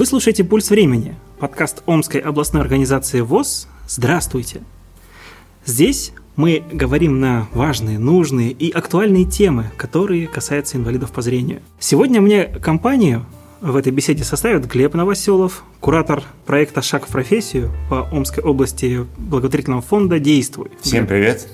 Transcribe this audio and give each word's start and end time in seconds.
Вы 0.00 0.06
слушаете 0.06 0.44
«Пульс 0.44 0.70
времени», 0.70 1.14
подкаст 1.38 1.82
Омской 1.84 2.22
областной 2.22 2.62
организации 2.62 3.20
ВОЗ. 3.20 3.68
Здравствуйте! 3.86 4.62
Здесь 5.66 6.12
мы 6.36 6.64
говорим 6.72 7.20
на 7.20 7.48
важные, 7.52 7.98
нужные 7.98 8.50
и 8.50 8.70
актуальные 8.70 9.26
темы, 9.26 9.70
которые 9.76 10.26
касаются 10.26 10.78
инвалидов 10.78 11.10
по 11.10 11.20
зрению. 11.20 11.60
Сегодня 11.78 12.22
мне 12.22 12.44
компанию 12.46 13.26
в 13.60 13.76
этой 13.76 13.92
беседе 13.92 14.24
составят 14.24 14.64
Глеб 14.64 14.94
Новоселов, 14.94 15.64
куратор 15.80 16.22
проекта 16.46 16.80
«Шаг 16.80 17.06
в 17.06 17.12
профессию» 17.12 17.70
по 17.90 18.08
Омской 18.10 18.42
области 18.42 19.06
благотворительного 19.18 19.82
фонда 19.82 20.18
«Действуй». 20.18 20.70
Всем 20.80 21.06
привет! 21.06 21.46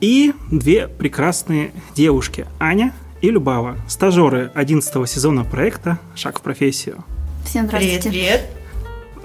И 0.00 0.32
две 0.52 0.86
прекрасные 0.86 1.72
девушки, 1.96 2.46
Аня 2.60 2.94
и 3.20 3.30
Любава, 3.30 3.78
стажеры 3.88 4.52
11 4.54 5.10
сезона 5.10 5.42
проекта 5.42 5.98
«Шаг 6.14 6.38
в 6.38 6.42
профессию». 6.42 7.02
Всем 7.50 7.66
здравствуйте. 7.66 8.10
Привет, 8.10 8.12
привет. 8.12 8.50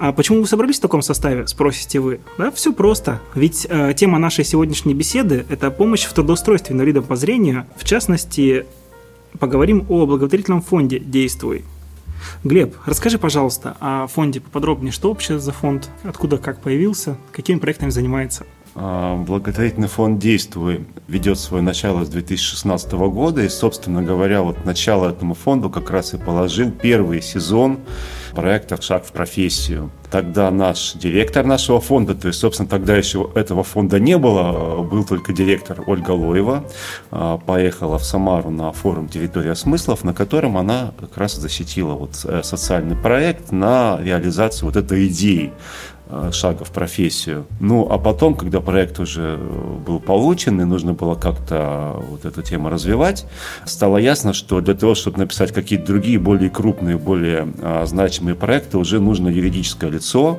А 0.00 0.10
почему 0.10 0.40
вы 0.40 0.48
собрались 0.48 0.78
в 0.78 0.80
таком 0.80 1.00
составе, 1.00 1.46
спросите 1.46 2.00
вы? 2.00 2.18
Да, 2.38 2.50
все 2.50 2.72
просто. 2.72 3.20
Ведь 3.36 3.68
э, 3.70 3.94
тема 3.94 4.18
нашей 4.18 4.44
сегодняшней 4.44 4.94
беседы– 4.94 5.46
это 5.48 5.70
помощь 5.70 6.06
в 6.06 6.12
трудоустройстве 6.12 6.74
инвалидам 6.74 7.04
по 7.04 7.14
зрению. 7.14 7.66
В 7.76 7.84
частности, 7.84 8.66
поговорим 9.38 9.86
о 9.88 10.06
благотворительном 10.06 10.60
фонде 10.60 10.98
«Действуй». 10.98 11.64
Глеб, 12.42 12.74
расскажи, 12.84 13.16
пожалуйста, 13.18 13.76
о 13.78 14.08
фонде 14.08 14.40
поподробнее. 14.40 14.90
Что 14.90 15.10
вообще 15.10 15.38
за 15.38 15.52
фонд? 15.52 15.88
Откуда, 16.02 16.38
как 16.38 16.60
появился? 16.60 17.16
Какими 17.30 17.60
проектами 17.60 17.90
занимается? 17.90 18.44
А, 18.78 19.16
благотворительный 19.16 19.88
фонд 19.88 20.18
«Действуй» 20.18 20.84
ведет 21.08 21.38
свое 21.38 21.62
начало 21.62 22.04
с 22.04 22.10
2016 22.10 22.92
года, 22.92 23.42
и, 23.42 23.48
собственно 23.48 24.02
говоря, 24.02 24.42
вот 24.42 24.66
начало 24.66 25.08
этому 25.08 25.32
фонду 25.32 25.70
как 25.70 25.90
раз 25.90 26.12
и 26.12 26.18
положил 26.18 26.70
первый 26.70 27.22
сезон 27.22 27.78
проекта 28.36 28.80
«Шаг 28.80 29.04
в 29.04 29.12
профессию». 29.12 29.90
Тогда 30.10 30.50
наш 30.50 30.92
директор 30.92 31.44
нашего 31.44 31.80
фонда, 31.80 32.14
то 32.14 32.28
есть, 32.28 32.38
собственно, 32.38 32.68
тогда 32.68 32.94
еще 32.94 33.30
этого 33.34 33.64
фонда 33.64 33.98
не 33.98 34.16
было, 34.18 34.82
был 34.82 35.04
только 35.04 35.32
директор 35.32 35.82
Ольга 35.86 36.12
Лоева, 36.12 36.64
а, 37.10 37.38
поехала 37.38 37.98
в 37.98 38.04
Самару 38.04 38.50
на 38.50 38.70
форум 38.72 39.08
«Территория 39.08 39.54
смыслов», 39.54 40.04
на 40.04 40.14
котором 40.14 40.56
она 40.58 40.92
как 41.00 41.16
раз 41.16 41.34
защитила 41.36 41.94
вот 41.94 42.24
э, 42.24 42.42
социальный 42.44 42.96
проект 42.96 43.50
на 43.50 43.98
реализацию 44.00 44.66
вот 44.66 44.76
этой 44.76 45.08
идеи 45.08 45.52
шага 46.32 46.64
в 46.64 46.70
профессию. 46.70 47.46
Ну, 47.60 47.88
а 47.90 47.98
потом, 47.98 48.34
когда 48.34 48.60
проект 48.60 48.98
уже 49.00 49.38
э, 49.38 49.78
был 49.86 50.00
получен, 50.00 50.60
и 50.60 50.64
нужно 50.64 50.92
было 50.92 51.14
как-то 51.14 51.96
вот 52.08 52.24
эту 52.24 52.42
тему 52.42 52.68
развивать, 52.68 53.26
стало 53.64 53.98
ясно, 53.98 54.32
что 54.32 54.60
для 54.60 54.74
того, 54.74 54.94
чтобы 54.94 55.18
написать 55.18 55.52
какие-то 55.52 55.86
другие, 55.86 56.18
более 56.18 56.50
крупные, 56.50 56.96
более 56.96 57.48
а, 57.62 57.84
значимые 57.86 58.34
проекты, 58.34 58.78
уже 58.78 59.00
нужно 59.00 59.28
юридическое 59.28 59.90
лицо. 59.90 60.38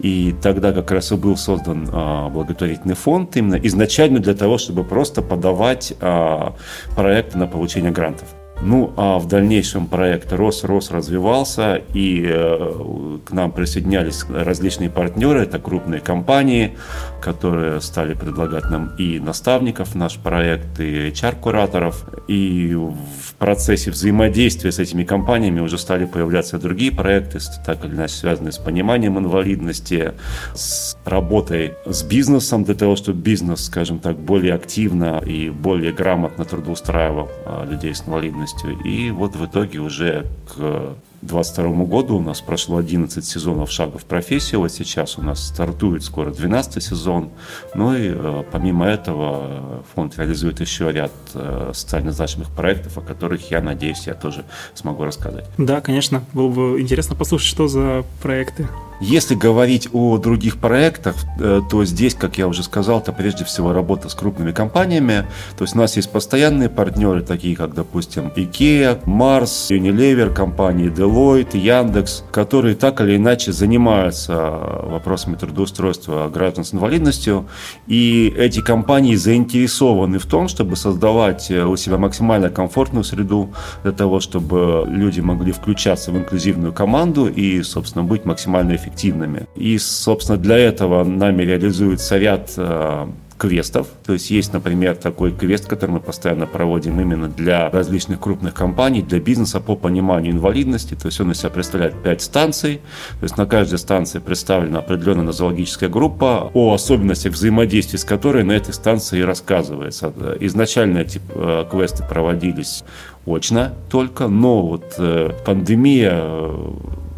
И 0.00 0.34
тогда 0.42 0.72
как 0.72 0.90
раз 0.90 1.12
и 1.12 1.16
был 1.16 1.36
создан 1.36 1.88
а, 1.92 2.28
благотворительный 2.28 2.94
фонд 2.94 3.36
именно 3.36 3.56
изначально 3.56 4.18
для 4.18 4.34
того, 4.34 4.58
чтобы 4.58 4.84
просто 4.84 5.22
подавать 5.22 5.94
а, 6.00 6.54
проекты 6.94 7.38
на 7.38 7.46
получение 7.46 7.90
грантов. 7.90 8.28
Ну, 8.64 8.92
а 8.96 9.18
в 9.18 9.26
дальнейшем 9.26 9.88
проект 9.88 10.32
рос, 10.32 10.62
рос, 10.62 10.92
развивался, 10.92 11.82
и 11.94 12.24
э, 12.24 13.18
к 13.24 13.32
нам 13.32 13.50
присоединялись 13.50 14.24
различные 14.28 14.88
партнеры, 14.88 15.42
это 15.42 15.58
крупные 15.58 16.00
компании, 16.00 16.76
которые 17.20 17.80
стали 17.80 18.14
предлагать 18.14 18.70
нам 18.70 18.94
и 18.98 19.18
наставников 19.18 19.96
наш 19.96 20.16
проект, 20.16 20.78
и 20.78 21.08
HR-кураторов, 21.08 22.04
и 22.28 22.72
в 22.74 23.34
процессе 23.34 23.90
взаимодействия 23.90 24.70
с 24.70 24.78
этими 24.78 25.02
компаниями 25.02 25.58
уже 25.58 25.76
стали 25.76 26.04
появляться 26.04 26.58
другие 26.58 26.92
проекты, 26.92 27.40
так 27.66 27.84
или 27.84 27.92
иначе 27.92 28.14
связанные 28.14 28.52
с 28.52 28.58
пониманием 28.58 29.18
инвалидности, 29.18 30.12
с 30.54 30.96
работой 31.04 31.72
с 31.84 32.04
бизнесом, 32.04 32.62
для 32.62 32.74
того, 32.74 32.94
чтобы 32.94 33.20
бизнес, 33.20 33.64
скажем 33.64 33.98
так, 33.98 34.16
более 34.16 34.54
активно 34.54 35.18
и 35.18 35.50
более 35.50 35.92
грамотно 35.92 36.44
трудоустраивал 36.44 37.28
а, 37.44 37.64
людей 37.64 37.92
с 37.92 38.04
инвалидностью 38.06 38.51
полностью. 38.52 38.78
И 38.84 39.10
вот 39.10 39.36
в 39.36 39.44
итоге 39.44 39.78
уже 39.78 40.26
к 40.46 40.96
2022 41.22 41.84
году 41.84 42.16
у 42.16 42.20
нас 42.20 42.40
прошло 42.40 42.78
11 42.78 43.24
сезонов 43.24 43.70
«Шага 43.70 43.98
в 43.98 44.04
профессию». 44.04 44.60
Вот 44.60 44.72
сейчас 44.72 45.18
у 45.18 45.22
нас 45.22 45.46
стартует 45.46 46.02
скоро 46.02 46.30
12 46.30 46.82
сезон. 46.82 47.30
Ну 47.74 47.94
и 47.94 48.12
э, 48.14 48.42
помимо 48.50 48.86
этого 48.86 49.84
фонд 49.94 50.18
реализует 50.18 50.60
еще 50.60 50.90
ряд 50.90 51.12
э, 51.34 51.70
социально 51.74 52.12
значимых 52.12 52.50
проектов, 52.50 52.98
о 52.98 53.00
которых, 53.02 53.50
я 53.50 53.62
надеюсь, 53.62 54.06
я 54.06 54.14
тоже 54.14 54.44
смогу 54.74 55.04
рассказать. 55.04 55.44
Да, 55.58 55.80
конечно. 55.80 56.24
Было 56.32 56.48
бы 56.48 56.80
интересно 56.80 57.14
послушать, 57.14 57.48
что 57.48 57.68
за 57.68 58.04
проекты. 58.20 58.68
Если 59.00 59.34
говорить 59.34 59.88
о 59.92 60.16
других 60.18 60.58
проектах, 60.58 61.16
э, 61.40 61.60
то 61.68 61.84
здесь, 61.84 62.14
как 62.14 62.38
я 62.38 62.46
уже 62.46 62.62
сказал, 62.62 63.00
это 63.00 63.12
прежде 63.12 63.44
всего 63.44 63.72
работа 63.72 64.08
с 64.08 64.14
крупными 64.14 64.52
компаниями. 64.52 65.26
То 65.58 65.64
есть 65.64 65.74
у 65.74 65.78
нас 65.78 65.96
есть 65.96 66.10
постоянные 66.12 66.68
партнеры, 66.68 67.22
такие 67.22 67.56
как, 67.56 67.74
допустим, 67.74 68.32
IKEA, 68.36 69.04
Mars, 69.04 69.70
Unilever, 69.70 70.32
компании 70.32 70.88
Deloitte, 70.88 71.58
Яндекс, 71.58 72.22
которые 72.30 72.76
так 72.76 73.00
или 73.00 73.16
иначе 73.16 73.50
занимаются 73.52 74.34
вопросами 74.34 75.34
трудоустройства 75.34 76.28
граждан 76.32 76.64
с 76.64 76.72
инвалидностью. 76.72 77.48
И 77.88 78.32
эти 78.38 78.60
компании 78.60 79.16
заинтересованы 79.16 80.20
в 80.20 80.26
том, 80.26 80.46
чтобы 80.46 80.76
создавать 80.76 81.50
у 81.50 81.76
себя 81.76 81.98
максимально 81.98 82.50
комфортную 82.50 83.02
среду 83.02 83.52
для 83.82 83.90
того, 83.90 84.20
чтобы 84.20 84.84
люди 84.86 85.20
могли 85.20 85.50
включаться 85.50 86.12
в 86.12 86.16
инклюзивную 86.16 86.72
команду 86.72 87.26
и, 87.26 87.62
собственно, 87.64 88.04
быть 88.04 88.24
максимально 88.24 88.76
эффективными 88.76 88.91
эффективными. 88.92 89.46
И, 89.56 89.78
собственно, 89.78 90.38
для 90.38 90.58
этого 90.58 91.04
нами 91.04 91.42
реализуется 91.42 92.18
ряд 92.18 92.52
э, 92.56 93.06
квестов. 93.38 93.88
То 94.06 94.12
есть 94.12 94.30
есть, 94.30 94.52
например, 94.52 94.94
такой 94.96 95.32
квест, 95.32 95.66
который 95.66 95.92
мы 95.92 96.00
постоянно 96.00 96.46
проводим 96.46 97.00
именно 97.00 97.28
для 97.28 97.70
различных 97.70 98.20
крупных 98.20 98.54
компаний, 98.54 99.02
для 99.02 99.18
бизнеса 99.18 99.60
по 99.60 99.74
пониманию 99.74 100.32
инвалидности. 100.32 100.94
То 100.94 101.06
есть 101.06 101.20
он 101.20 101.32
из 101.32 101.38
себя 101.38 101.50
представляет 101.50 102.00
5 102.02 102.22
станций. 102.22 102.80
То 103.18 103.24
есть 103.24 103.36
на 103.36 103.46
каждой 103.46 103.78
станции 103.78 104.20
представлена 104.20 104.78
определенная 104.78 105.24
нозологическая 105.24 105.88
группа, 105.88 106.50
о 106.54 106.74
особенностях 106.74 107.32
взаимодействия 107.32 107.98
с 107.98 108.04
которой 108.04 108.44
на 108.44 108.52
этой 108.52 108.74
станции 108.74 109.18
и 109.20 109.24
рассказывается. 109.24 110.12
Изначально 110.40 110.98
эти 110.98 111.20
э, 111.34 111.64
квесты 111.70 112.04
проводились 112.04 112.84
очно 113.26 113.74
только, 113.90 114.28
но 114.28 114.62
вот 114.62 114.94
э, 114.98 115.30
пандемия 115.44 116.22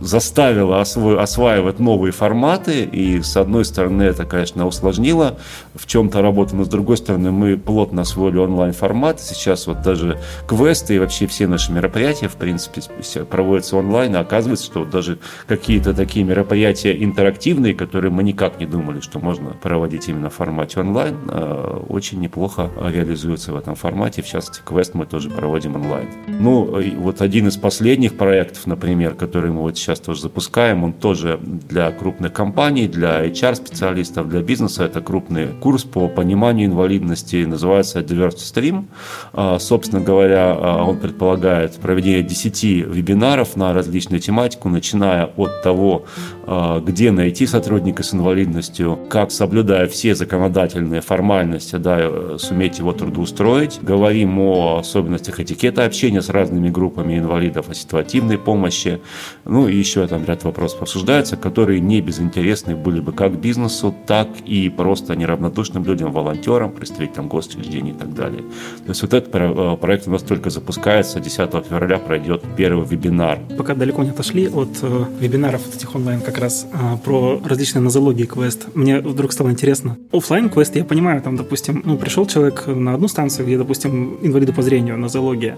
заставила 0.04 0.80
осво- 0.80 1.18
осваивать 1.18 1.78
новые 1.78 2.12
форматы, 2.12 2.84
и 2.84 3.22
с 3.22 3.36
одной 3.36 3.64
стороны 3.64 4.02
это, 4.02 4.24
конечно, 4.24 4.66
усложнило 4.66 5.38
в 5.74 5.86
чем-то 5.86 6.22
работу, 6.22 6.56
но 6.56 6.64
с 6.64 6.68
другой 6.68 6.96
стороны 6.96 7.30
мы 7.30 7.56
плотно 7.56 8.02
освоили 8.02 8.38
онлайн-формат, 8.38 9.20
сейчас 9.20 9.66
вот 9.66 9.82
даже 9.82 10.20
квесты 10.46 10.96
и 10.96 10.98
вообще 10.98 11.26
все 11.26 11.46
наши 11.46 11.72
мероприятия, 11.72 12.28
в 12.28 12.36
принципе, 12.36 12.82
проводятся 13.24 13.76
онлайн, 13.76 14.14
и 14.14 14.18
оказывается, 14.18 14.66
что 14.66 14.84
даже 14.84 15.18
какие-то 15.46 15.94
такие 15.94 16.24
мероприятия 16.24 17.02
интерактивные, 17.02 17.74
которые 17.74 18.10
мы 18.10 18.22
никак 18.22 18.60
не 18.60 18.66
думали, 18.66 19.00
что 19.00 19.18
можно 19.18 19.50
проводить 19.50 20.08
именно 20.08 20.30
в 20.30 20.34
формате 20.34 20.80
онлайн, 20.80 21.16
э, 21.28 21.80
очень 21.88 22.20
неплохо 22.20 22.70
реализуются 22.80 23.52
в 23.52 23.56
этом 23.56 23.74
формате, 23.74 24.22
в 24.22 24.26
частности, 24.26 24.62
квест 24.64 24.94
мы 24.94 25.06
тоже 25.06 25.30
проводим 25.30 25.76
онлайн. 25.76 26.08
Ну, 26.26 26.82
вот 26.98 27.22
один 27.22 27.48
из 27.48 27.56
последних 27.56 28.16
проектов, 28.16 28.66
например, 28.66 29.14
который 29.14 29.50
мы 29.50 29.62
вот 29.62 29.78
сейчас 29.78 29.93
тоже 30.00 30.22
запускаем. 30.22 30.84
Он 30.84 30.92
тоже 30.92 31.38
для 31.42 31.90
крупных 31.90 32.32
компаний, 32.32 32.88
для 32.88 33.24
HR-специалистов, 33.26 34.28
для 34.28 34.40
бизнеса. 34.40 34.84
Это 34.84 35.00
крупный 35.00 35.48
курс 35.60 35.84
по 35.84 36.08
пониманию 36.08 36.68
инвалидности, 36.68 37.44
называется 37.44 38.00
Diversity 38.00 38.54
Stream. 38.54 38.84
А, 39.32 39.58
собственно 39.58 40.00
говоря, 40.00 40.56
а, 40.56 40.84
он 40.84 40.98
предполагает 40.98 41.76
проведение 41.76 42.22
10 42.22 42.64
вебинаров 42.64 43.56
на 43.56 43.72
различную 43.72 44.20
тематику, 44.20 44.68
начиная 44.68 45.26
от 45.36 45.62
того, 45.62 46.04
где 46.46 47.10
найти 47.10 47.46
сотрудника 47.46 48.02
с 48.02 48.14
инвалидностью, 48.14 48.98
как, 49.08 49.30
соблюдая 49.30 49.86
все 49.86 50.14
законодательные 50.14 51.00
формальности, 51.00 51.76
да, 51.76 52.38
суметь 52.38 52.78
его 52.78 52.92
трудоустроить. 52.92 53.78
Говорим 53.82 54.38
о 54.38 54.78
особенностях 54.78 55.40
этикета 55.40 55.84
общения 55.84 56.22
с 56.22 56.28
разными 56.28 56.68
группами 56.68 57.18
инвалидов, 57.18 57.70
о 57.70 57.74
ситуативной 57.74 58.38
помощи, 58.38 59.00
ну 59.44 59.68
и 59.68 59.76
еще 59.76 60.06
там 60.06 60.24
ряд 60.24 60.44
вопросов 60.44 60.82
обсуждаются, 60.82 61.36
которые 61.36 61.80
не 61.80 62.00
безинтересны 62.00 62.76
были 62.76 63.00
бы 63.00 63.12
как 63.12 63.38
бизнесу, 63.40 63.94
так 64.06 64.28
и 64.44 64.68
просто 64.68 65.16
неравнодушным 65.16 65.84
людям, 65.84 66.12
волонтерам, 66.12 66.72
представителям 66.72 67.28
госучреждений 67.28 67.92
и 67.92 67.94
так 67.94 68.14
далее. 68.14 68.42
То 68.84 68.88
есть 68.88 69.02
вот 69.02 69.14
этот 69.14 69.34
э, 69.34 69.76
проект 69.80 70.08
у 70.08 70.10
нас 70.10 70.22
только 70.22 70.50
запускается, 70.50 71.20
10 71.20 71.50
февраля 71.66 71.98
пройдет 71.98 72.42
первый 72.56 72.86
вебинар. 72.86 73.40
Пока 73.56 73.74
далеко 73.74 74.02
не 74.02 74.10
отошли 74.10 74.48
от 74.48 74.78
э, 74.82 75.04
вебинаров 75.20 75.62
этих 75.74 75.94
онлайн, 75.94 76.20
как 76.20 76.33
как 76.34 76.42
раз 76.42 76.66
а, 76.72 76.96
про 76.96 77.40
различные 77.44 77.80
нозологии 77.80 78.24
квест. 78.24 78.66
Мне 78.74 78.98
вдруг 78.98 79.32
стало 79.32 79.50
интересно. 79.50 79.96
Оффлайн 80.12 80.50
квест, 80.50 80.74
я 80.74 80.84
понимаю, 80.84 81.22
там, 81.22 81.36
допустим, 81.36 81.80
ну, 81.84 81.96
пришел 81.96 82.26
человек 82.26 82.64
на 82.66 82.94
одну 82.94 83.06
станцию, 83.06 83.46
где, 83.46 83.56
допустим, 83.56 84.18
инвалиды 84.20 84.52
по 84.52 84.60
зрению, 84.60 84.98
нозология, 84.98 85.56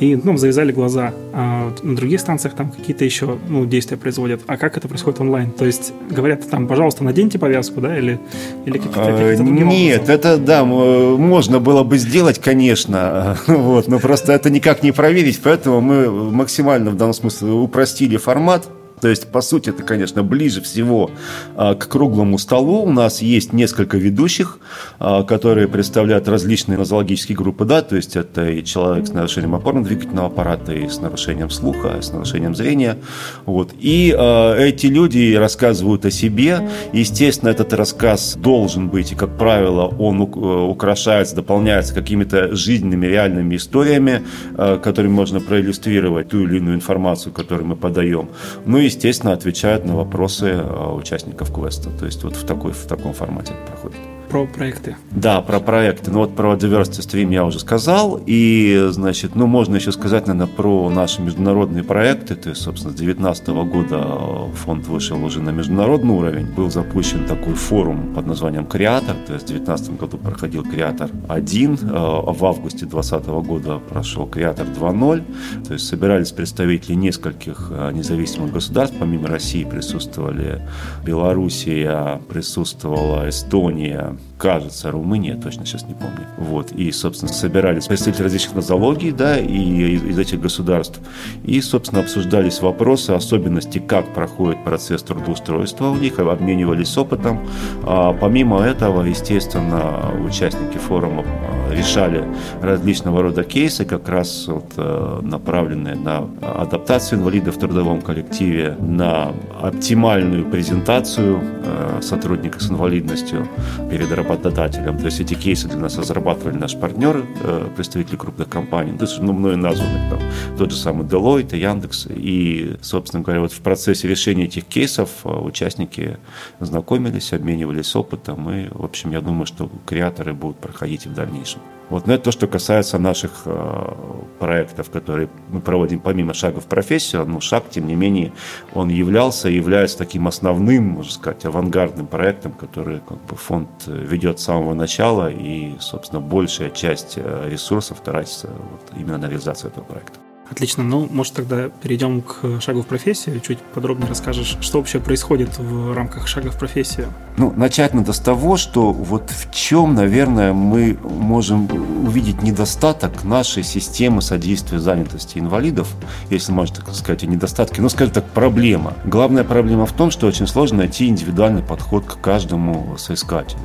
и, 0.00 0.16
ну, 0.16 0.36
завязали 0.36 0.72
глаза. 0.72 1.14
А 1.32 1.72
на 1.80 1.94
других 1.94 2.18
станциях 2.18 2.54
там 2.54 2.72
какие-то 2.72 3.04
еще, 3.04 3.38
ну, 3.48 3.66
действия 3.66 3.96
производят. 3.96 4.40
А 4.48 4.56
как 4.56 4.76
это 4.76 4.88
происходит 4.88 5.20
онлайн? 5.20 5.52
То 5.52 5.64
есть 5.64 5.92
говорят 6.10 6.50
там, 6.50 6.66
пожалуйста, 6.66 7.04
наденьте 7.04 7.38
повязку, 7.38 7.80
да, 7.80 7.96
или, 7.96 8.18
или 8.64 8.78
какие-то, 8.78 9.36
какие 9.36 9.42
Нет, 9.42 10.00
образом? 10.00 10.14
это, 10.14 10.38
да, 10.38 10.64
можно 10.64 11.60
было 11.60 11.84
бы 11.84 11.98
сделать, 11.98 12.40
конечно, 12.40 13.38
вот, 13.46 13.86
но 13.86 14.00
просто 14.00 14.32
это 14.32 14.50
никак 14.50 14.82
не 14.82 14.90
проверить, 14.90 15.40
поэтому 15.40 15.80
мы 15.80 16.10
максимально 16.32 16.90
в 16.90 16.96
данном 16.96 17.14
смысле 17.14 17.52
упростили 17.52 18.16
формат, 18.16 18.66
то 19.00 19.08
есть, 19.08 19.30
по 19.30 19.40
сути, 19.40 19.70
это, 19.70 19.82
конечно, 19.82 20.22
ближе 20.22 20.62
всего 20.62 21.10
а, 21.54 21.74
к 21.74 21.88
круглому 21.88 22.38
столу. 22.38 22.82
У 22.82 22.90
нас 22.90 23.20
есть 23.20 23.52
несколько 23.52 23.98
ведущих, 23.98 24.58
а, 24.98 25.22
которые 25.22 25.68
представляют 25.68 26.28
различные 26.28 26.78
нозологические 26.78 27.36
группы, 27.36 27.64
да, 27.64 27.82
то 27.82 27.96
есть 27.96 28.16
это 28.16 28.48
и 28.48 28.64
человек 28.64 29.06
с 29.06 29.12
нарушением 29.12 29.54
опорно-двигательного 29.54 30.28
аппарата, 30.28 30.72
и 30.72 30.88
с 30.88 31.00
нарушением 31.00 31.50
слуха, 31.50 31.96
и 31.98 32.02
с 32.02 32.10
нарушением 32.10 32.54
зрения. 32.54 32.96
Вот. 33.44 33.74
И 33.78 34.14
э, 34.16 34.68
эти 34.68 34.86
люди 34.86 35.34
рассказывают 35.34 36.06
о 36.06 36.10
себе. 36.10 36.68
Естественно, 36.92 37.50
этот 37.50 37.72
рассказ 37.74 38.36
должен 38.36 38.88
быть, 38.88 39.12
и, 39.12 39.14
как 39.14 39.36
правило, 39.36 39.86
он 39.98 40.20
украшается, 40.20 41.36
дополняется 41.36 41.94
какими-то 41.94 42.54
жизненными, 42.56 43.06
реальными 43.06 43.56
историями, 43.56 44.22
э, 44.56 44.78
которыми 44.82 45.12
можно 45.12 45.40
проиллюстрировать 45.40 46.30
ту 46.30 46.44
или 46.44 46.56
иную 46.56 46.76
информацию, 46.76 47.32
которую 47.32 47.68
мы 47.68 47.76
подаем. 47.76 48.30
Ну 48.64 48.78
и 48.78 48.85
естественно, 48.86 49.32
отвечают 49.32 49.84
на 49.84 49.94
вопросы 49.94 50.46
э, 50.46 50.92
участников 50.92 51.52
квеста. 51.52 51.90
То 51.90 52.06
есть 52.06 52.22
вот 52.24 52.36
в, 52.36 52.46
такой, 52.46 52.72
в 52.72 52.86
таком 52.86 53.12
формате 53.12 53.52
проходит 53.66 53.98
про 54.28 54.46
проекты. 54.46 54.96
Да, 55.10 55.40
про 55.40 55.60
проекты. 55.60 56.10
Ну 56.10 56.20
вот 56.20 56.34
про 56.34 56.54
Diversity 56.54 57.00
Stream 57.00 57.32
я 57.32 57.44
уже 57.44 57.58
сказал. 57.60 58.20
И, 58.26 58.88
значит, 58.90 59.34
ну 59.34 59.46
можно 59.46 59.76
еще 59.76 59.92
сказать, 59.92 60.26
наверное, 60.26 60.52
про 60.52 60.90
наши 60.90 61.22
международные 61.22 61.84
проекты. 61.84 62.34
То 62.34 62.50
есть, 62.50 62.62
собственно, 62.62 62.92
с 62.92 62.96
2019 62.96 63.48
года 63.48 64.52
фонд 64.54 64.86
вышел 64.86 65.22
уже 65.24 65.40
на 65.40 65.50
международный 65.50 66.14
уровень. 66.14 66.46
Был 66.46 66.70
запущен 66.70 67.24
такой 67.26 67.54
форум 67.54 68.14
под 68.14 68.26
названием 68.26 68.66
«Креатор». 68.66 69.16
То 69.26 69.34
есть 69.34 69.46
в 69.46 69.48
2019 69.48 69.98
году 69.98 70.18
проходил 70.18 70.62
«Креатор 70.64 71.10
1», 71.28 71.90
а 71.92 72.32
в 72.32 72.44
августе 72.44 72.86
2020 72.86 73.26
года 73.46 73.78
прошел 73.78 74.26
«Креатор 74.26 74.66
2.0». 74.66 75.64
То 75.66 75.72
есть 75.74 75.86
собирались 75.86 76.32
представители 76.32 76.94
нескольких 76.94 77.68
э, 77.70 77.92
независимых 77.92 78.52
государств. 78.52 78.96
Помимо 78.98 79.28
России 79.28 79.64
присутствовали 79.64 80.62
Белоруссия, 81.04 82.20
присутствовала 82.28 83.28
Эстония, 83.28 84.15
кажется, 84.38 84.90
Румыния, 84.90 85.36
точно 85.36 85.64
сейчас 85.64 85.84
не 85.84 85.94
помню. 85.94 86.26
Вот. 86.38 86.72
И, 86.72 86.92
собственно, 86.92 87.32
собирались 87.32 87.86
представители 87.86 88.24
различных 88.24 88.54
нозологий, 88.54 89.12
да, 89.12 89.38
и 89.38 89.96
из 89.96 90.18
этих 90.18 90.40
государств. 90.40 91.00
И, 91.44 91.60
собственно, 91.60 92.02
обсуждались 92.02 92.60
вопросы, 92.60 93.10
особенности, 93.12 93.78
как 93.78 94.12
проходит 94.14 94.62
процесс 94.64 95.02
трудоустройства 95.02 95.90
у 95.90 95.96
них, 95.96 96.18
обменивались 96.18 96.96
опытом. 96.96 97.40
А 97.82 98.12
помимо 98.12 98.60
этого, 98.60 99.02
естественно, 99.02 100.12
участники 100.24 100.76
форума 100.78 101.24
а, 101.26 101.74
решали 101.74 102.24
различного 102.62 103.22
рода 103.22 103.44
кейсы, 103.44 103.84
как 103.84 104.08
раз 104.08 104.46
вот, 104.48 104.72
э, 104.76 105.20
направленные 105.22 105.94
на 105.94 106.28
адаптацию 106.40 107.20
инвалидов 107.20 107.56
в 107.56 107.58
трудовом 107.58 108.02
коллективе, 108.02 108.76
на 108.80 109.32
оптимальную 109.60 110.44
презентацию 110.44 111.40
э, 111.42 112.00
сотрудника 112.02 112.60
с 112.60 112.70
инвалидностью 112.70 113.48
перед 113.90 114.05
работодателем. 114.14 114.98
То 114.98 115.06
есть 115.06 115.20
эти 115.20 115.34
кейсы 115.34 115.68
для 115.68 115.78
нас 115.78 115.98
разрабатывали 115.98 116.56
наши 116.56 116.78
партнеры, 116.78 117.24
э, 117.42 117.68
представители 117.74 118.16
крупных 118.16 118.48
компаний, 118.48 118.96
то 118.96 119.04
есть 119.04 119.20
ну, 119.20 119.32
мной 119.32 119.56
названы 119.56 120.10
там, 120.10 120.20
тот 120.56 120.70
же 120.70 120.76
самый 120.76 121.06
Deloitte, 121.06 121.56
Яндекс. 121.56 122.06
И, 122.10 122.76
собственно 122.82 123.22
говоря, 123.22 123.40
вот 123.40 123.52
в 123.52 123.60
процессе 123.60 124.08
решения 124.08 124.44
этих 124.44 124.64
кейсов 124.64 125.10
э, 125.24 125.28
участники 125.28 126.18
знакомились, 126.60 127.32
обменивались 127.32 127.94
опытом. 127.96 128.50
И, 128.50 128.68
в 128.70 128.84
общем, 128.84 129.12
я 129.12 129.20
думаю, 129.20 129.46
что 129.46 129.70
креаторы 129.86 130.34
будут 130.34 130.58
проходить 130.58 131.06
и 131.06 131.08
в 131.08 131.14
дальнейшем. 131.14 131.60
Вот, 131.88 132.06
но 132.06 132.14
это 132.14 132.24
то, 132.24 132.32
что 132.32 132.48
касается 132.48 132.98
наших 132.98 133.42
э, 133.44 133.92
проектов, 134.40 134.90
которые 134.90 135.28
мы 135.50 135.60
проводим 135.60 136.00
помимо 136.00 136.34
шага 136.34 136.60
в 136.60 136.66
профессию. 136.66 137.24
Ну, 137.26 137.40
шаг, 137.40 137.64
тем 137.70 137.86
не 137.86 137.94
менее, 137.94 138.32
он 138.74 138.88
являлся 138.88 139.48
и 139.48 139.54
является 139.54 139.98
таким 139.98 140.26
основным, 140.26 140.84
можно 140.84 141.12
сказать, 141.12 141.44
авангардным 141.44 142.06
проектом, 142.06 142.52
который 142.52 143.00
как 143.06 143.24
бы, 143.26 143.36
фонд 143.36 143.68
ведет 143.86 144.40
с 144.40 144.44
самого 144.44 144.74
начала, 144.74 145.30
и, 145.30 145.76
собственно, 145.78 146.20
большая 146.20 146.70
часть 146.70 147.14
э, 147.16 147.48
ресурсов 147.48 148.00
тратится 148.00 148.48
вот, 148.48 148.98
именно 148.98 149.18
на 149.18 149.26
реализацию 149.26 149.70
этого 149.70 149.84
проекта. 149.84 150.25
Отлично. 150.50 150.84
Ну, 150.84 151.08
может, 151.10 151.34
тогда 151.34 151.68
перейдем 151.68 152.22
к 152.22 152.60
шагу 152.60 152.82
в 152.82 152.86
профессию. 152.86 153.40
Чуть 153.40 153.58
подробнее 153.58 154.08
расскажешь, 154.08 154.56
что 154.60 154.78
вообще 154.78 155.00
происходит 155.00 155.58
в 155.58 155.92
рамках 155.92 156.28
шага 156.28 156.50
в 156.50 156.58
профессию. 156.58 157.12
Ну, 157.36 157.52
начать 157.56 157.94
надо 157.94 158.12
с 158.12 158.18
того, 158.18 158.56
что 158.56 158.92
вот 158.92 159.30
в 159.30 159.52
чем, 159.52 159.94
наверное, 159.94 160.52
мы 160.52 160.96
можем 161.02 161.68
увидеть 162.06 162.42
недостаток 162.42 163.24
нашей 163.24 163.62
системы 163.62 164.22
содействия 164.22 164.78
занятости 164.78 165.38
инвалидов, 165.38 165.88
если 166.30 166.52
можно 166.52 166.76
так 166.76 166.94
сказать, 166.94 167.24
и 167.24 167.26
недостатки, 167.26 167.80
ну, 167.80 167.88
скажем 167.88 168.14
так, 168.14 168.24
проблема. 168.26 168.94
Главная 169.04 169.44
проблема 169.44 169.86
в 169.86 169.92
том, 169.92 170.10
что 170.10 170.26
очень 170.26 170.46
сложно 170.46 170.78
найти 170.78 171.08
индивидуальный 171.08 171.62
подход 171.62 172.04
к 172.04 172.20
каждому 172.20 172.96
соискателю 172.98 173.60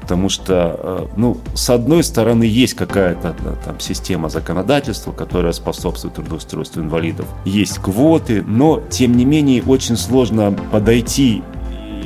потому 0.00 0.28
что, 0.28 0.76
э, 0.78 1.06
ну, 1.16 1.36
с 1.54 1.70
одной 1.70 2.02
стороны, 2.02 2.44
есть 2.44 2.74
какая-то 2.74 3.34
там 3.64 3.80
система 3.80 4.28
законодательства, 4.28 5.12
которая 5.12 5.52
способствует 5.52 6.14
трудоустройству 6.14 6.82
инвалидов, 6.82 7.26
есть 7.44 7.78
квоты, 7.78 8.42
но, 8.42 8.82
тем 8.90 9.16
не 9.16 9.24
менее, 9.24 9.62
очень 9.62 9.96
сложно 9.96 10.52
подойти 10.72 11.42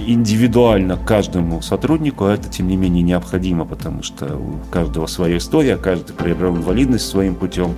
индивидуально 0.06 0.96
каждому 0.96 1.62
сотруднику, 1.62 2.26
а 2.26 2.34
это, 2.34 2.48
тем 2.48 2.68
не 2.68 2.76
менее, 2.76 3.02
необходимо, 3.02 3.64
потому 3.64 4.02
что 4.02 4.36
у 4.36 4.58
каждого 4.70 5.06
своя 5.06 5.38
история, 5.38 5.76
каждый 5.76 6.12
приобрел 6.12 6.56
инвалидность 6.56 7.08
своим 7.08 7.34
путем, 7.34 7.74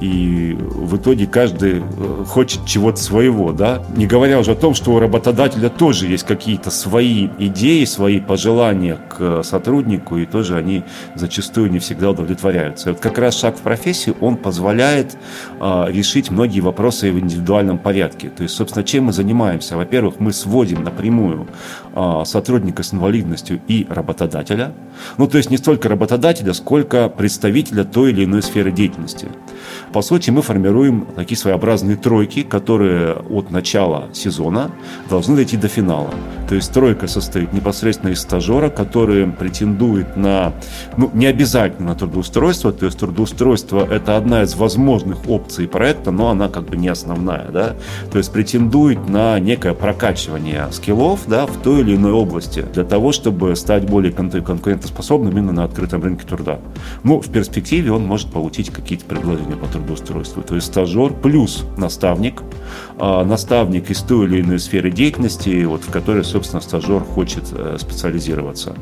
и 0.00 0.56
в 0.58 0.96
итоге 0.96 1.26
каждый 1.26 1.80
э, 1.80 2.24
хочет 2.26 2.64
чего-то 2.66 2.98
своего, 2.98 3.52
да, 3.52 3.82
не 3.96 4.06
говоря 4.06 4.38
уже 4.38 4.52
о 4.52 4.54
том, 4.54 4.74
что 4.74 4.92
у 4.92 4.98
работодателя 4.98 5.68
тоже 5.68 6.06
есть 6.06 6.24
какие-то 6.24 6.70
свои 6.70 7.28
идеи, 7.38 7.84
свои 7.84 8.20
пожелания 8.20 8.98
к 9.08 9.42
сотруднику, 9.42 10.16
и 10.16 10.26
тоже 10.26 10.56
они 10.56 10.84
зачастую 11.14 11.70
не 11.70 11.78
всегда 11.78 12.10
удовлетворяются. 12.10 12.90
Вот 12.90 13.00
как 13.00 13.18
раз 13.18 13.38
шаг 13.38 13.56
в 13.56 13.60
профессию, 13.62 14.16
он 14.20 14.36
позволяет 14.36 15.16
а, 15.60 15.86
решить 15.88 16.30
многие 16.30 16.60
вопросы 16.60 17.10
в 17.10 17.18
индивидуальном 17.18 17.78
порядке. 17.78 18.28
То 18.28 18.42
есть, 18.42 18.54
собственно, 18.54 18.84
чем 18.84 19.04
мы 19.04 19.12
занимаемся? 19.12 19.76
Во-первых, 19.76 20.20
мы 20.20 20.32
сводим 20.32 20.84
напрямую 20.84 21.46
а, 21.94 22.24
сотрудника 22.24 22.82
с 22.82 22.92
инвалидностью 22.92 23.60
и 23.68 23.86
работодателя, 23.88 24.72
ну, 25.18 25.26
то 25.26 25.38
есть 25.38 25.50
не 25.50 25.56
столько 25.56 25.88
работодателя, 25.88 26.52
сколько 26.52 27.08
представителя 27.08 27.84
той 27.84 28.10
или 28.10 28.24
иной 28.24 28.42
сферы 28.42 28.72
деятельности. 28.72 29.28
По 29.92 30.02
сути, 30.02 30.30
мы 30.30 30.42
формируем 30.42 31.06
такие 31.16 31.38
своеобразные 31.38 31.96
тройки, 31.96 32.42
которые 32.42 33.14
от 33.14 33.50
начала 33.50 34.08
сезона 34.12 34.70
должны 35.08 35.36
дойти 35.36 35.56
до 35.56 35.68
финала. 35.68 36.10
То 36.48 36.54
есть 36.54 36.72
тройка 36.72 37.08
состоит 37.08 37.52
непосредственно 37.52 38.10
из 38.10 38.20
стажера, 38.20 38.68
который 38.68 39.26
претендует 39.26 40.16
на, 40.16 40.52
ну, 40.96 41.10
не 41.14 41.26
обязательно 41.26 41.88
на 41.88 41.94
трудоустройство, 41.94 42.72
то 42.72 42.86
есть 42.86 42.98
трудоустройство– 42.98 43.86
это 43.90 44.16
одна 44.16 44.42
из 44.42 44.54
возможных 44.54 45.28
опций 45.28 45.66
проекта, 45.66 46.10
но 46.10 46.30
она 46.30 46.48
как 46.48 46.64
бы 46.64 46.76
не 46.76 46.88
основная, 46.88 47.48
да, 47.50 47.74
то 48.10 48.18
есть 48.18 48.32
претендует 48.32 49.08
на 49.08 49.38
некое 49.40 49.74
прокачивание 49.74 50.68
скиллов, 50.70 51.20
да, 51.26 51.46
в 51.46 51.56
той 51.62 51.80
или 51.80 51.96
иной 51.96 52.12
области 52.12 52.64
для 52.74 52.84
того, 52.84 53.12
чтобы 53.12 53.56
стать 53.56 53.88
более 53.88 54.12
конкурентоспособным 54.12 55.32
именно 55.32 55.52
на 55.52 55.64
открытом 55.64 56.02
рынке 56.02 56.26
труда. 56.26 56.60
Ну, 57.02 57.20
в 57.20 57.28
перспективе 57.30 57.92
он 57.92 58.04
может 58.06 58.30
получить 58.30 58.70
какие-то 58.70 59.04
предложения 59.04 59.56
по 59.56 59.66
трудоустройству, 59.76 60.42
то 60.42 60.54
есть 60.54 60.68
стажер 60.68 61.12
плюс 61.12 61.64
наставник, 61.76 62.42
а, 62.98 63.24
наставник 63.24 63.90
из 63.90 64.00
той 64.00 64.26
или 64.26 64.40
иной 64.40 64.58
сферы 64.58 64.90
деятельности, 64.90 65.64
вот, 65.64 65.84
в 65.84 65.90
которой, 65.90 66.24
собственно, 66.24 66.60
стажер 66.60 67.00
хочет 67.00 67.44
э, 67.52 67.76
специализироваться. 67.78 68.74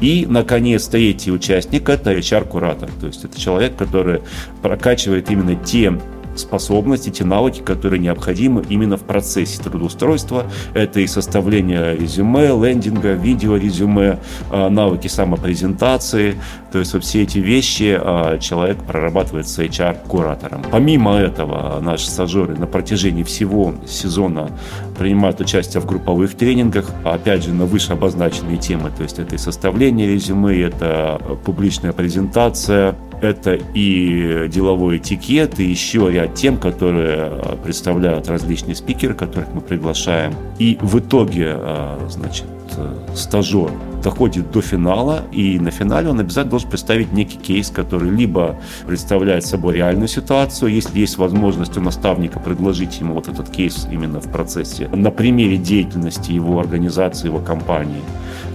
И, 0.00 0.26
наконец, 0.28 0.86
третий 0.88 1.32
участник– 1.32 1.88
это 1.90 2.12
HR-куратор, 2.12 2.90
то 3.00 3.06
есть 3.06 3.24
это 3.24 3.40
человек, 3.40 3.76
который 3.76 4.22
прокачивает 4.62 5.30
именно 5.30 5.56
те 5.56 5.98
способности, 6.36 7.10
те 7.10 7.24
навыки, 7.24 7.60
которые 7.60 8.00
необходимы 8.00 8.64
именно 8.68 8.96
в 8.96 9.02
процессе 9.02 9.62
трудоустройства. 9.62 10.46
Это 10.74 11.00
и 11.00 11.06
составление 11.06 11.96
резюме, 11.96 12.48
лендинга, 12.48 13.12
видео 13.12 13.56
резюме, 13.56 14.18
а, 14.50 14.68
навыки 14.68 15.08
самопрезентации. 15.08 16.36
То 16.72 16.78
есть 16.78 16.94
вот 16.94 17.04
все 17.04 17.22
эти 17.22 17.38
вещи 17.38 17.98
а, 17.98 18.38
человек 18.38 18.78
прорабатывает 18.78 19.48
с 19.48 19.58
HR-куратором. 19.58 20.64
Помимо 20.70 21.16
этого, 21.16 21.80
наши 21.80 22.06
стажеры 22.06 22.56
на 22.56 22.66
протяжении 22.66 23.22
всего 23.22 23.74
сезона 23.86 24.50
принимают 24.98 25.40
участие 25.40 25.80
в 25.80 25.86
групповых 25.86 26.34
тренингах, 26.34 26.90
опять 27.04 27.44
же, 27.44 27.52
на 27.52 27.66
выше 27.66 27.92
обозначенные 27.92 28.56
темы. 28.56 28.90
То 28.96 29.02
есть 29.02 29.18
это 29.18 29.34
и 29.34 29.38
составление 29.38 30.06
резюме, 30.06 30.60
это 30.60 31.20
публичная 31.44 31.92
презентация, 31.92 32.94
это 33.22 33.54
и 33.74 34.48
деловой 34.48 34.98
этикет, 34.98 35.60
и 35.60 35.64
еще 35.64 36.10
ряд 36.10 36.34
тем, 36.34 36.58
которые 36.58 37.30
э, 37.30 37.56
представляют 37.62 38.28
различные 38.28 38.74
спикеры, 38.74 39.14
которых 39.14 39.54
мы 39.54 39.60
приглашаем. 39.60 40.34
И 40.58 40.76
в 40.80 40.98
итоге, 40.98 41.54
э, 41.56 42.08
значит, 42.10 42.46
э, 42.76 42.94
стажер 43.14 43.70
доходит 44.02 44.50
до 44.50 44.60
финала, 44.60 45.22
и 45.32 45.58
на 45.58 45.70
финале 45.70 46.08
он 46.08 46.20
обязательно 46.20 46.50
должен 46.50 46.68
представить 46.68 47.12
некий 47.12 47.38
кейс, 47.38 47.70
который 47.70 48.10
либо 48.10 48.60
представляет 48.86 49.46
собой 49.46 49.76
реальную 49.76 50.08
ситуацию, 50.08 50.72
если 50.72 50.98
есть 50.98 51.18
возможность 51.18 51.76
у 51.76 51.80
наставника 51.80 52.40
предложить 52.40 53.00
ему 53.00 53.14
вот 53.14 53.28
этот 53.28 53.50
кейс 53.50 53.86
именно 53.90 54.20
в 54.20 54.30
процессе, 54.30 54.88
на 54.88 55.10
примере 55.10 55.56
деятельности 55.56 56.32
его 56.32 56.60
организации, 56.60 57.28
его 57.28 57.38
компании, 57.38 58.02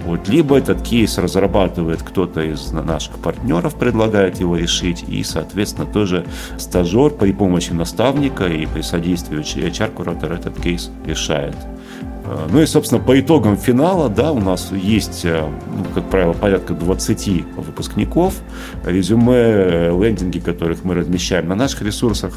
вот, 0.05 0.29
либо 0.29 0.57
этот 0.57 0.81
кейс 0.83 1.17
разрабатывает 1.17 2.01
кто-то 2.01 2.41
из 2.41 2.71
наших 2.71 3.17
партнеров, 3.17 3.75
предлагает 3.75 4.39
его 4.39 4.55
решить, 4.55 5.03
и, 5.07 5.21
соответственно, 5.23 5.85
тоже 5.85 6.25
стажер 6.57 7.11
при 7.11 7.33
помощи 7.33 7.73
наставника 7.73 8.45
и 8.45 8.65
при 8.65 8.81
содействии 8.81 9.39
HR-куратора 9.39 10.35
этот 10.35 10.59
кейс 10.61 10.91
решает. 11.05 11.55
Э, 12.27 12.47
ну 12.51 12.61
и, 12.61 12.65
собственно, 12.65 13.01
по 13.01 13.19
итогам 13.19 13.57
финала, 13.57 14.09
да, 14.09 14.31
у 14.31 14.39
нас 14.39 14.71
есть, 14.71 15.23
э, 15.23 15.47
ну, 15.67 15.85
как 15.95 16.09
правило, 16.09 16.33
порядка 16.33 16.73
20 16.73 17.45
выпускников, 17.55 18.35
резюме, 18.85 19.89
лендинги, 19.91 20.39
которых 20.39 20.83
мы 20.83 20.95
размещаем 20.95 21.47
на 21.47 21.55
наших 21.55 21.81
ресурсах, 21.81 22.33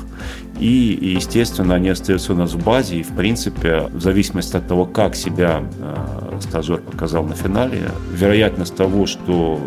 и, 0.59 1.15
естественно, 1.17 1.75
они 1.75 1.89
остаются 1.89 2.33
у 2.33 2.37
нас 2.37 2.53
в 2.53 2.63
базе, 2.63 2.97
и, 2.97 3.03
в 3.03 3.15
принципе, 3.17 3.89
в 3.93 4.01
зависимости 4.01 4.57
от 4.57 4.67
того, 4.69 4.87
как 4.87 5.17
себя 5.17 5.63
э, 5.79 6.41
стажер 6.41 6.81
показал 6.81 7.25
на 7.25 7.35
финале, 7.35 7.91
вероятность 8.13 8.77
того, 8.77 9.07
что 9.07 9.61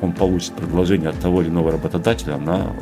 он 0.00 0.12
получит 0.12 0.52
предложение 0.52 1.10
от 1.10 1.18
того 1.20 1.42
или 1.42 1.48
иного 1.48 1.72
работодателя, 1.72 2.34
она 2.34 2.72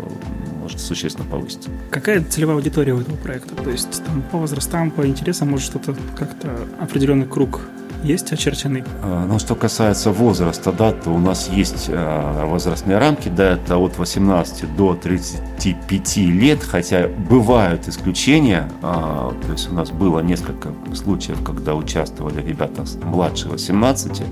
может 0.67 0.81
существенно 0.81 1.25
повыситься. 1.29 1.71
Какая 1.91 2.25
целевая 2.25 2.57
аудитория 2.57 2.93
у 2.93 3.01
этого 3.01 3.15
проекта? 3.15 3.55
То 3.55 3.71
есть 3.71 4.03
там 4.05 4.21
по 4.33 4.39
возрастам, 4.39 4.91
по 4.91 5.07
интересам, 5.07 5.51
может 5.51 5.67
что-то 5.67 5.95
как-то 6.19 6.67
определенный 6.81 7.27
круг 7.27 7.61
есть 8.07 8.33
очерченный? 8.33 8.85
А, 9.03 9.27
ну, 9.27 9.39
что 9.39 9.55
касается 9.55 10.13
возраста, 10.13 10.73
да, 10.73 10.93
то 10.93 11.11
у 11.11 11.19
нас 11.19 11.49
есть 11.49 11.87
а, 11.89 12.47
возрастные 12.47 12.99
рамки, 12.99 13.29
да, 13.29 13.55
это 13.55 13.77
от 13.77 13.99
18 13.99 14.77
до 14.77 14.95
35 14.95 16.17
лет, 16.19 16.63
хотя 16.63 17.09
бывают 17.09 17.89
исключения, 17.89 18.71
а, 18.83 19.35
то 19.45 19.53
есть 19.53 19.71
у 19.71 19.75
нас 19.75 19.91
было 19.91 20.21
несколько 20.21 20.73
случаев, 20.95 21.43
когда 21.45 21.75
участвовали 21.75 22.41
ребята 22.47 22.85
младше 23.03 23.49
18, 23.49 24.23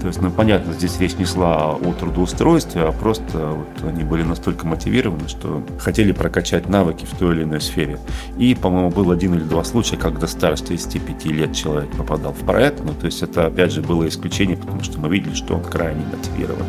то 0.00 0.06
есть, 0.06 0.22
ну, 0.22 0.30
понятно, 0.30 0.72
здесь 0.72 0.98
речь 0.98 1.16
не 1.18 1.26
шла 1.26 1.74
о 1.74 1.92
трудоустройстве, 1.92 2.82
а 2.82 2.92
просто 2.92 3.38
вот 3.48 3.88
они 3.88 4.04
были 4.04 4.22
настолько 4.22 4.66
мотивированы, 4.66 5.28
что 5.28 5.62
хотели 5.78 6.12
прокачать 6.12 6.68
навыки 6.68 7.04
в 7.04 7.16
той 7.18 7.36
или 7.36 7.42
иной 7.42 7.60
сфере. 7.60 7.98
И, 8.38 8.54
по-моему, 8.54 8.90
был 8.90 9.10
один 9.10 9.34
или 9.34 9.42
два 9.42 9.64
случая, 9.64 9.96
когда 9.96 10.26
старше 10.26 10.64
35 10.64 11.24
лет 11.26 11.54
человек 11.54 11.90
попадал 11.90 12.32
в 12.32 12.44
проект, 12.44 12.82
ну, 12.82 12.94
то 12.94 13.06
есть 13.06 13.17
это, 13.22 13.46
опять 13.46 13.72
же, 13.72 13.82
было 13.82 14.06
исключение, 14.08 14.56
потому 14.56 14.82
что 14.82 14.98
мы 14.98 15.08
видели, 15.08 15.34
что 15.34 15.54
он 15.54 15.62
крайне 15.62 16.04
мотивирован. 16.06 16.66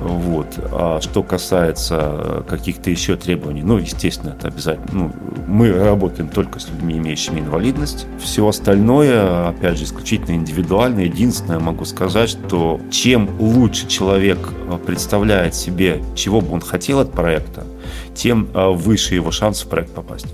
Вот. 0.00 0.46
А 0.72 1.00
что 1.00 1.22
касается 1.22 2.44
каких-то 2.48 2.90
еще 2.90 3.16
требований, 3.16 3.62
ну, 3.62 3.78
естественно, 3.78 4.34
это 4.38 4.48
обязательно. 4.48 4.88
Ну, 4.92 5.12
мы 5.46 5.72
работаем 5.72 6.28
только 6.28 6.60
с 6.60 6.68
людьми, 6.68 6.98
имеющими 6.98 7.40
инвалидность. 7.40 8.06
Все 8.20 8.46
остальное, 8.46 9.48
опять 9.48 9.78
же, 9.78 9.84
исключительно 9.84 10.36
индивидуально. 10.36 11.00
Единственное, 11.00 11.58
могу 11.58 11.84
сказать, 11.84 12.30
что 12.30 12.80
чем 12.90 13.28
лучше 13.40 13.88
человек 13.88 14.38
представляет 14.86 15.54
себе, 15.54 16.00
чего 16.14 16.40
бы 16.40 16.52
он 16.52 16.60
хотел 16.60 17.00
от 17.00 17.12
проекта, 17.12 17.66
тем 18.14 18.48
а, 18.54 18.70
выше 18.70 19.14
его 19.14 19.30
шанс 19.30 19.62
в 19.62 19.68
проект 19.68 19.92
попасть. 19.92 20.26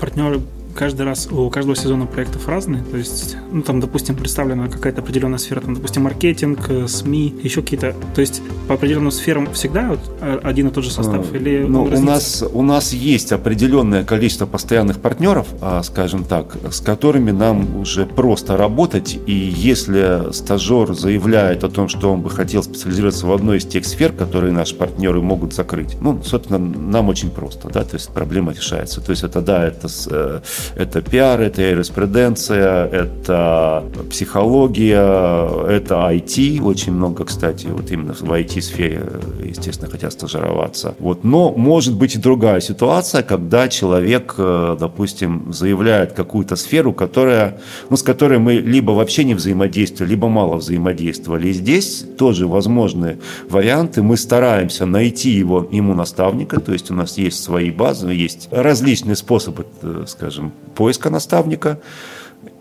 Партнеры 0.00 0.40
каждый 0.74 1.02
раз 1.02 1.28
у 1.30 1.48
каждого 1.50 1.76
сезона 1.76 2.06
проектов 2.06 2.48
разные. 2.48 2.82
То 2.82 2.96
есть, 2.96 3.36
ну, 3.50 3.62
там, 3.62 3.80
допустим, 3.80 4.16
представлена 4.16 4.68
какая-то 4.68 5.00
определенная 5.00 5.38
сфера, 5.38 5.60
там, 5.60 5.74
допустим, 5.74 6.02
маркетинг, 6.02 6.68
э, 6.68 6.86
СМИ, 6.88 7.34
еще 7.42 7.62
какие-то. 7.62 7.94
То 8.14 8.20
есть, 8.20 8.42
по 8.68 8.74
определенным 8.74 9.10
сферам 9.10 9.52
всегда 9.52 9.88
вот 9.88 10.00
э, 10.20 10.40
один 10.42 10.68
и 10.68 10.70
тот 10.70 10.84
же 10.84 10.90
состав? 10.90 11.26
А, 11.32 11.36
или 11.36 11.64
ну, 11.66 11.84
у 11.84 12.00
нас, 12.00 12.44
у 12.52 12.62
нас 12.62 12.92
есть 12.92 13.32
определенное 13.32 14.04
количество 14.04 14.46
постоянных 14.46 15.00
партнеров, 15.00 15.48
а, 15.60 15.82
скажем 15.82 16.24
так, 16.24 16.56
с 16.70 16.80
которыми 16.80 17.30
нам 17.30 17.76
уже 17.76 18.06
просто 18.06 18.56
работать. 18.56 19.18
И 19.26 19.32
если 19.32 20.32
стажер 20.32 20.94
заявляет 20.94 21.64
о 21.64 21.68
том, 21.68 21.88
что 21.88 22.12
он 22.12 22.22
бы 22.22 22.30
хотел 22.30 22.62
специализироваться 22.62 23.26
в 23.26 23.32
одной 23.32 23.58
из 23.58 23.66
тех 23.66 23.84
сфер, 23.84 24.12
которые 24.12 24.52
наши 24.52 24.74
партнеры 24.74 25.20
могут 25.20 25.54
закрыть, 25.54 25.96
ну, 26.00 26.22
собственно, 26.22 26.58
нам 26.58 27.08
очень 27.08 27.30
просто, 27.30 27.68
да, 27.68 27.84
то 27.84 27.96
есть 27.96 28.10
проблема 28.10 28.52
решается. 28.52 29.00
То 29.00 29.10
есть 29.10 29.22
это, 29.22 29.40
да, 29.40 29.66
это 29.66 29.88
э, 30.10 30.40
это 30.76 31.02
пиар, 31.02 31.40
это 31.40 31.62
юриспруденция, 31.62 32.86
это 32.86 33.84
психология, 34.10 35.68
это 35.68 35.94
IT. 35.94 36.60
Очень 36.62 36.92
много, 36.92 37.24
кстати, 37.24 37.66
вот 37.66 37.90
именно 37.90 38.14
в 38.14 38.22
IT-сфере, 38.22 39.02
естественно, 39.44 39.90
хотят 39.90 40.12
стажироваться. 40.12 40.94
Вот. 40.98 41.24
Но 41.24 41.52
может 41.52 41.96
быть 41.96 42.14
и 42.14 42.18
другая 42.18 42.60
ситуация, 42.60 43.22
когда 43.22 43.68
человек, 43.68 44.34
э, 44.38 44.76
допустим, 44.78 45.52
заявляет 45.52 46.12
какую-то 46.12 46.56
сферу, 46.56 46.92
которая, 46.92 47.58
ну, 47.90 47.96
с 47.96 48.02
которой 48.02 48.38
мы 48.38 48.54
либо 48.54 48.92
вообще 48.92 49.24
не 49.24 49.34
взаимодействовали, 49.34 50.10
либо 50.10 50.28
мало 50.28 50.56
взаимодействовали. 50.56 51.48
И 51.48 51.52
здесь 51.52 52.04
тоже 52.18 52.46
возможны 52.46 53.18
варианты. 53.48 54.02
Мы 54.02 54.16
стараемся 54.16 54.86
найти 54.86 55.30
его, 55.30 55.66
ему 55.70 55.94
наставника, 55.94 56.60
то 56.60 56.72
есть 56.72 56.90
у 56.90 56.94
нас 56.94 57.18
есть 57.18 57.42
свои 57.42 57.70
базы, 57.70 58.08
есть 58.08 58.48
различные 58.50 59.16
способы, 59.16 59.66
э, 59.82 60.04
скажем, 60.06 60.51
поиска 60.74 61.10
наставника. 61.10 61.78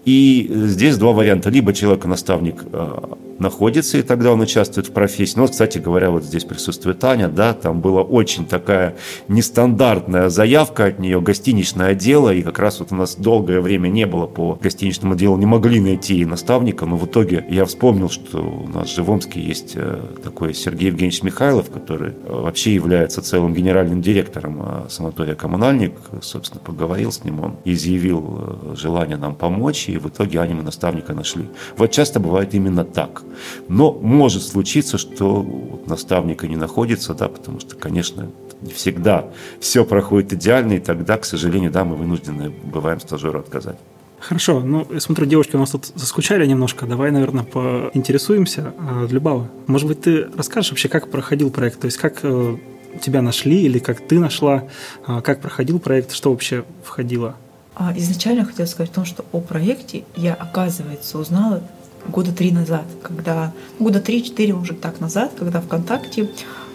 И 0.06 0.50
здесь 0.50 0.98
два 0.98 1.12
варианта. 1.12 1.50
Либо 1.50 1.74
человек-наставник 1.74 2.64
э, 2.72 2.98
находится, 3.42 3.98
и 3.98 4.02
тогда 4.02 4.32
он 4.32 4.42
участвует 4.42 4.88
в 4.88 4.92
профессии. 4.92 5.34
Ну, 5.36 5.44
вот, 5.44 5.52
кстати 5.52 5.80
говоря, 5.80 6.12
вот 6.12 6.24
здесь 6.24 6.46
присутствует 6.46 7.00
Таня, 7.00 7.28
да, 7.28 7.54
там 7.54 7.82
была 7.82 8.02
очень 8.02 8.46
такая 8.46 8.96
нестандартная 9.28 10.30
заявка 10.30 10.86
от 10.86 11.00
нее, 11.00 11.20
гостиничное 11.20 11.88
отдело, 11.88 12.34
и 12.34 12.42
как 12.42 12.60
раз 12.60 12.80
вот 12.80 12.92
у 12.92 12.96
нас 12.96 13.16
долгое 13.16 13.62
время 13.62 13.90
не 13.90 14.06
было 14.06 14.28
по 14.28 14.58
гостиничному 14.62 15.16
делу, 15.16 15.38
не 15.38 15.46
могли 15.46 15.80
найти 15.80 16.24
наставника, 16.26 16.86
но 16.86 16.96
в 16.96 17.06
итоге 17.06 17.46
я 17.50 17.66
вспомнил, 17.66 18.10
что 18.10 18.40
у 18.40 18.68
нас 18.68 18.94
же 18.94 19.04
в 19.04 19.10
Омске 19.10 19.42
есть 19.42 19.74
э, 19.76 20.00
такой 20.24 20.54
Сергей 20.54 20.88
Евгеньевич 20.88 21.24
Михайлов, 21.24 21.70
который 21.70 22.14
вообще 22.28 22.74
является 22.74 23.22
целым 23.22 23.54
генеральным 23.54 24.02
директором 24.02 24.62
э, 24.62 24.90
санатория 24.90 25.36
«Коммунальник», 25.36 25.94
собственно, 26.22 26.62
поговорил 26.64 27.12
с 27.12 27.24
ним, 27.24 27.40
он 27.40 27.56
изъявил 27.66 28.40
э, 28.72 28.76
желание 28.76 29.18
нам 29.18 29.36
помочь, 29.36 29.90
и 29.90 29.98
в 29.98 30.08
итоге 30.08 30.40
они 30.40 30.54
мы 30.54 30.64
наставника 30.64 31.14
нашли. 31.14 31.46
Вот 31.78 31.92
часто 31.92 32.20
бывает 32.20 32.54
именно 32.54 32.84
так. 32.84 33.24
Но 33.68 33.92
может 33.92 34.44
случиться, 34.44 34.98
что 34.98 35.82
наставника 35.86 36.48
не 36.48 36.56
находится, 36.56 37.14
да, 37.14 37.28
потому 37.28 37.60
что, 37.60 37.76
конечно, 37.76 38.30
не 38.62 38.72
всегда 38.72 39.26
все 39.60 39.86
проходит 39.86 40.34
идеально, 40.34 40.74
и 40.74 40.80
тогда, 40.80 41.18
к 41.18 41.26
сожалению, 41.26 41.72
да, 41.72 41.84
мы 41.84 41.96
вынуждены 41.96 42.50
бываем 42.50 43.00
стажеру 43.00 43.40
отказать. 43.40 43.78
Хорошо, 44.20 44.60
ну, 44.60 44.88
я 44.92 45.00
смотрю, 45.00 45.26
девушки 45.26 45.56
у 45.56 45.60
нас 45.60 45.72
тут 45.72 45.92
заскучали 45.96 46.46
немножко. 46.46 46.86
Давай, 46.86 47.10
наверное, 47.10 47.44
поинтересуемся. 47.44 48.74
А, 48.78 49.08
Любава, 49.10 49.50
может 49.66 49.88
быть, 49.88 50.02
ты 50.02 50.28
расскажешь 50.38 50.70
вообще, 50.70 50.90
как 50.90 51.10
проходил 51.10 51.50
проект? 51.50 51.80
То 51.80 51.86
есть, 51.86 51.98
как 51.98 52.20
э, 52.22 52.58
тебя 53.02 53.24
нашли 53.24 53.64
или 53.64 53.80
как 53.80 54.00
ты 54.00 54.20
нашла, 54.20 54.66
а, 55.08 55.22
как 55.22 55.42
проходил 55.42 55.80
проект, 55.80 56.12
что 56.12 56.30
вообще 56.32 56.66
входило? 56.84 57.36
А, 57.74 57.94
изначально 57.98 58.46
хотела 58.46 58.68
сказать 58.68 58.92
о 58.92 58.96
том, 58.96 59.06
что 59.06 59.26
о 59.32 59.40
проекте 59.40 60.04
я, 60.16 60.36
оказывается, 60.36 61.18
узнала 61.18 61.64
года 62.08 62.32
три 62.32 62.52
назад, 62.52 62.86
когда 63.02 63.54
года 63.80 64.00
три-четыре 64.00 64.54
уже 64.54 64.74
так 64.74 65.00
назад, 65.00 65.34
когда 65.38 65.62
ВКонтакте, 65.62 66.30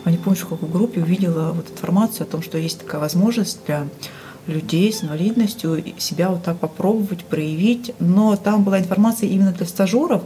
а 0.04 0.11
не 0.11 0.18
помню, 0.18 0.38
в 0.38 0.49
какой 0.49 0.68
группе 0.68 1.02
увидела 1.02 1.52
вот 1.52 1.71
информацию 1.71 2.26
о 2.26 2.30
том, 2.30 2.42
что 2.42 2.59
есть 2.59 2.80
такая 2.80 3.00
возможность 3.00 3.61
для 3.66 3.87
людей 4.47 4.92
с 4.92 5.02
инвалидностью 5.02 5.83
себя 5.99 6.30
вот 6.30 6.45
так 6.45 6.59
попробовать, 6.59 7.25
проявить. 7.25 7.92
Но 7.99 8.37
там 8.37 8.62
была 8.62 8.78
информация 8.78 9.28
именно 9.28 9.50
для 9.50 9.66
стажеров 9.66 10.23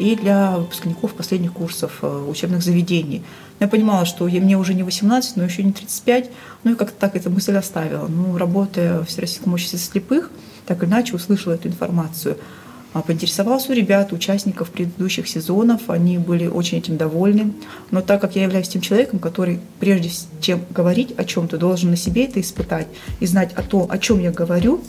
и 0.00 0.16
для 0.16 0.56
выпускников 0.56 1.14
последних 1.14 1.52
курсов 1.52 1.98
э, 2.02 2.26
учебных 2.28 2.62
заведений. 2.62 3.22
Я 3.60 3.68
понимала, 3.68 4.04
что 4.06 4.24
мне 4.24 4.58
уже 4.58 4.74
не 4.74 4.82
18, 4.82 5.36
но 5.36 5.44
еще 5.44 5.62
не 5.62 5.72
35. 5.72 6.30
Ну 6.64 6.72
и 6.72 6.74
как-то 6.74 6.98
так 6.98 7.14
эта 7.14 7.30
мысль 7.30 7.56
оставила. 7.56 8.08
Ну, 8.08 8.36
работая 8.36 9.00
в 9.00 9.04
Всероссийском 9.06 9.52
обществе 9.52 9.78
слепых, 9.78 10.30
так 10.66 10.82
или 10.82 10.90
иначе 10.90 11.14
услышала 11.14 11.54
эту 11.54 11.68
информацию– 11.68 12.36
поинтересовался 12.92 13.70
у 13.70 13.74
ребят, 13.74 14.12
участников 14.12 14.70
предыдущих 14.70 15.28
сезонов. 15.28 15.88
Они 15.88 16.18
были 16.18 16.46
очень 16.46 16.78
этим 16.78 16.96
довольны. 16.96 17.52
Но 17.90 18.00
так 18.00 18.20
как 18.20 18.36
я 18.36 18.42
являюсь 18.42 18.68
тем 18.68 18.80
человеком, 18.80 19.18
который 19.18 19.60
прежде 19.78 20.10
чем 20.40 20.64
говорить 20.70 21.14
о 21.16 21.24
чем-то, 21.24 21.56
должен 21.56 21.90
на 21.90 21.96
себе 21.96 22.24
это 22.24 22.40
испытать 22.40 22.88
и 23.20 23.26
знать 23.26 23.52
о 23.54 23.62
том, 23.62 23.86
о 23.90 23.98
чем 23.98 24.20
я 24.20 24.32
говорю, 24.32 24.82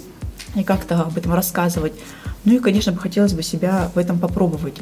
и 0.55 0.63
как-то 0.63 1.01
об 1.01 1.17
этом 1.17 1.33
рассказывать. 1.33 1.93
Ну 2.43 2.55
и, 2.55 2.59
конечно, 2.59 2.91
бы 2.91 2.99
хотелось 2.99 3.33
бы 3.33 3.43
себя 3.43 3.91
в 3.93 3.99
этом 3.99 4.19
попробовать. 4.19 4.75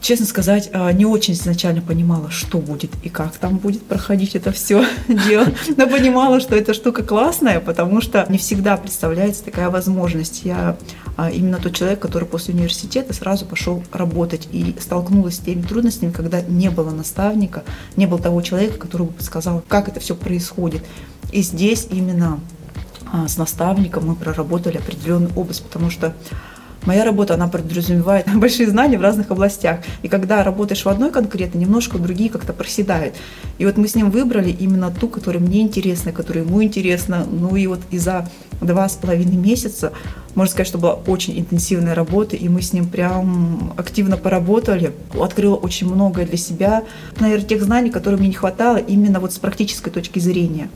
Честно 0.00 0.26
сказать, 0.26 0.70
а, 0.72 0.92
не 0.92 1.04
очень 1.04 1.34
изначально 1.34 1.82
понимала, 1.82 2.30
что 2.30 2.58
будет 2.58 2.90
и 3.02 3.08
как 3.08 3.36
там 3.36 3.58
будет 3.58 3.82
проходить 3.82 4.36
это 4.36 4.52
все 4.52 4.84
дело. 5.08 5.46
Но 5.76 5.86
понимала, 5.88 6.40
что 6.40 6.54
эта 6.54 6.72
штука 6.72 7.02
классная, 7.02 7.60
потому 7.60 8.00
что 8.00 8.24
не 8.28 8.38
всегда 8.38 8.76
представляется 8.76 9.44
такая 9.44 9.70
возможность. 9.70 10.42
Я 10.44 10.76
а, 11.16 11.30
именно 11.30 11.58
тот 11.58 11.74
человек, 11.74 11.98
который 11.98 12.26
после 12.28 12.54
университета 12.54 13.12
сразу 13.12 13.44
пошел 13.44 13.82
работать 13.92 14.48
и 14.52 14.74
столкнулась 14.80 15.36
с 15.36 15.40
теми 15.40 15.62
трудностями, 15.62 16.12
когда 16.12 16.40
не 16.40 16.70
было 16.70 16.90
наставника, 16.90 17.64
не 17.96 18.06
было 18.06 18.20
того 18.20 18.40
человека, 18.40 18.78
который 18.78 19.08
бы 19.08 19.22
сказал, 19.22 19.62
как 19.66 19.88
это 19.88 19.98
все 20.00 20.14
происходит. 20.14 20.82
И 21.32 21.42
здесь 21.42 21.88
именно 21.90 22.40
а, 23.12 23.26
с 23.26 23.36
наставником 23.36 24.06
мы 24.06 24.14
проработали 24.14 24.78
определенную 24.78 25.32
область, 25.34 25.62
потому 25.62 25.90
что 25.90 26.14
Моя 26.86 27.04
работа, 27.04 27.34
она 27.34 27.48
подразумевает 27.48 28.26
большие 28.34 28.68
знания 28.68 28.98
в 28.98 29.02
разных 29.02 29.30
областях. 29.30 29.80
И 30.02 30.08
когда 30.08 30.42
работаешь 30.44 30.84
в 30.84 30.88
одной 30.88 31.10
конкретно, 31.10 31.58
немножко 31.58 31.98
другие 31.98 32.30
как-то 32.30 32.52
проседают. 32.52 33.14
И 33.58 33.66
вот 33.66 33.76
мы 33.76 33.88
с 33.88 33.94
ним 33.94 34.10
выбрали 34.10 34.50
именно 34.50 34.90
ту, 34.90 35.08
которая 35.08 35.42
мне 35.42 35.62
интересна, 35.62 36.12
которая 36.12 36.44
ему 36.44 36.62
интересна. 36.62 37.26
Ну 37.30 37.56
и 37.56 37.66
вот 37.66 37.80
и 37.90 37.98
за 37.98 38.28
два 38.60 38.88
с 38.88 38.96
половиной 38.96 39.36
месяца, 39.36 39.92
можно 40.34 40.52
сказать, 40.52 40.68
что 40.68 40.78
была 40.78 40.94
очень 40.94 41.38
интенсивная 41.38 41.94
работа, 41.94 42.36
и 42.36 42.48
мы 42.48 42.62
с 42.62 42.72
ним 42.72 42.88
прям 42.88 43.72
активно 43.76 44.16
поработали. 44.16 44.92
Открыла 45.20 45.56
очень 45.56 45.92
многое 45.92 46.26
для 46.26 46.38
себя. 46.38 46.84
Наверное, 47.18 47.46
тех 47.46 47.62
знаний, 47.62 47.90
которые 47.90 48.18
мне 48.18 48.28
не 48.28 48.34
хватало 48.34 48.76
именно 48.76 49.20
вот 49.20 49.32
с 49.32 49.38
практической 49.38 49.90
точки 49.90 50.18
зрения. 50.20 50.68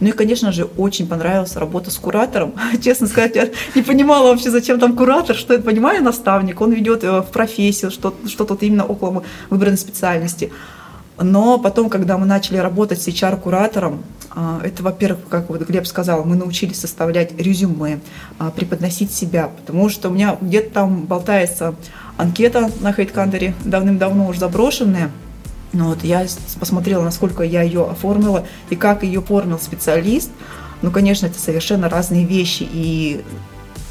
Ну 0.00 0.08
и, 0.08 0.12
конечно 0.12 0.52
же, 0.52 0.64
очень 0.64 1.06
понравилась 1.06 1.56
работа 1.56 1.90
с 1.90 1.96
куратором. 1.96 2.54
Честно 2.82 3.06
сказать, 3.06 3.36
я 3.36 3.48
не 3.74 3.82
понимала 3.82 4.28
вообще, 4.28 4.50
зачем 4.50 4.78
там 4.78 4.96
куратор, 4.96 5.36
что 5.36 5.54
это, 5.54 5.62
понимаю, 5.62 6.02
наставник, 6.02 6.60
он 6.60 6.72
ведет 6.72 7.04
э, 7.04 7.20
в 7.20 7.30
профессию, 7.30 7.90
что, 7.90 8.14
что 8.26 8.44
тут 8.44 8.62
именно 8.62 8.84
около 8.84 9.22
выбранной 9.50 9.78
специальности. 9.78 10.52
Но 11.18 11.58
потом, 11.58 11.90
когда 11.90 12.18
мы 12.18 12.26
начали 12.26 12.56
работать 12.56 13.00
с 13.00 13.06
HR-куратором, 13.06 14.02
а, 14.30 14.60
это, 14.64 14.82
во-первых, 14.82 15.28
как 15.28 15.48
вот 15.48 15.62
Глеб 15.62 15.86
сказал, 15.86 16.24
мы 16.24 16.34
научились 16.34 16.80
составлять 16.80 17.38
резюме, 17.38 18.00
а, 18.38 18.50
преподносить 18.50 19.12
себя, 19.12 19.48
потому 19.56 19.88
что 19.88 20.08
у 20.08 20.12
меня 20.12 20.36
где-то 20.40 20.70
там 20.70 21.02
болтается 21.02 21.76
анкета 22.16 22.68
на 22.80 22.90
HeadCounter 22.90 23.54
давным-давно 23.64 24.26
уже 24.26 24.40
заброшенная, 24.40 25.12
ну, 25.74 25.88
вот 25.88 26.04
я 26.04 26.26
посмотрела, 26.58 27.02
насколько 27.02 27.42
я 27.42 27.62
ее 27.62 27.84
оформила 27.90 28.46
и 28.70 28.76
как 28.76 29.02
ее 29.02 29.20
оформил 29.20 29.58
специалист. 29.58 30.30
Ну, 30.82 30.90
конечно, 30.90 31.26
это 31.26 31.38
совершенно 31.38 31.88
разные 31.88 32.24
вещи, 32.24 32.66
и 32.70 33.24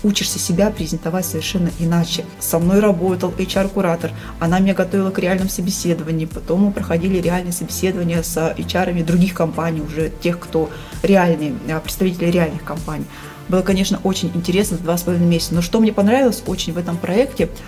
учишься 0.04 0.38
себя 0.38 0.70
презентовать 0.70 1.26
совершенно 1.26 1.70
иначе. 1.80 2.26
Со 2.40 2.60
мной 2.60 2.80
работал 2.80 3.32
HR-куратор, 3.32 4.12
она 4.40 4.60
меня 4.60 4.74
готовила 4.74 5.12
к 5.12 5.20
реальным 5.20 5.50
собеседованиям, 5.50 6.30
потом 6.30 6.62
мы 6.66 6.72
проходили 6.72 7.20
реальные 7.20 7.54
собеседования 7.54 8.22
с 8.22 8.38
HR 8.38 9.04
других 9.04 9.34
компаний, 9.34 9.82
уже 9.82 10.12
тех, 10.22 10.40
кто 10.40 10.70
реальные, 11.02 11.56
а, 11.70 11.80
представители 11.80 12.30
реальных 12.30 12.64
компаний. 12.64 13.06
Было, 13.50 13.62
конечно, 13.62 14.00
очень 14.04 14.32
интересно, 14.36 14.78
два 14.78 14.98
с 14.98 15.04
половиной 15.04 15.28
месяца. 15.28 15.54
Но 15.54 15.62
что 15.62 15.80
мне 15.80 15.92
понравилось 15.92 16.44
очень 16.46 16.74
в 16.74 16.78
этом 16.78 16.98
проекте– 16.98 17.50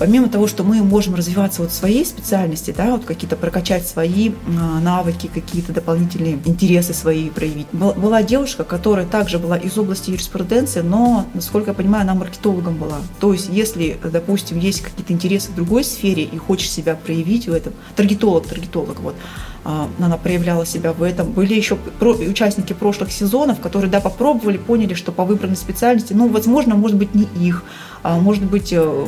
помимо 0.00 0.30
того, 0.30 0.46
что 0.46 0.64
мы 0.64 0.82
можем 0.82 1.14
развиваться 1.14 1.60
вот 1.60 1.72
в 1.72 1.74
своей 1.74 2.06
специальности, 2.06 2.74
да, 2.74 2.92
вот 2.92 3.04
какие-то 3.04 3.36
прокачать 3.36 3.86
свои 3.86 4.30
а, 4.58 4.80
навыки, 4.80 5.30
какие-то 5.32 5.74
дополнительные 5.74 6.38
интересы 6.46 6.94
свои 6.94 7.28
проявить. 7.28 7.66
Была 7.70 8.22
девушка, 8.22 8.64
которая 8.64 9.04
также 9.04 9.38
была 9.38 9.58
из 9.58 9.76
области 9.76 10.10
юриспруденции, 10.10 10.80
но, 10.80 11.26
насколько 11.34 11.72
я 11.72 11.74
понимаю, 11.74 12.02
она 12.02 12.14
маркетологом 12.14 12.76
была. 12.76 12.96
То 13.20 13.34
есть, 13.34 13.50
если, 13.52 13.98
допустим, 14.02 14.58
есть 14.58 14.80
какие-то 14.80 15.12
интересы 15.12 15.50
в 15.52 15.54
другой 15.54 15.84
сфере 15.84 16.22
и 16.22 16.38
хочешь 16.38 16.70
себя 16.70 16.94
проявить 16.96 17.46
в 17.46 17.52
этом, 17.52 17.74
таргетолог, 17.94 18.46
таргетолог, 18.46 19.00
вот, 19.00 19.16
а, 19.64 19.86
она 20.00 20.16
проявляла 20.16 20.64
себя 20.64 20.94
в 20.94 21.02
этом. 21.02 21.30
Были 21.30 21.52
еще 21.52 21.76
участники 22.00 22.72
прошлых 22.72 23.12
сезонов, 23.12 23.60
которые, 23.60 23.90
да, 23.90 24.00
попробовали, 24.00 24.56
поняли, 24.56 24.94
что 24.94 25.12
по 25.12 25.26
выбранной 25.26 25.56
специальности, 25.56 26.14
ну, 26.14 26.26
возможно, 26.28 26.74
может 26.74 26.96
быть, 26.96 27.14
не 27.14 27.28
их, 27.38 27.64
а 28.02 28.18
может 28.18 28.44
быть, 28.44 28.72
э, 28.72 29.06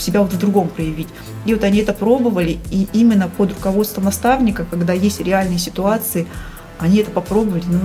себя 0.00 0.22
вот 0.22 0.32
в 0.32 0.38
другом 0.38 0.68
проявить. 0.68 1.08
И 1.44 1.54
вот 1.54 1.64
они 1.64 1.78
это 1.78 1.92
пробовали, 1.92 2.58
и 2.70 2.88
именно 2.92 3.28
под 3.28 3.52
руководством 3.52 4.04
наставника, 4.04 4.66
когда 4.68 4.92
есть 4.92 5.20
реальные 5.20 5.58
ситуации, 5.58 6.26
они 6.78 6.98
это 6.98 7.10
попробовали, 7.10 7.64
ну, 7.66 7.80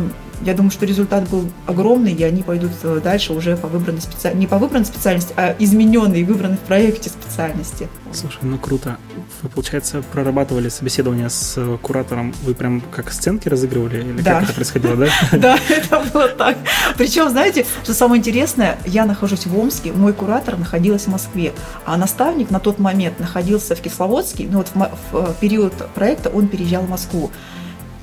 я 0.45 0.53
думаю, 0.53 0.71
что 0.71 0.85
результат 0.85 1.29
был 1.29 1.49
огромный, 1.65 2.13
и 2.13 2.23
они 2.23 2.43
пойдут 2.43 2.71
э, 2.83 2.99
дальше 3.03 3.33
уже 3.33 3.57
по 3.57 3.67
выбранной 3.67 4.01
специальности, 4.01 4.39
не 4.39 4.47
по 4.47 4.57
выбранной 4.57 4.85
специальности, 4.85 5.33
а 5.37 5.55
измененной 5.59 6.21
и 6.21 6.23
выбранной 6.23 6.57
в 6.57 6.61
проекте 6.61 7.09
специальности. 7.09 7.87
Слушай, 8.13 8.39
ну 8.41 8.57
круто. 8.57 8.97
Вы, 9.41 9.49
получается, 9.49 10.03
прорабатывали 10.11 10.69
собеседование 10.69 11.29
с 11.29 11.55
э, 11.57 11.77
куратором, 11.81 12.33
вы 12.43 12.53
прям 12.53 12.81
как 12.81 13.11
сценки 13.11 13.49
разыгрывали, 13.49 14.01
или 14.01 14.21
да. 14.21 14.35
как 14.35 14.43
это 14.43 14.53
происходило, 14.53 14.95
да? 14.95 15.07
Да, 15.31 15.57
это 15.69 16.03
было 16.13 16.27
так. 16.27 16.57
Причем, 16.97 17.29
знаете, 17.29 17.65
что 17.83 17.93
самое 17.93 18.19
интересное, 18.19 18.77
я 18.85 19.05
нахожусь 19.05 19.45
в 19.45 19.57
Омске, 19.57 19.91
мой 19.91 20.13
куратор 20.13 20.57
находился 20.57 21.09
в 21.09 21.13
Москве, 21.13 21.53
а 21.85 21.97
наставник 21.97 22.49
на 22.51 22.59
тот 22.59 22.79
момент 22.79 23.19
находился 23.19 23.75
в 23.75 23.81
Кисловодске, 23.81 24.47
ну 24.49 24.59
вот 24.59 24.67
в 24.73 25.15
э, 25.15 25.33
период 25.39 25.73
проекта 25.93 26.29
он 26.29 26.47
переезжал 26.47 26.83
в 26.83 26.89
Москву. 26.89 27.31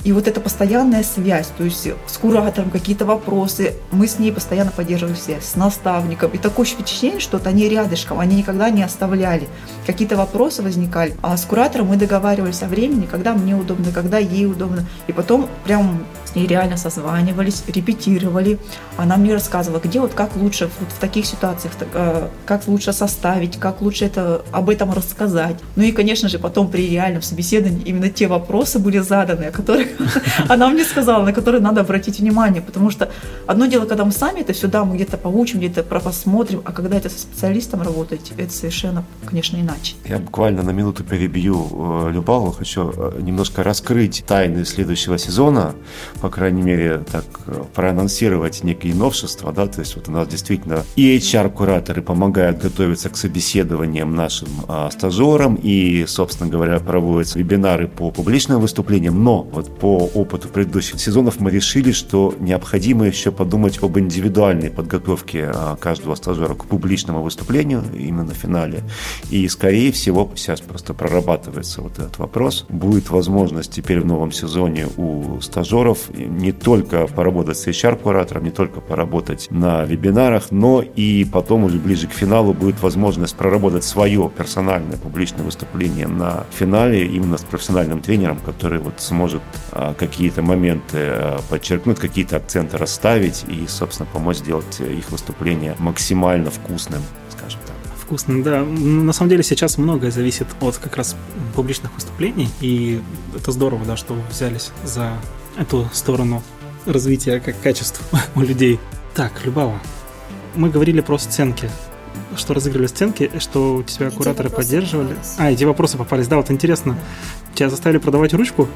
И 0.04 0.12
вот 0.12 0.28
эта 0.28 0.40
постоянная 0.40 1.02
связь, 1.02 1.48
то 1.56 1.64
есть 1.64 1.88
с 2.06 2.18
куратором 2.18 2.70
какие-то 2.70 3.04
вопросы, 3.04 3.74
мы 3.90 4.06
с 4.06 4.18
ней 4.18 4.32
постоянно 4.32 4.70
поддерживали 4.70 5.16
связь, 5.16 5.44
с 5.44 5.56
наставником. 5.56 6.30
И 6.30 6.38
такое 6.38 6.66
впечатление, 6.66 7.20
что 7.20 7.40
они 7.44 7.68
рядышком, 7.68 8.20
они 8.20 8.36
никогда 8.36 8.70
не 8.70 8.82
оставляли. 8.82 9.48
Какие-то 9.86 10.16
вопросы 10.16 10.62
возникали. 10.62 11.16
А 11.22 11.36
с 11.36 11.44
куратором 11.44 11.88
мы 11.88 11.96
договаривались 11.96 12.62
о 12.62 12.66
времени, 12.66 13.06
когда 13.10 13.34
мне 13.34 13.54
удобно, 13.54 13.90
когда 13.92 14.18
ей 14.18 14.46
удобно. 14.46 14.86
И 15.06 15.12
потом 15.12 15.48
прям 15.64 16.04
с 16.28 16.34
ней 16.34 16.46
реально 16.46 16.76
созванивались, 16.76 17.62
репетировали. 17.66 18.58
Она 18.96 19.16
мне 19.16 19.32
рассказывала, 19.32 19.80
где 19.80 20.00
вот 20.00 20.12
как 20.14 20.36
лучше 20.36 20.70
вот 20.78 20.90
в 20.90 20.98
таких 20.98 21.26
ситуациях, 21.26 21.74
э, 21.80 22.28
как 22.46 22.66
лучше 22.68 22.92
составить, 22.92 23.58
как 23.58 23.80
лучше 23.80 24.04
это, 24.04 24.42
об 24.52 24.68
этом 24.68 24.92
рассказать. 24.92 25.56
Ну 25.76 25.82
и, 25.82 25.92
конечно 25.92 26.28
же, 26.28 26.38
потом 26.38 26.68
при 26.68 26.88
реальном 26.88 27.22
собеседовании 27.22 27.82
именно 27.84 28.10
те 28.10 28.26
вопросы 28.26 28.78
были 28.78 28.98
заданы, 28.98 29.44
о 29.44 29.50
которых 29.50 29.97
она 30.48 30.68
мне 30.68 30.84
сказала, 30.84 31.24
на 31.24 31.32
которые 31.32 31.60
надо 31.60 31.80
обратить 31.80 32.18
внимание. 32.20 32.62
Потому 32.62 32.90
что 32.90 33.10
одно 33.46 33.66
дело, 33.66 33.86
когда 33.86 34.04
мы 34.04 34.12
сами 34.12 34.40
это 34.40 34.52
все, 34.52 34.68
да, 34.68 34.84
мы 34.84 34.96
где-то 34.96 35.16
поучим, 35.16 35.58
где-то 35.58 35.82
посмотрим, 35.82 36.62
а 36.64 36.72
когда 36.72 36.96
это 36.96 37.08
со 37.08 37.18
специалистом 37.18 37.82
работаете, 37.82 38.34
это 38.36 38.52
совершенно, 38.52 39.04
конечно, 39.26 39.56
иначе. 39.56 39.94
Я 40.04 40.18
буквально 40.18 40.62
на 40.62 40.70
минуту 40.70 41.04
перебью 41.04 41.68
э, 41.70 42.12
Любаву, 42.12 42.52
хочу 42.52 42.92
э, 42.96 43.20
немножко 43.20 43.62
раскрыть 43.62 44.24
тайны 44.26 44.64
следующего 44.64 45.18
сезона, 45.18 45.74
по 46.20 46.28
крайней 46.28 46.62
мере, 46.62 46.98
так 47.10 47.24
э, 47.46 47.62
проанонсировать 47.74 48.64
некие 48.64 48.94
новшества, 48.94 49.52
да, 49.52 49.66
то 49.66 49.80
есть 49.80 49.96
вот 49.96 50.08
у 50.08 50.12
нас 50.12 50.28
действительно 50.28 50.84
и 50.96 51.16
HR-кураторы 51.18 52.02
помогают 52.02 52.58
готовиться 52.58 53.10
к 53.10 53.16
собеседованиям 53.16 54.14
нашим 54.14 54.48
стажерам, 54.90 55.56
и, 55.56 56.04
собственно 56.06 56.50
говоря, 56.50 56.78
проводятся 56.78 57.38
вебинары 57.38 57.88
по 57.88 58.10
публичным 58.10 58.60
выступлениям, 58.60 59.22
но 59.22 59.42
вот 59.42 59.77
по 59.80 60.10
опыту 60.14 60.48
предыдущих 60.48 61.00
сезонов 61.00 61.40
мы 61.40 61.50
решили, 61.50 61.92
что 61.92 62.34
необходимо 62.40 63.06
еще 63.06 63.30
подумать 63.32 63.82
об 63.82 63.98
индивидуальной 63.98 64.70
подготовке 64.70 65.50
а, 65.54 65.76
каждого 65.76 66.14
стажера 66.14 66.54
к 66.54 66.64
публичному 66.64 67.22
выступлению 67.22 67.82
именно 67.94 68.34
в 68.34 68.36
финале, 68.36 68.82
и, 69.30 69.46
скорее 69.48 69.92
всего, 69.92 70.30
сейчас 70.34 70.60
просто 70.60 70.94
прорабатывается 70.94 71.82
вот 71.82 71.98
этот 71.98 72.18
вопрос, 72.18 72.66
будет 72.68 73.10
возможность 73.10 73.72
теперь 73.72 74.00
в 74.00 74.06
новом 74.06 74.32
сезоне 74.32 74.86
у 74.96 75.40
стажеров 75.40 76.10
не 76.14 76.52
только 76.52 77.06
поработать 77.06 77.56
с 77.58 77.66
HR-куратором, 77.66 78.44
не 78.44 78.50
только 78.50 78.80
поработать 78.80 79.48
на 79.50 79.84
вебинарах, 79.84 80.50
но 80.50 80.82
и 80.82 81.24
потом 81.24 81.64
уже 81.64 81.78
ближе 81.78 82.06
к 82.06 82.12
финалу 82.12 82.52
будет 82.52 82.82
возможность 82.82 83.36
проработать 83.36 83.84
свое 83.84 84.30
персональное 84.36 84.96
публичное 84.96 85.44
выступление 85.44 86.08
на 86.08 86.44
финале 86.50 87.06
именно 87.06 87.38
с 87.38 87.42
профессиональным 87.42 88.00
тренером, 88.00 88.38
который 88.44 88.78
вот 88.78 88.94
сможет 88.98 89.42
какие-то 89.70 90.42
моменты 90.42 90.98
а, 90.98 91.40
подчеркнуть, 91.48 91.98
какие-то 91.98 92.36
акценты 92.36 92.76
расставить 92.76 93.44
и, 93.48 93.66
собственно, 93.66 94.08
помочь 94.12 94.38
сделать 94.38 94.80
их 94.80 95.10
выступление 95.10 95.74
максимально 95.78 96.50
вкусным, 96.50 97.02
скажем 97.30 97.60
так. 97.66 97.76
Вкусным, 97.96 98.42
да. 98.42 98.64
На 98.64 99.12
самом 99.12 99.30
деле 99.30 99.42
сейчас 99.42 99.78
многое 99.78 100.10
зависит 100.10 100.46
от 100.60 100.78
как 100.78 100.96
раз 100.96 101.16
публичных 101.54 101.92
выступлений, 101.94 102.48
и 102.60 103.00
это 103.36 103.52
здорово, 103.52 103.84
да, 103.84 103.96
что 103.96 104.14
вы 104.14 104.22
взялись 104.30 104.70
за 104.84 105.12
эту 105.58 105.88
сторону 105.92 106.42
развития 106.86 107.40
как 107.40 107.60
качества 107.60 108.20
у 108.34 108.40
людей. 108.40 108.80
Так, 109.14 109.32
Любава, 109.44 109.78
мы 110.54 110.70
говорили 110.70 111.00
про 111.00 111.18
сценки 111.18 111.70
что 112.36 112.54
разыгрывали 112.54 112.86
сценки, 112.86 113.30
что 113.38 113.76
у 113.76 113.82
тебя 113.82 114.10
кураторы 114.10 114.50
поддерживали. 114.50 115.08
Попались. 115.08 115.34
А, 115.38 115.50
эти 115.50 115.64
вопросы 115.64 115.96
попались. 115.98 116.28
Да, 116.28 116.36
вот 116.36 116.50
интересно. 116.50 116.96
Тебя 117.54 117.70
заставили 117.70 117.98
продавать 117.98 118.34
ручку? 118.34 118.68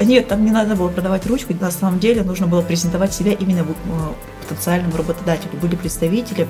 Нет, 0.00 0.28
там 0.28 0.44
не 0.44 0.50
надо 0.50 0.76
было 0.76 0.88
продавать 0.88 1.26
ручку. 1.26 1.54
На 1.60 1.70
самом 1.70 1.98
деле 1.98 2.22
нужно 2.22 2.46
было 2.46 2.62
презентовать 2.62 3.12
себя 3.12 3.32
именно 3.32 3.60
э, 3.60 4.44
потенциальному 4.48 4.96
работодателю. 4.96 5.58
Были 5.60 5.74
представители 5.74 6.46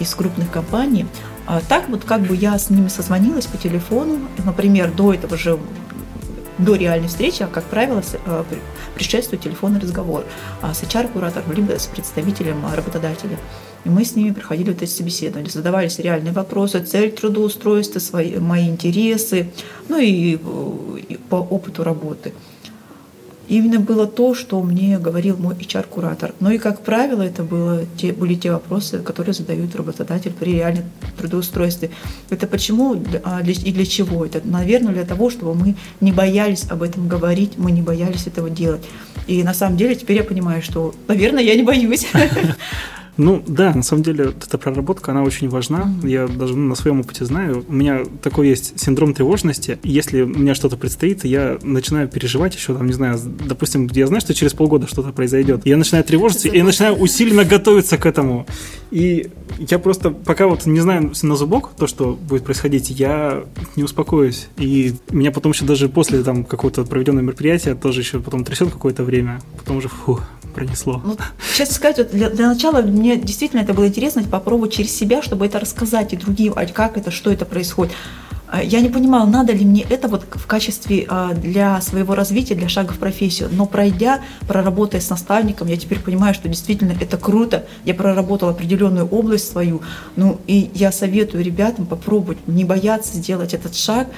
из 0.00 0.14
крупных 0.14 0.50
компаний. 0.50 1.06
А 1.46 1.60
так 1.60 1.88
вот 1.88 2.04
как 2.04 2.22
бы 2.22 2.34
я 2.34 2.58
с 2.58 2.70
ними 2.70 2.88
созвонилась 2.88 3.46
по 3.46 3.56
телефону. 3.56 4.18
Например, 4.44 4.90
до 4.90 5.14
этого 5.14 5.36
же 5.36 5.58
до 6.58 6.74
реальной 6.74 7.06
встречи, 7.06 7.42
а, 7.42 7.46
как 7.46 7.64
правило, 7.64 8.02
э, 8.26 8.44
предшествует 8.94 9.42
телефонный 9.42 9.78
разговор 9.78 10.24
а 10.60 10.74
с 10.74 10.82
HR-куратором, 10.82 11.52
либо 11.52 11.78
с 11.78 11.86
представителем 11.86 12.64
работодателя. 12.74 13.38
И 13.84 13.88
мы 13.88 14.04
с 14.04 14.16
ними 14.16 14.32
проходили 14.32 14.72
вот 14.72 14.82
эти 14.82 14.90
собеседования, 14.90 15.48
задавались 15.48 16.00
реальные 16.00 16.32
вопросы, 16.32 16.80
цель 16.80 17.12
трудоустройства, 17.12 18.00
свои, 18.00 18.36
мои 18.38 18.68
интересы, 18.68 19.50
ну 19.88 19.98
и, 19.98 20.32
и 20.32 21.16
по 21.28 21.36
опыту 21.36 21.84
работы. 21.84 22.34
Именно 23.48 23.80
было 23.80 24.06
то, 24.06 24.34
что 24.34 24.62
мне 24.62 24.98
говорил 24.98 25.36
мой 25.36 25.54
HR-куратор. 25.54 26.34
Ну 26.40 26.50
и, 26.50 26.58
как 26.58 26.82
правило, 26.82 27.22
это 27.22 27.42
было 27.42 27.84
те, 27.96 28.12
были 28.12 28.34
те 28.34 28.52
вопросы, 28.52 28.98
которые 28.98 29.34
задают 29.34 29.74
работодатель 29.74 30.32
при 30.32 30.54
реальном 30.54 30.84
трудоустройстве. 31.16 31.90
Это 32.30 32.46
почему 32.46 33.02
а, 33.24 33.42
и 33.42 33.72
для 33.72 33.86
чего? 33.86 34.24
Это, 34.24 34.40
наверное, 34.44 34.92
для 34.92 35.04
того, 35.04 35.30
чтобы 35.30 35.54
мы 35.54 35.76
не 36.00 36.12
боялись 36.12 36.66
об 36.70 36.82
этом 36.82 37.08
говорить, 37.08 37.52
мы 37.56 37.70
не 37.70 37.82
боялись 37.82 38.26
этого 38.26 38.50
делать. 38.50 38.82
И 39.26 39.42
на 39.42 39.54
самом 39.54 39.76
деле 39.76 39.94
теперь 39.94 40.18
я 40.18 40.24
понимаю, 40.24 40.62
что, 40.62 40.94
наверное, 41.06 41.42
я 41.42 41.54
не 41.54 41.62
боюсь. 41.62 42.06
Ну 43.18 43.42
да, 43.48 43.74
на 43.74 43.82
самом 43.82 44.04
деле 44.04 44.26
эта 44.26 44.58
проработка, 44.58 45.10
она 45.10 45.24
очень 45.24 45.48
важна. 45.48 45.92
Я 46.04 46.28
даже 46.28 46.56
ну, 46.56 46.68
на 46.68 46.74
своем 46.76 47.00
опыте 47.00 47.24
знаю. 47.24 47.64
У 47.68 47.72
меня 47.72 48.04
такой 48.22 48.48
есть 48.48 48.80
синдром 48.80 49.12
тревожности. 49.12 49.78
Если 49.82 50.22
у 50.22 50.28
меня 50.28 50.54
что-то 50.54 50.76
предстоит, 50.76 51.24
я 51.24 51.58
начинаю 51.62 52.08
переживать 52.08 52.54
еще, 52.54 52.74
там, 52.74 52.86
не 52.86 52.92
знаю, 52.92 53.18
допустим, 53.20 53.88
я 53.92 54.06
знаю, 54.06 54.20
что 54.20 54.34
через 54.34 54.54
полгода 54.54 54.86
что-то 54.86 55.10
произойдет. 55.10 55.66
Я 55.66 55.76
начинаю 55.76 56.04
тревожиться 56.04 56.48
и 56.48 56.62
начинаю 56.62 56.94
усиленно 56.94 57.44
готовиться 57.44 57.98
к 57.98 58.06
этому. 58.06 58.46
И 58.92 59.28
я 59.58 59.80
просто 59.80 60.10
пока 60.10 60.46
вот 60.46 60.66
не 60.66 60.80
знаю 60.80 61.12
на 61.22 61.34
зубок 61.34 61.70
то, 61.76 61.88
что 61.88 62.16
будет 62.28 62.44
происходить, 62.44 62.88
я 62.90 63.42
не 63.74 63.82
успокоюсь. 63.82 64.46
И 64.58 64.94
меня 65.10 65.32
потом 65.32 65.50
еще 65.50 65.64
даже 65.64 65.88
после 65.88 66.22
там 66.22 66.44
какого-то 66.44 66.84
проведенного 66.84 67.24
мероприятия 67.24 67.74
тоже 67.74 68.00
еще 68.00 68.20
потом 68.20 68.44
трясет 68.44 68.70
какое-то 68.70 69.02
время. 69.02 69.40
Потом 69.58 69.78
уже 69.78 69.88
фу, 69.88 70.20
пронесло. 70.58 71.00
Ну, 71.04 71.16
честно 71.56 71.74
сказать, 71.74 71.98
вот 71.98 72.10
для, 72.10 72.30
для 72.30 72.48
начала 72.48 72.82
мне 72.82 73.16
действительно 73.16 73.60
это 73.60 73.74
было 73.74 73.86
интересно 73.86 74.24
попробовать 74.24 74.72
через 74.72 74.96
себя, 74.96 75.22
чтобы 75.22 75.46
это 75.46 75.60
рассказать 75.60 76.12
и 76.12 76.16
другим, 76.16 76.52
а 76.56 76.66
как 76.66 76.96
это, 76.96 77.12
что 77.12 77.30
это 77.30 77.44
происходит. 77.44 77.92
А, 78.48 78.62
я 78.62 78.80
не 78.80 78.88
понимала, 78.88 79.24
надо 79.24 79.52
ли 79.52 79.64
мне 79.64 79.86
это 79.88 80.08
вот 80.08 80.24
в 80.30 80.46
качестве 80.46 81.06
а, 81.08 81.34
для 81.34 81.80
своего 81.80 82.14
развития, 82.16 82.54
для 82.56 82.68
шага 82.68 82.92
в 82.92 82.98
профессию. 82.98 83.48
Но 83.52 83.66
пройдя, 83.66 84.20
проработая 84.48 85.00
с 85.00 85.10
наставником, 85.10 85.68
я 85.68 85.76
теперь 85.76 86.00
понимаю, 86.00 86.34
что 86.34 86.48
действительно 86.48 86.94
это 86.98 87.18
круто. 87.18 87.66
Я 87.84 87.94
проработала 87.94 88.50
определенную 88.50 89.06
область 89.06 89.50
свою. 89.50 89.82
Ну 90.16 90.40
и 90.46 90.70
я 90.74 90.90
советую 90.90 91.44
ребятам 91.44 91.86
попробовать, 91.86 92.38
не 92.48 92.64
бояться 92.64 93.14
сделать 93.16 93.54
этот 93.54 93.76
шаг, 93.76 94.08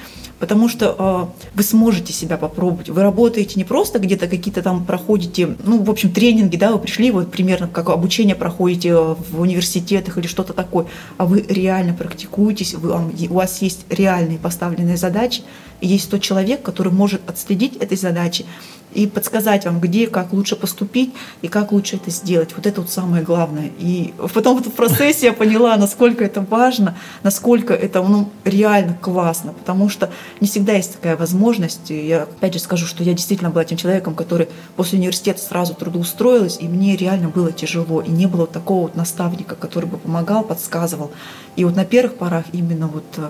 потому 0.41 0.67
что 0.67 0.95
э, 0.97 1.45
вы 1.53 1.63
сможете 1.63 2.11
себя 2.11 2.35
попробовать. 2.35 2.89
Вы 2.89 3.03
работаете 3.03 3.53
не 3.55 3.63
просто 3.63 3.99
где-то 3.99 4.27
какие-то 4.27 4.63
там 4.63 4.85
проходите, 4.85 5.55
ну, 5.63 5.83
в 5.83 5.89
общем, 5.89 6.11
тренинги, 6.11 6.57
да, 6.57 6.71
вы 6.71 6.79
пришли, 6.79 7.11
вот 7.11 7.31
примерно 7.31 7.67
как 7.67 7.89
обучение 7.89 8.35
проходите 8.35 8.95
в 8.95 9.39
университетах 9.39 10.17
или 10.17 10.25
что-то 10.25 10.53
такое, 10.53 10.87
а 11.17 11.27
вы 11.27 11.45
реально 11.47 11.93
практикуетесь, 11.93 12.73
вы, 12.73 12.91
у 13.29 13.33
вас 13.33 13.61
есть 13.61 13.85
реальные 13.89 14.39
поставленные 14.39 14.97
задачи, 14.97 15.43
есть 15.81 16.09
тот 16.09 16.21
человек, 16.21 16.61
который 16.61 16.91
может 16.91 17.27
отследить 17.29 17.75
этой 17.77 17.97
задачи 17.97 18.45
и 18.93 19.07
подсказать 19.07 19.65
вам, 19.65 19.79
где, 19.79 20.07
как 20.07 20.33
лучше 20.33 20.55
поступить 20.55 21.13
и 21.41 21.47
как 21.47 21.71
лучше 21.71 21.95
это 21.95 22.11
сделать. 22.11 22.49
Вот 22.55 22.65
это 22.65 22.81
вот 22.81 22.89
самое 22.89 23.23
главное. 23.23 23.71
И 23.79 24.13
потом 24.33 24.61
в 24.61 24.71
процессе 24.71 25.27
я 25.27 25.33
поняла, 25.33 25.77
насколько 25.77 26.23
это 26.23 26.41
важно, 26.41 26.97
насколько 27.23 27.73
это 27.73 28.01
ну, 28.01 28.29
реально 28.43 28.97
классно, 29.01 29.53
потому 29.53 29.89
что 29.89 30.11
не 30.39 30.47
всегда 30.47 30.73
есть 30.73 30.93
такая 30.93 31.15
возможность. 31.15 31.89
И 31.89 32.07
я 32.07 32.23
опять 32.23 32.53
же 32.53 32.59
скажу, 32.59 32.85
что 32.85 33.03
я 33.03 33.13
действительно 33.13 33.49
была 33.49 33.63
тем 33.63 33.77
человеком, 33.77 34.13
который 34.13 34.47
после 34.75 34.99
университета 34.99 35.41
сразу 35.41 35.73
трудоустроилась, 35.73 36.57
и 36.59 36.67
мне 36.67 36.95
реально 36.95 37.29
было 37.29 37.51
тяжело, 37.51 38.01
и 38.01 38.09
не 38.09 38.25
было 38.25 38.47
такого 38.47 38.83
вот 38.83 38.95
наставника, 38.95 39.55
который 39.55 39.85
бы 39.85 39.97
помогал, 39.97 40.43
подсказывал. 40.43 41.11
И 41.55 41.65
вот 41.65 41.75
на 41.75 41.85
первых 41.85 42.15
порах 42.15 42.45
именно 42.51 42.87
вот 42.87 43.05
э, 43.17 43.29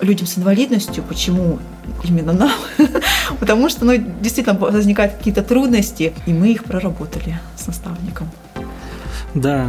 людям 0.00 0.26
с 0.26 0.38
инвалидностью, 0.38 1.02
почему 1.02 1.58
именно 2.04 2.32
нам? 2.32 2.52
Потому 3.40 3.68
что 3.68 3.84
ну, 3.84 3.96
действительно 3.96 4.58
возникают 4.58 5.14
какие-то 5.14 5.42
трудности, 5.42 6.12
и 6.26 6.32
мы 6.32 6.48
их 6.48 6.64
проработали 6.64 7.38
с 7.56 7.66
наставником. 7.66 8.28
Да, 9.34 9.68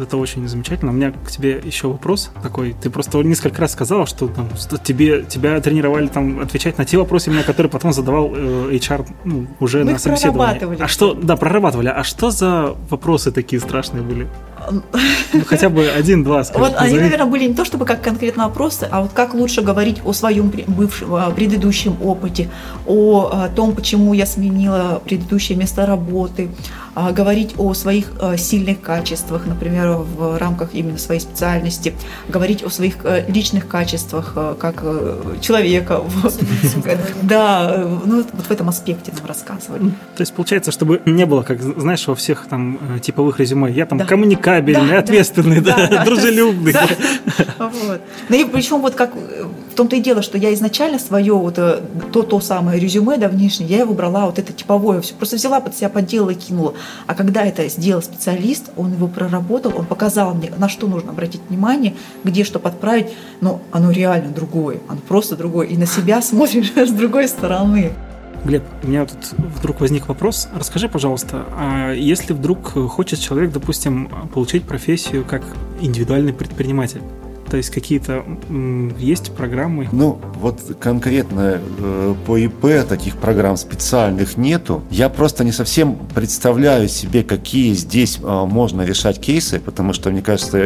это 0.00 0.16
очень 0.16 0.46
замечательно. 0.46 0.90
У 0.90 0.94
меня 0.94 1.12
к 1.12 1.30
тебе 1.30 1.60
еще 1.64 1.88
вопрос 1.88 2.30
такой. 2.42 2.74
Ты 2.80 2.90
просто 2.90 3.18
несколько 3.22 3.62
раз 3.62 3.72
сказала, 3.72 4.06
что, 4.06 4.28
там, 4.28 4.50
что 4.56 4.76
тебе, 4.76 5.22
тебя 5.22 5.60
тренировали 5.60 6.08
там, 6.08 6.40
отвечать 6.40 6.76
на 6.76 6.84
те 6.84 6.98
вопросы, 6.98 7.30
меня, 7.30 7.42
которые 7.42 7.70
потом 7.70 7.92
задавал 7.92 8.30
э, 8.34 8.72
HR 8.72 9.08
ну, 9.24 9.46
уже 9.58 9.84
Мы 9.84 9.92
на 9.92 9.98
собеседовании. 9.98 10.82
А 10.82 10.88
что, 10.88 11.14
да, 11.14 11.36
прорабатывали. 11.36 11.88
А 11.88 12.04
что 12.04 12.30
за 12.30 12.76
вопросы 12.90 13.32
такие 13.32 13.60
страшные 13.60 14.02
были? 14.02 14.28
Ну, 15.32 15.44
хотя 15.46 15.68
бы 15.68 15.86
один-два 15.86 16.44
Вот 16.54 16.74
они, 16.76 16.98
наверное, 16.98 17.26
были 17.26 17.46
не 17.46 17.54
то 17.54 17.64
чтобы 17.64 17.84
как 17.84 18.02
конкретно 18.02 18.44
вопросы, 18.48 18.88
а 18.90 19.02
вот 19.02 19.12
как 19.12 19.34
лучше 19.34 19.62
говорить 19.62 19.98
о 20.04 20.12
своем 20.12 20.52
бывшем, 20.66 21.34
предыдущем 21.34 21.96
опыте, 22.02 22.48
о 22.86 23.48
том, 23.54 23.74
почему 23.74 24.14
я 24.14 24.26
сменила 24.26 25.00
предыдущее 25.04 25.56
место 25.56 25.86
работы, 25.86 26.48
говорить 26.94 27.54
о 27.56 27.72
своих 27.74 28.06
э, 28.20 28.36
сильных 28.36 28.80
качествах, 28.80 29.46
например, 29.46 29.90
в 29.90 30.38
рамках 30.38 30.74
именно 30.74 30.98
своей 30.98 31.20
специальности, 31.20 31.94
говорить 32.28 32.64
о 32.64 32.70
своих 32.70 32.96
э, 33.04 33.24
личных 33.28 33.68
качествах 33.68 34.32
э, 34.36 34.54
как 34.58 34.82
человека. 35.40 36.02
Да, 37.22 37.86
ну 38.04 38.16
вот 38.16 38.46
в 38.48 38.50
этом 38.50 38.68
аспекте 38.68 39.12
нам 39.16 39.26
рассказывали. 39.26 39.90
То 40.16 40.20
есть 40.20 40.32
получается, 40.32 40.72
чтобы 40.72 41.00
не 41.06 41.26
было, 41.26 41.42
как 41.42 41.60
знаешь, 41.60 42.06
во 42.06 42.14
всех 42.14 42.46
там 42.48 42.78
типовых 43.00 43.38
резюме, 43.38 43.70
я 43.70 43.86
там 43.86 44.00
коммуникабельный, 44.00 44.98
ответственный, 44.98 45.60
дружелюбный. 46.04 46.74
Ну 48.28 48.36
и 48.36 48.44
причем 48.44 48.80
вот 48.80 48.94
как 48.94 49.14
в 49.14 49.74
том-то 49.74 49.96
и 49.96 50.00
дело, 50.00 50.22
что 50.22 50.38
я 50.38 50.52
изначально 50.54 50.98
свое 50.98 51.34
вот 51.34 51.54
то, 51.54 52.22
то 52.22 52.40
самое 52.40 52.80
резюме 52.80 53.16
давнишнее, 53.16 53.68
я 53.68 53.78
его 53.80 53.94
брала 53.94 54.26
вот 54.26 54.38
это 54.38 54.52
типовое, 54.52 55.00
все 55.00 55.14
просто 55.14 55.36
взяла 55.36 55.60
под 55.60 55.76
себя, 55.76 55.88
подделала 55.88 56.30
и 56.30 56.34
кинула. 56.34 56.74
А 57.06 57.14
когда 57.14 57.44
это 57.44 57.68
сделал 57.68 58.02
специалист, 58.02 58.70
он 58.76 58.92
его 58.92 59.08
проработал, 59.08 59.72
он 59.76 59.86
показал 59.86 60.34
мне, 60.34 60.52
на 60.56 60.68
что 60.68 60.86
нужно 60.86 61.10
обратить 61.10 61.40
внимание, 61.48 61.94
где 62.24 62.44
что 62.44 62.58
подправить, 62.58 63.08
но 63.40 63.60
оно 63.70 63.90
реально 63.90 64.30
другое, 64.30 64.78
оно 64.88 65.00
просто 65.00 65.36
другое. 65.36 65.66
И 65.66 65.76
на 65.76 65.86
себя 65.86 66.22
смотришь 66.22 66.72
с 66.76 66.90
другой 66.90 67.28
стороны. 67.28 67.92
Глеб, 68.44 68.62
у 68.82 68.88
меня 68.88 69.04
тут 69.04 69.34
вдруг 69.38 69.80
возник 69.80 70.08
вопрос. 70.08 70.48
Расскажи, 70.54 70.88
пожалуйста, 70.88 71.44
а 71.52 71.92
если 71.92 72.32
вдруг 72.32 72.72
хочет 72.72 73.18
человек, 73.18 73.52
допустим, 73.52 74.08
получить 74.32 74.64
профессию 74.64 75.26
как 75.26 75.42
индивидуальный 75.80 76.32
предприниматель, 76.32 77.02
то 77.50 77.56
есть 77.56 77.70
какие-то 77.70 78.24
есть 78.98 79.32
программы? 79.32 79.88
Ну, 79.90 80.20
вот 80.36 80.60
конкретно 80.78 81.60
э, 81.78 82.14
по 82.24 82.36
ИП 82.36 82.86
таких 82.88 83.16
программ 83.16 83.56
специальных 83.56 84.36
нету. 84.36 84.84
Я 84.90 85.08
просто 85.08 85.42
не 85.42 85.50
совсем 85.50 85.96
представляю 86.14 86.88
себе, 86.88 87.24
какие 87.24 87.74
здесь 87.74 88.18
э, 88.22 88.44
можно 88.46 88.82
решать 88.82 89.20
кейсы, 89.20 89.58
потому 89.58 89.92
что, 89.92 90.10
мне 90.10 90.22
кажется, 90.22 90.64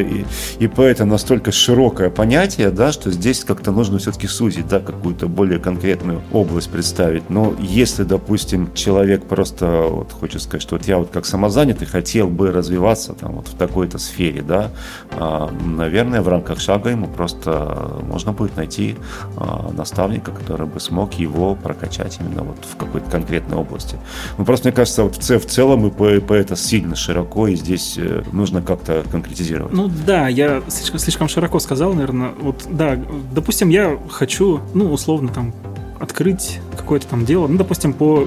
ИП 0.59 0.81
это 0.81 1.07
настолько 1.07 1.53
широкое 1.53 2.11
понятие, 2.11 2.70
да, 2.70 2.92
что 2.92 3.11
здесь 3.11 3.44
как-то 3.44 3.73
нужно 3.73 3.99
все-таки 3.99 4.27
сузить, 4.27 4.68
да, 4.68 4.79
какую-то 4.81 5.27
более 5.27 5.59
конкретную 5.59 6.20
область 6.33 6.68
представить. 6.68 7.31
Но 7.31 7.55
если, 7.59 8.03
допустим, 8.03 8.75
человек 8.75 9.25
просто 9.25 9.87
вот 9.88 10.12
хочет 10.12 10.42
сказать, 10.42 10.61
что 10.61 10.77
вот 10.77 10.87
я 10.87 10.99
вот 10.99 11.09
как 11.11 11.25
самозанятый 11.25 11.87
хотел 11.87 12.29
бы 12.29 12.53
развиваться 12.53 13.14
там 13.14 13.37
вот 13.37 13.49
в 13.49 13.55
такой-то 13.55 13.97
сфере, 13.97 14.42
да, 14.42 14.70
э, 15.12 15.49
наверное, 15.64 16.20
в 16.20 16.29
рамках 16.29 16.61
шага 16.61 16.74
шага 16.75 16.91
ему 16.91 17.07
просто 17.07 18.01
можно 18.03 18.33
будет 18.33 18.57
найти 18.57 18.97
а, 19.37 19.71
наставника, 19.73 20.33
который 20.33 20.67
бы 20.67 20.81
смог 20.81 21.15
его 21.15 21.55
прокачать 21.55 22.19
именно 22.21 22.43
вот 22.43 22.65
в 22.65 22.77
какой-то 22.77 23.09
конкретной 23.11 23.57
области. 23.57 23.97
Ну, 24.39 24.45
просто 24.45 24.69
мне 24.69 24.77
кажется, 24.77 25.05
вот 25.05 25.17
в, 25.17 25.47
целом 25.47 25.87
ИП, 25.87 26.01
ИП 26.01 26.33
это 26.33 26.57
сильно 26.57 26.97
широко, 26.97 27.47
и 27.47 27.55
здесь 27.55 27.97
э, 27.97 28.23
нужно 28.33 28.61
как-то 28.61 29.05
конкретизировать. 29.11 29.73
Ну 29.73 29.89
да, 30.07 30.29
я 30.29 30.63
слишком, 30.69 30.99
слишком 30.99 31.29
широко 31.29 31.61
сказал, 31.61 31.93
наверное. 31.93 32.33
Вот 32.41 32.67
да, 32.69 32.99
допустим, 33.33 33.69
я 33.69 33.97
хочу, 34.11 34.61
ну, 34.75 34.93
условно, 34.93 35.29
там, 35.29 35.53
открыть 36.01 36.61
какое-то 36.77 37.07
там 37.07 37.25
дело, 37.25 37.47
ну, 37.47 37.57
допустим, 37.57 37.93
по 37.93 38.27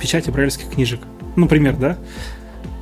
печати 0.00 0.30
брайлевских 0.30 0.70
книжек, 0.70 1.00
например, 1.36 1.76
да, 1.76 1.96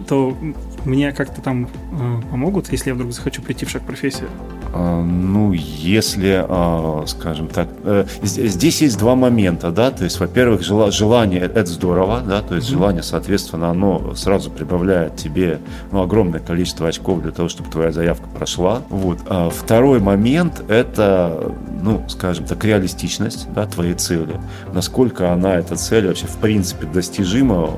то 0.08 0.36
мне 0.84 1.12
как-то 1.12 1.40
там 1.40 1.68
э, 1.92 2.20
помогут, 2.30 2.70
если 2.72 2.90
я 2.90 2.94
вдруг 2.94 3.12
захочу 3.12 3.42
прийти 3.42 3.64
в 3.66 3.70
шаг 3.70 3.82
профессию? 3.82 4.28
А, 4.76 5.02
ну, 5.02 5.52
если, 5.52 6.44
а, 6.48 7.04
скажем 7.06 7.46
так, 7.46 7.68
э, 7.84 8.06
здесь 8.22 8.82
есть 8.82 8.98
два 8.98 9.14
момента, 9.14 9.70
да, 9.70 9.92
то 9.92 10.02
есть, 10.02 10.18
во-первых, 10.18 10.62
желание, 10.62 11.42
это 11.42 11.64
здорово, 11.66 12.22
да, 12.26 12.42
то 12.42 12.56
есть 12.56 12.68
желание, 12.68 13.04
соответственно, 13.04 13.70
оно 13.70 14.16
сразу 14.16 14.50
прибавляет 14.50 15.14
тебе 15.14 15.60
ну, 15.92 16.02
огромное 16.02 16.40
количество 16.40 16.88
очков 16.88 17.22
для 17.22 17.30
того, 17.30 17.48
чтобы 17.48 17.70
твоя 17.70 17.92
заявка 17.92 18.26
прошла. 18.28 18.82
Вот. 18.88 19.20
А 19.28 19.48
второй 19.48 20.00
момент– 20.00 20.64
это, 20.68 21.54
ну, 21.80 22.02
скажем 22.08 22.44
так, 22.44 22.64
реалистичность, 22.64 23.46
да, 23.54 23.66
твоей 23.66 23.94
цели. 23.94 24.40
Насколько 24.72 25.32
она, 25.32 25.54
эта 25.54 25.76
цель 25.76 26.08
вообще 26.08 26.26
в 26.26 26.36
принципе 26.38 26.86
достижима 26.86 27.70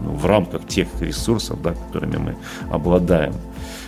ну, 0.00 0.12
в 0.14 0.24
рамках 0.24 0.66
тех 0.66 0.88
ресурсов, 0.98 1.60
да, 1.60 1.74
которыми 1.74 2.16
мы 2.16 2.36
обладаем. 2.70 3.34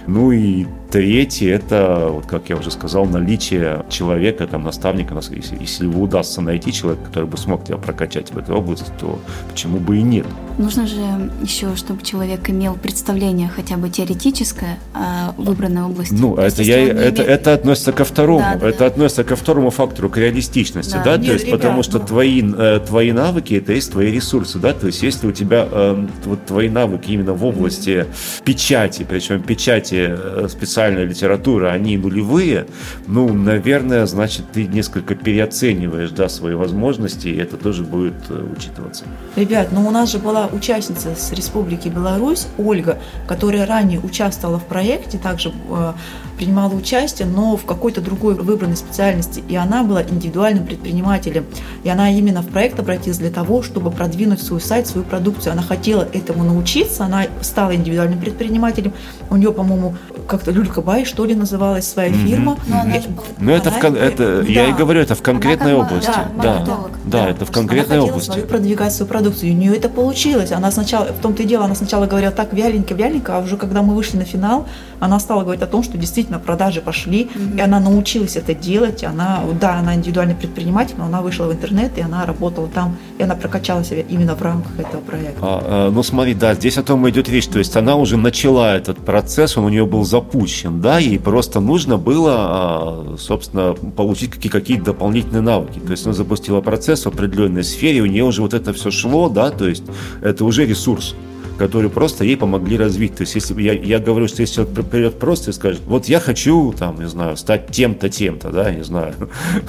Ну 0.06 0.32
и 0.32 0.66
Третье– 0.94 1.52
это, 1.56 2.06
вот 2.08 2.26
как 2.26 2.50
я 2.50 2.56
уже 2.56 2.70
сказал, 2.70 3.04
наличие 3.04 3.84
человека, 3.90 4.46
там, 4.46 4.62
наставника. 4.62 5.20
Если, 5.28 5.60
если 5.60 5.86
удастся 5.88 6.40
найти 6.40 6.72
человека, 6.72 7.06
который 7.06 7.24
бы 7.24 7.36
смог 7.36 7.64
тебя 7.64 7.78
прокачать 7.78 8.30
в 8.30 8.38
этой 8.38 8.54
области, 8.54 8.92
то 9.00 9.18
почему 9.50 9.78
бы 9.78 9.98
и 9.98 10.02
нет? 10.02 10.24
Нужно 10.56 10.86
же 10.86 11.00
еще, 11.42 11.74
чтобы 11.74 12.04
человек 12.04 12.48
имел 12.48 12.74
представление 12.76 13.48
хотя 13.48 13.76
бы 13.76 13.88
теоретическое 13.88 14.78
о 14.94 15.32
выбранной 15.36 15.82
области. 15.82 16.14
Ну, 16.14 16.36
это, 16.36 16.62
я, 16.62 16.78
это, 16.78 16.92
имеет... 16.92 17.18
это 17.18 17.54
относится 17.54 17.90
ко 17.90 18.04
второму. 18.04 18.38
Да, 18.38 18.54
да, 18.60 18.68
это 18.68 18.78
да. 18.78 18.86
относится 18.86 19.24
ко 19.24 19.34
второму 19.34 19.70
фактору, 19.70 20.08
к 20.08 20.16
реалистичности, 20.16 20.92
да, 20.92 21.02
да? 21.02 21.16
Нет, 21.16 21.26
то 21.26 21.32
есть, 21.32 21.46
ребят, 21.46 21.60
потому 21.60 21.82
что 21.82 21.98
ну... 21.98 22.06
твои, 22.06 22.40
э, 22.56 22.78
твои 22.86 23.10
навыки– 23.10 23.54
это 23.54 23.72
есть 23.72 23.90
твои 23.90 24.12
ресурсы, 24.12 24.60
да, 24.60 24.72
то 24.72 24.86
есть, 24.86 25.02
если 25.02 25.26
у 25.26 25.32
тебя 25.32 25.66
э, 25.68 26.06
вот 26.24 26.46
твои 26.46 26.68
навыки 26.68 27.10
именно 27.10 27.32
в 27.32 27.44
области 27.44 27.90
mm-hmm. 27.90 28.44
печати, 28.44 29.04
причем 29.08 29.42
печати 29.42 30.06
э, 30.08 30.46
специально 30.48 30.83
социальная 30.84 31.04
литература, 31.04 31.72
они 31.72 31.96
нулевые, 31.96 32.66
ну, 33.06 33.32
наверное, 33.32 34.04
значит, 34.06 34.44
ты 34.52 34.66
несколько 34.66 35.14
переоцениваешь, 35.14 36.10
да, 36.10 36.28
свои 36.28 36.54
возможности, 36.54 37.28
и 37.28 37.36
это 37.36 37.56
тоже 37.56 37.82
будет 37.82 38.14
э, 38.28 38.46
учитываться. 38.54 39.04
Ребят, 39.36 39.68
ну 39.72 39.86
у 39.88 39.90
нас 39.90 40.12
же 40.12 40.18
была 40.18 40.46
участница 40.52 41.14
с 41.16 41.32
Республики 41.32 41.88
Беларусь, 41.88 42.48
Ольга, 42.58 42.98
которая 43.26 43.66
ранее 43.66 43.98
участвовала 43.98 44.58
в 44.58 44.64
проекте, 44.64 45.16
также 45.16 45.52
э, 45.70 45.92
принимала 46.36 46.72
участие, 46.74 47.26
но 47.26 47.56
в 47.56 47.64
какой-то 47.64 48.00
другой 48.00 48.34
выбранной 48.34 48.76
специальности, 48.76 49.42
и 49.48 49.56
она 49.56 49.82
была 49.82 50.02
индивидуальным 50.02 50.66
предпринимателем. 50.66 51.44
И 51.82 51.88
она 51.88 52.10
именно 52.10 52.42
в 52.42 52.48
проект 52.48 52.78
обратилась 52.78 53.18
для 53.18 53.30
того, 53.30 53.62
чтобы 53.62 53.90
продвинуть 53.90 54.42
свой 54.42 54.60
сайт, 54.60 54.86
свою 54.86 55.06
продукцию. 55.06 55.52
Она 55.52 55.62
хотела 55.62 56.06
этому 56.12 56.44
научиться, 56.44 57.04
она 57.04 57.24
стала 57.40 57.74
индивидуальным 57.74 58.18
предпринимателем. 58.18 58.92
У 59.30 59.36
нее, 59.36 59.52
по-моему, 59.52 59.94
как-то 60.26 60.50
Люлька 60.50 60.80
Бай, 60.80 61.04
что 61.04 61.24
ли, 61.24 61.34
называлась 61.34 61.88
своя 61.88 62.10
mm-hmm. 62.10 62.26
фирма. 62.26 62.58
Но 62.66 62.80
она 62.80 63.00
же 63.00 63.08
ну, 63.38 63.52
это, 63.52 63.70
в, 63.70 63.84
это 63.84 64.42
да. 64.42 64.48
я 64.48 64.68
и 64.68 64.72
говорю, 64.72 65.00
это 65.00 65.14
в 65.14 65.22
конкретной 65.22 65.74
она 65.74 65.84
области. 65.86 66.10
Да, 66.10 66.42
да, 66.42 66.64
да, 66.64 66.78
да, 67.04 67.30
это 67.30 67.44
в 67.44 67.50
конкретной 67.50 67.98
она 67.98 68.06
области. 68.06 68.30
Свою, 68.30 68.46
продвигать 68.46 68.92
свою 68.92 69.08
продукцию. 69.08 69.50
И 69.50 69.52
у 69.54 69.56
нее 69.56 69.76
это 69.76 69.88
получилось. 69.88 70.52
Она 70.52 70.70
сначала, 70.70 71.06
в 71.06 71.20
том-то 71.20 71.42
и 71.42 71.46
дело, 71.46 71.64
она 71.64 71.74
сначала 71.74 72.06
говорила 72.06 72.32
так 72.32 72.52
вяленько, 72.52 72.94
вяленько, 72.94 73.36
а 73.36 73.40
уже 73.40 73.56
когда 73.56 73.82
мы 73.82 73.94
вышли 73.94 74.16
на 74.16 74.24
финал, 74.24 74.66
она 75.00 75.20
стала 75.20 75.42
говорить 75.42 75.62
о 75.62 75.66
том, 75.66 75.82
что 75.82 75.98
действительно 75.98 76.23
продажи 76.38 76.80
пошли, 76.80 77.24
mm-hmm. 77.24 77.58
и 77.58 77.60
она 77.60 77.80
научилась 77.80 78.36
это 78.36 78.54
делать. 78.54 79.04
Она, 79.04 79.42
да, 79.60 79.78
она 79.78 79.94
индивидуальный 79.94 80.34
предприниматель, 80.34 80.94
но 80.98 81.06
она 81.06 81.22
вышла 81.22 81.46
в 81.46 81.52
интернет, 81.52 81.96
и 81.98 82.00
она 82.00 82.26
работала 82.26 82.68
там, 82.68 82.96
и 83.18 83.22
она 83.22 83.34
прокачала 83.34 83.84
себя 83.84 84.02
именно 84.08 84.34
в 84.34 84.42
рамках 84.42 84.78
этого 84.78 85.00
проекта. 85.00 85.38
А, 85.42 85.62
а, 85.64 85.90
ну 85.90 86.02
смотри, 86.02 86.34
да, 86.34 86.54
здесь 86.54 86.78
о 86.78 86.82
том 86.82 87.08
идет 87.08 87.28
речь. 87.28 87.46
То 87.46 87.58
есть 87.58 87.76
она 87.76 87.96
уже 87.96 88.16
начала 88.16 88.74
этот 88.74 88.98
процесс, 88.98 89.56
он 89.56 89.64
у 89.64 89.68
нее 89.68 89.86
был 89.86 90.04
запущен, 90.04 90.80
да, 90.80 90.98
ей 90.98 91.18
просто 91.18 91.60
нужно 91.60 91.96
было, 91.96 92.34
а, 92.36 93.16
собственно, 93.18 93.74
получить 93.74 94.34
какие-то 94.48 94.84
дополнительные 94.84 95.42
навыки. 95.42 95.78
То 95.78 95.92
есть 95.92 96.06
она 96.06 96.14
запустила 96.14 96.60
процесс 96.60 97.04
в 97.04 97.08
определенной 97.08 97.64
сфере, 97.64 98.00
у 98.00 98.06
нее 98.06 98.24
уже 98.24 98.42
вот 98.42 98.54
это 98.54 98.72
все 98.72 98.90
шло, 98.90 99.28
да, 99.28 99.50
то 99.50 99.68
есть 99.68 99.84
это 100.22 100.44
уже 100.44 100.66
ресурс 100.66 101.14
которые 101.58 101.90
просто 101.90 102.24
ей 102.24 102.36
помогли 102.36 102.76
развить. 102.76 103.16
То 103.16 103.22
есть, 103.22 103.34
если 103.34 103.60
я, 103.62 103.72
я 103.72 103.98
говорю, 103.98 104.28
что 104.28 104.42
если 104.42 104.56
человек 104.56 104.86
придет 104.86 105.18
просто 105.18 105.50
и 105.50 105.52
скажет, 105.52 105.80
вот 105.86 106.06
я 106.06 106.20
хочу, 106.20 106.72
там, 106.72 107.00
не 107.00 107.08
знаю, 107.08 107.36
стать 107.36 107.68
тем-то, 107.70 108.08
тем-то, 108.08 108.50
да, 108.50 108.72
не 108.72 108.84
знаю. 108.84 109.14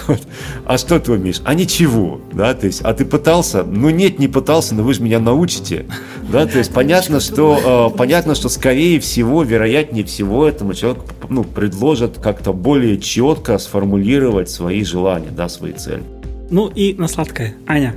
Вот. 0.08 0.21
А 0.65 0.78
что 0.78 1.00
ты 1.00 1.12
умеешь? 1.13 1.41
А 1.45 1.54
ничего, 1.54 2.21
да, 2.32 2.54
то 2.54 2.67
есть, 2.67 2.82
а 2.82 2.93
ты 2.93 3.06
пытался? 3.06 3.63
Ну 3.63 3.89
нет, 3.89 4.19
не 4.19 4.28
пытался, 4.28 4.76
но 4.76 4.84
вы 4.84 4.93
же 4.93 5.02
меня 5.02 5.19
научите, 5.19 5.86
да, 6.32 6.45
то 6.45 6.58
есть 6.58 6.74
понятно, 6.74 7.19
что, 7.19 7.91
э, 7.93 7.98
понятно, 7.98 8.36
что 8.36 8.50
скорее 8.50 9.00
всего, 9.00 9.43
вероятнее 9.43 10.04
всего, 10.04 10.48
этому 10.48 10.74
человеку, 10.74 11.06
ну, 11.30 11.43
предложат 11.43 12.19
как-то 12.19 12.54
более 12.54 13.00
четко 13.00 13.58
сформулировать 13.58 14.50
свои 14.50 14.84
желания, 14.84 15.32
да, 15.32 15.50
свои 15.50 15.74
цели. 15.74 16.04
Ну 16.50 16.67
и 16.67 16.93
на 16.93 17.08
сладкое. 17.08 17.56
Аня, 17.65 17.95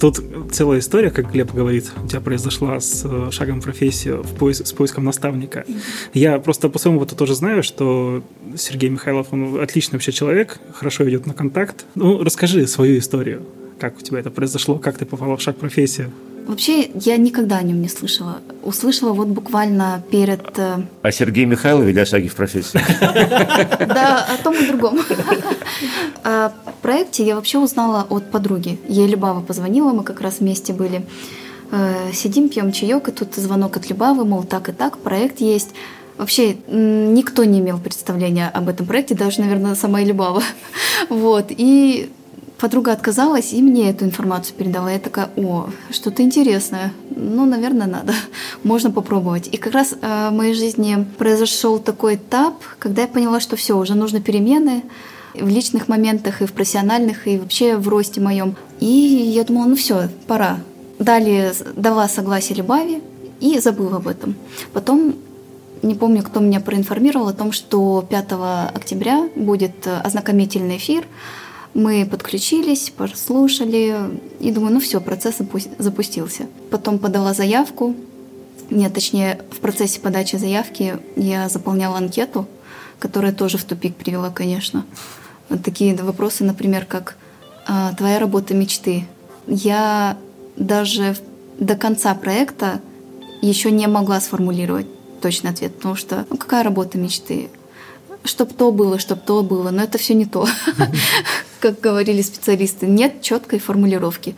Тут 0.00 0.20
целая 0.52 0.80
история, 0.80 1.10
как 1.10 1.32
Глеб 1.32 1.52
говорит, 1.52 1.90
у 2.02 2.06
тебя 2.06 2.20
произошла 2.20 2.80
с 2.80 3.02
э, 3.04 3.30
шагом 3.30 3.60
профессии 3.60 4.10
в 4.10 4.34
поис 4.34 4.58
с 4.58 4.72
поиском 4.72 5.04
наставника. 5.04 5.64
Я 6.12 6.38
просто 6.38 6.68
по 6.68 6.78
своему 6.78 7.00
опыту 7.00 7.16
тоже 7.16 7.34
знаю, 7.34 7.62
что 7.62 8.22
Сергей 8.56 8.90
Михайлов, 8.90 9.28
он 9.30 9.60
отличный 9.60 9.94
вообще 9.94 10.12
человек, 10.12 10.58
хорошо 10.72 11.08
идет 11.08 11.26
на 11.26 11.34
контакт. 11.34 11.84
Ну, 11.94 12.22
расскажи 12.22 12.66
свою 12.66 12.98
историю. 12.98 13.42
Как 13.78 13.98
у 13.98 14.00
тебя 14.00 14.20
это 14.20 14.30
произошло? 14.30 14.78
Как 14.78 14.98
ты 14.98 15.06
попала 15.06 15.36
в 15.36 15.42
шаг 15.42 15.56
профессии? 15.56 16.10
Вообще, 16.46 16.90
я 16.94 17.16
никогда 17.16 17.58
о 17.58 17.62
нем 17.62 17.82
не 17.82 17.88
слышала. 17.88 18.40
Услышала 18.66 19.12
вот 19.12 19.28
буквально 19.28 20.02
перед... 20.10 20.58
Э, 20.58 20.82
а 21.02 21.12
Сергей 21.12 21.44
Михайлов 21.44 21.86
или 21.86 22.00
о 22.00 22.04
шаге 22.04 22.28
в 22.28 22.34
профессии? 22.34 22.80
Да, 23.86 24.26
о 24.28 24.42
том 24.42 24.54
и 24.54 24.66
другом. 24.66 24.98
О 26.24 26.50
проекте 26.82 27.24
я 27.24 27.36
вообще 27.36 27.58
узнала 27.58 28.06
от 28.10 28.30
подруги. 28.32 28.80
Ей 28.88 29.06
Любава 29.06 29.40
позвонила, 29.40 29.92
мы 29.92 30.02
как 30.02 30.20
раз 30.20 30.40
вместе 30.40 30.72
были. 30.72 31.06
Э, 31.70 32.10
сидим, 32.12 32.48
пьем 32.48 32.72
чаек, 32.72 33.08
и 33.08 33.12
тут 33.12 33.36
звонок 33.36 33.76
от 33.76 33.88
Любавы, 33.88 34.24
мол, 34.24 34.42
так 34.42 34.68
и 34.68 34.72
так, 34.72 34.98
проект 34.98 35.40
есть. 35.40 35.70
Вообще 36.18 36.56
никто 36.66 37.44
не 37.44 37.60
имел 37.60 37.78
представления 37.78 38.48
об 38.48 38.68
этом 38.68 38.86
проекте, 38.86 39.14
даже, 39.14 39.42
наверное, 39.42 39.76
сама 39.76 40.02
Любава. 40.02 40.42
Вот. 41.08 41.46
И 41.50 42.10
подруга 42.58 42.92
отказалась 42.92 43.52
и 43.52 43.62
мне 43.62 43.90
эту 43.90 44.04
информацию 44.04 44.56
передала. 44.56 44.90
Я 44.90 44.98
такая, 44.98 45.30
о, 45.36 45.68
что-то 45.90 46.22
интересное. 46.22 46.92
Ну, 47.16 47.46
наверное, 47.46 47.86
надо. 47.86 48.12
Можно 48.62 48.90
попробовать. 48.90 49.48
И 49.50 49.56
как 49.56 49.72
раз 49.72 49.94
э, 50.00 50.28
в 50.30 50.32
моей 50.32 50.54
жизни 50.54 51.06
произошел 51.16 51.78
такой 51.78 52.16
этап, 52.16 52.62
когда 52.78 53.02
я 53.02 53.08
поняла, 53.08 53.40
что 53.40 53.56
все, 53.56 53.76
уже 53.76 53.94
нужны 53.94 54.20
перемены 54.20 54.84
в 55.34 55.48
личных 55.48 55.88
моментах 55.88 56.42
и 56.42 56.46
в 56.46 56.52
профессиональных, 56.52 57.26
и 57.26 57.38
вообще 57.38 57.76
в 57.76 57.88
росте 57.88 58.20
моем. 58.20 58.54
И 58.80 58.86
я 58.86 59.44
думала, 59.44 59.66
ну 59.66 59.76
все, 59.76 60.08
пора. 60.26 60.58
Далее 60.98 61.52
дала 61.74 62.06
согласие 62.08 62.56
Любави 62.58 63.02
и 63.40 63.58
забыла 63.58 63.96
об 63.96 64.08
этом. 64.08 64.34
Потом 64.72 65.14
не 65.82 65.94
помню, 65.94 66.22
кто 66.22 66.40
меня 66.40 66.60
проинформировал 66.60 67.28
о 67.28 67.32
том, 67.32 67.52
что 67.52 68.04
5 68.08 68.26
октября 68.74 69.28
будет 69.36 69.86
ознакомительный 69.86 70.76
эфир 70.76 71.04
мы 71.76 72.06
подключились, 72.06 72.88
послушали, 72.88 74.18
и 74.40 74.50
думаю, 74.50 74.72
ну 74.72 74.80
все, 74.80 74.98
процесс 74.98 75.36
запустился. 75.78 76.46
Потом 76.70 76.98
подала 76.98 77.34
заявку, 77.34 77.94
нет, 78.70 78.94
точнее, 78.94 79.40
в 79.50 79.58
процессе 79.60 80.00
подачи 80.00 80.36
заявки 80.36 80.98
я 81.16 81.50
заполняла 81.50 81.98
анкету, 81.98 82.48
которая 82.98 83.32
тоже 83.32 83.58
в 83.58 83.64
тупик 83.64 83.94
привела, 83.94 84.30
конечно. 84.30 84.86
Такие 85.62 85.94
вопросы, 85.94 86.44
например, 86.44 86.86
как 86.86 87.16
«А, 87.66 87.92
«Твоя 87.92 88.18
работа 88.18 88.54
мечты». 88.54 89.06
Я 89.46 90.16
даже 90.56 91.14
до 91.60 91.76
конца 91.76 92.14
проекта 92.14 92.80
еще 93.42 93.70
не 93.70 93.86
могла 93.86 94.20
сформулировать 94.20 94.86
точный 95.20 95.50
ответ, 95.50 95.76
потому 95.76 95.94
что 95.94 96.26
ну, 96.30 96.38
какая 96.38 96.64
работа 96.64 96.96
мечты? 96.96 97.50
Чтоб 98.24 98.52
то 98.52 98.72
было, 98.72 98.98
чтоб 98.98 99.20
то 99.20 99.42
было, 99.42 99.70
но 99.70 99.82
это 99.82 99.98
все 99.98 100.14
не 100.14 100.24
то. 100.24 100.48
как 101.72 101.80
говорили 101.80 102.22
специалисты, 102.22 102.86
нет 102.86 103.22
четкой 103.22 103.58
формулировки. 103.58 104.36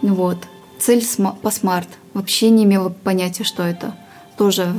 Вот. 0.00 0.38
Цель 0.78 1.04
по 1.42 1.50
смарт. 1.50 1.88
Вообще 2.14 2.50
не 2.50 2.64
имела 2.64 2.88
понятия, 2.88 3.44
что 3.44 3.62
это. 3.62 3.94
Тоже 4.36 4.72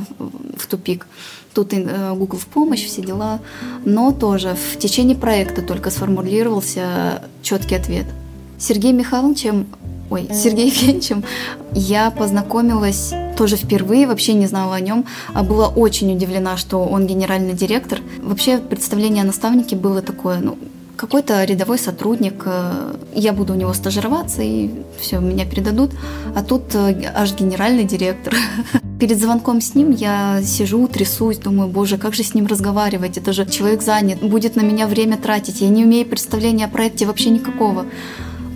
в 0.56 0.66
тупик. 0.66 1.06
Тут 1.52 1.72
э, 1.72 2.14
Google 2.14 2.38
в 2.38 2.46
помощь, 2.46 2.84
все 2.84 3.02
дела. 3.02 3.40
Но 3.84 4.12
тоже 4.12 4.54
в 4.54 4.78
течение 4.78 5.16
проекта 5.16 5.62
только 5.62 5.90
сформулировался 5.90 7.22
четкий 7.42 7.74
ответ. 7.74 8.06
Сергей 8.58 8.92
Михайловичем, 8.92 9.66
ой, 10.10 10.28
Сергей 10.32 10.70
Евгеньевичем 10.70 11.24
я 11.72 12.10
познакомилась 12.10 13.12
тоже 13.36 13.56
впервые, 13.56 14.06
вообще 14.06 14.32
не 14.32 14.46
знала 14.46 14.76
о 14.76 14.80
нем, 14.80 15.04
а 15.34 15.42
была 15.42 15.68
очень 15.68 16.14
удивлена, 16.14 16.56
что 16.56 16.84
он 16.84 17.06
генеральный 17.06 17.52
директор. 17.52 18.00
Вообще 18.22 18.58
представление 18.58 19.22
о 19.22 19.26
наставнике 19.26 19.76
было 19.76 20.02
такое, 20.02 20.38
ну, 20.38 20.56
какой-то 20.96 21.44
рядовой 21.44 21.78
сотрудник, 21.78 22.42
э, 22.46 22.94
я 23.14 23.32
буду 23.32 23.52
у 23.52 23.56
него 23.56 23.72
стажироваться, 23.74 24.42
и 24.42 24.70
все, 24.98 25.18
меня 25.18 25.44
передадут. 25.44 25.90
А 26.34 26.42
тут 26.42 26.74
э, 26.74 27.12
аж 27.14 27.34
генеральный 27.34 27.84
директор. 27.84 28.34
Перед 29.00 29.18
звонком 29.18 29.60
с 29.60 29.74
ним 29.74 29.90
я 29.90 30.40
сижу, 30.42 30.86
трясусь, 30.88 31.38
думаю, 31.38 31.68
боже, 31.68 31.98
как 31.98 32.14
же 32.14 32.22
с 32.22 32.34
ним 32.34 32.46
разговаривать? 32.46 33.18
Это 33.18 33.32
же 33.32 33.46
человек 33.46 33.82
занят, 33.82 34.20
будет 34.20 34.56
на 34.56 34.62
меня 34.62 34.86
время 34.86 35.16
тратить. 35.16 35.60
Я 35.60 35.68
не 35.68 35.84
умею 35.84 36.06
представления 36.06 36.66
о 36.66 36.68
проекте 36.68 37.06
вообще 37.06 37.30
никакого. 37.30 37.86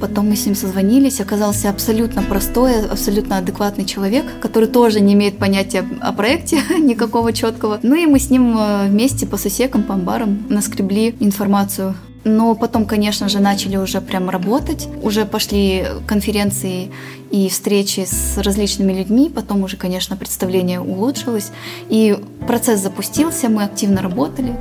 Потом 0.00 0.28
мы 0.28 0.37
с 0.37 0.46
ним 0.46 0.54
созвонились, 0.54 1.20
оказался 1.20 1.70
абсолютно 1.70 2.22
простой, 2.22 2.87
абсолютно 2.87 3.38
адекватный 3.38 3.84
человек, 3.84 4.24
который 4.40 4.68
тоже 4.68 5.00
не 5.00 5.14
имеет 5.14 5.38
понятия 5.38 5.84
о 6.00 6.12
проекте 6.12 6.61
никакого 6.78 7.32
четкого. 7.32 7.80
Ну 7.82 7.94
и 7.94 8.06
мы 8.06 8.18
с 8.18 8.30
ним 8.30 8.56
э, 8.56 8.88
вместе 8.88 9.26
по 9.26 9.37
сусекам, 9.37 9.82
по 9.82 9.94
амбарам 9.94 10.46
наскребли 10.48 11.14
информацию. 11.20 11.94
Но 12.24 12.54
потом, 12.54 12.84
конечно 12.84 13.28
же, 13.28 13.40
начали 13.40 13.76
уже 13.76 14.00
прям 14.00 14.28
работать, 14.28 14.88
уже 15.02 15.24
пошли 15.24 15.87
конференции 16.06 16.90
и 17.30 17.48
встречи 17.48 18.06
с 18.06 18.37
различными 18.38 18.92
людьми, 18.92 19.30
потом 19.34 19.62
уже, 19.62 19.76
конечно, 19.76 20.16
представление 20.16 20.80
улучшилось, 20.80 21.50
и 21.88 22.18
процесс 22.46 22.80
запустился, 22.80 23.48
мы 23.48 23.64
активно 23.64 24.02
работали, 24.02 24.56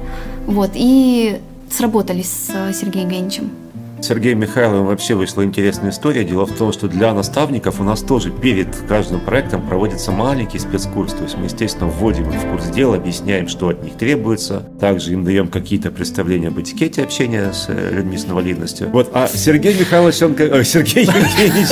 вот, 0.46 0.72
и 0.76 1.42
сработались 1.70 2.30
с 2.30 2.74
Сергеем 2.74 3.10
Генчем. 3.10 3.52
Сергеем 4.02 4.40
Михайловым 4.40 4.88
вообще 4.88 5.16
вышла 5.16 5.44
интересная 5.44 5.92
история. 5.92 6.24
Дело 6.24 6.46
в 6.46 6.56
том, 6.56 6.72
что 6.72 6.88
для 6.88 7.14
наставников 7.14 7.80
у 7.80 7.84
нас 7.84 8.02
тоже 8.02 8.32
перед 8.32 8.68
каждым 8.88 9.20
проектом 9.22 9.68
проводится 9.68 10.12
маленький 10.12 10.60
спецкурс. 10.60 11.14
То 11.14 11.24
есть 11.24 11.38
мы, 11.38 11.46
естественно, 11.46 11.88
вводим 11.88 12.30
их 12.30 12.42
в 12.42 12.52
курс 12.52 12.68
дела, 12.68 12.96
объясняем, 12.96 13.48
что 13.48 13.70
от 13.70 13.84
них 13.84 13.98
требуется. 13.98 14.64
Также 14.80 15.14
им 15.14 15.24
даем 15.24 15.48
какие-то 15.48 15.92
представления 15.92 16.50
об 16.50 16.60
этикете 16.60 17.04
общения 17.04 17.52
с 17.52 17.66
э, 17.70 17.92
людьми 17.94 18.18
с 18.18 18.26
инвалидностью. 18.26 18.90
Вот, 18.90 19.10
а 19.14 19.28
Сергей 19.28 19.78
Михайлович, 19.78 20.22
он... 20.22 20.36
Э, 20.38 20.64
Сергей 20.64 21.06
Евгеньевич... 21.06 21.70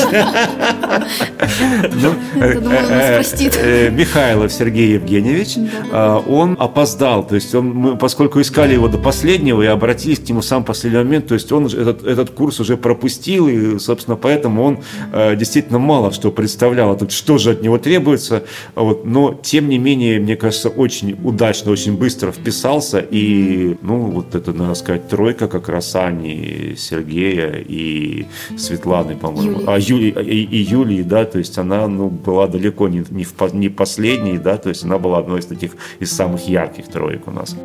Ну, 2.02 2.14
э, 2.42 3.90
Михайлов 3.92 4.52
Сергей 4.52 4.94
Евгеньевич, 4.94 5.56
а, 5.92 6.20
он 6.20 6.56
опоздал. 6.60 7.26
То 7.26 7.36
есть 7.36 7.54
он, 7.54 7.74
мы, 7.74 7.98
поскольку 7.98 8.42
искали 8.42 8.74
его 8.74 8.88
до 8.88 8.98
последнего 8.98 9.62
и 9.62 9.66
обратились 9.66 10.20
к 10.20 10.30
нему 10.30 10.42
в 10.42 10.46
сам 10.46 10.64
последний 10.64 11.00
момент, 11.00 11.28
то 11.28 11.34
есть 11.34 11.52
он 11.52 11.68
этот 11.68 12.04
этот 12.20 12.36
курс 12.36 12.60
уже 12.60 12.78
пропустил, 12.78 13.48
и, 13.48 13.80
собственно, 13.80 14.18
поэтому 14.18 14.64
он 14.64 14.80
э, 15.12 15.36
действительно 15.36 15.80
мало 15.80 16.12
что 16.12 16.32
представлял, 16.32 16.92
а 16.92 16.96
тут 16.96 17.12
что 17.12 17.38
же 17.38 17.52
от 17.52 17.62
него 17.62 17.78
требуется. 17.78 18.44
Вот, 18.76 19.06
но, 19.06 19.40
тем 19.42 19.70
не 19.70 19.78
менее, 19.78 20.20
мне 20.20 20.36
кажется, 20.36 20.70
очень 20.70 21.18
удачно, 21.24 21.72
очень 21.72 21.98
быстро 21.98 22.32
вписался, 22.32 23.00
и, 23.00 23.78
ну, 23.82 23.98
вот 24.12 24.36
это, 24.36 24.54
надо 24.54 24.76
сказать, 24.76 25.08
тройка 25.08 25.48
как 25.48 25.70
раз 25.70 25.96
Ани, 25.96 26.76
Сергея 26.78 27.64
и 27.68 28.26
Светланы, 28.58 29.16
по-моему, 29.16 29.64
а 29.68 29.78
Юли, 29.80 30.10
и, 30.10 30.44
и 30.44 30.58
Юлии, 30.58 31.04
да, 31.04 31.26
то 31.26 31.38
есть 31.38 31.58
она, 31.58 31.88
ну, 31.88 32.10
была 32.10 32.48
далеко 32.48 32.88
не, 32.88 33.04
не, 33.10 33.24
в, 33.24 33.54
не 33.54 33.70
последней, 33.70 34.38
да, 34.38 34.58
то 34.58 34.70
есть 34.70 34.84
она 34.84 34.98
была 34.98 35.20
одной 35.20 35.40
из 35.40 35.46
таких, 35.46 35.72
из 36.00 36.12
самых 36.12 36.48
ярких 36.48 36.88
троек 36.88 37.28
у 37.28 37.32
нас. 37.32 37.56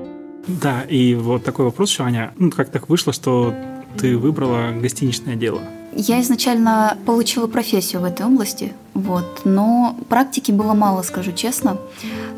Да, 0.47 0.83
и 0.89 1.15
вот 1.15 1.45
такой 1.45 1.67
вопрос 1.67 1.91
еще, 1.91 2.03
Аня. 2.03 2.33
Ну, 2.37 2.51
как 2.51 2.71
так 2.71 2.89
вышло, 2.89 3.13
что 3.13 3.55
ты 3.99 4.17
выбрала 4.17 4.73
гостиничное 4.73 5.37
дело? 5.37 5.61
Я 5.93 6.21
изначально 6.21 6.97
получила 7.05 7.47
профессию 7.47 8.03
в 8.03 8.05
этой 8.05 8.25
области, 8.25 8.73
вот, 8.95 9.43
но 9.45 9.97
практики 10.09 10.53
было 10.53 10.73
мало, 10.73 11.03
скажу 11.03 11.33
честно, 11.33 11.79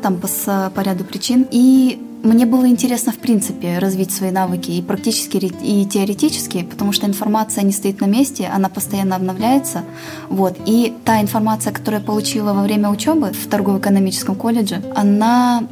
там 0.01 0.17
по, 0.17 0.27
по 0.73 0.81
ряду 0.81 1.03
причин. 1.03 1.45
И 1.51 2.01
мне 2.23 2.45
было 2.45 2.67
интересно, 2.67 3.11
в 3.11 3.17
принципе, 3.17 3.79
развить 3.79 4.11
свои 4.11 4.31
навыки 4.31 4.71
и 4.71 4.81
практически, 4.81 5.37
и 5.37 5.85
теоретически, 5.85 6.63
потому 6.63 6.93
что 6.93 7.05
информация 7.05 7.63
не 7.63 7.73
стоит 7.73 7.99
на 7.99 8.05
месте, 8.05 8.49
она 8.51 8.69
постоянно 8.69 9.17
обновляется. 9.17 9.83
Вот. 10.29 10.57
И 10.65 10.93
та 11.03 11.21
информация, 11.21 11.73
которую 11.73 11.99
я 11.99 12.05
получила 12.07 12.53
во 12.53 12.63
время 12.63 12.89
учебы 12.89 13.31
в 13.33 13.47
торгово-экономическом 13.47 14.35
колледже, 14.35 14.81
она 14.95 15.63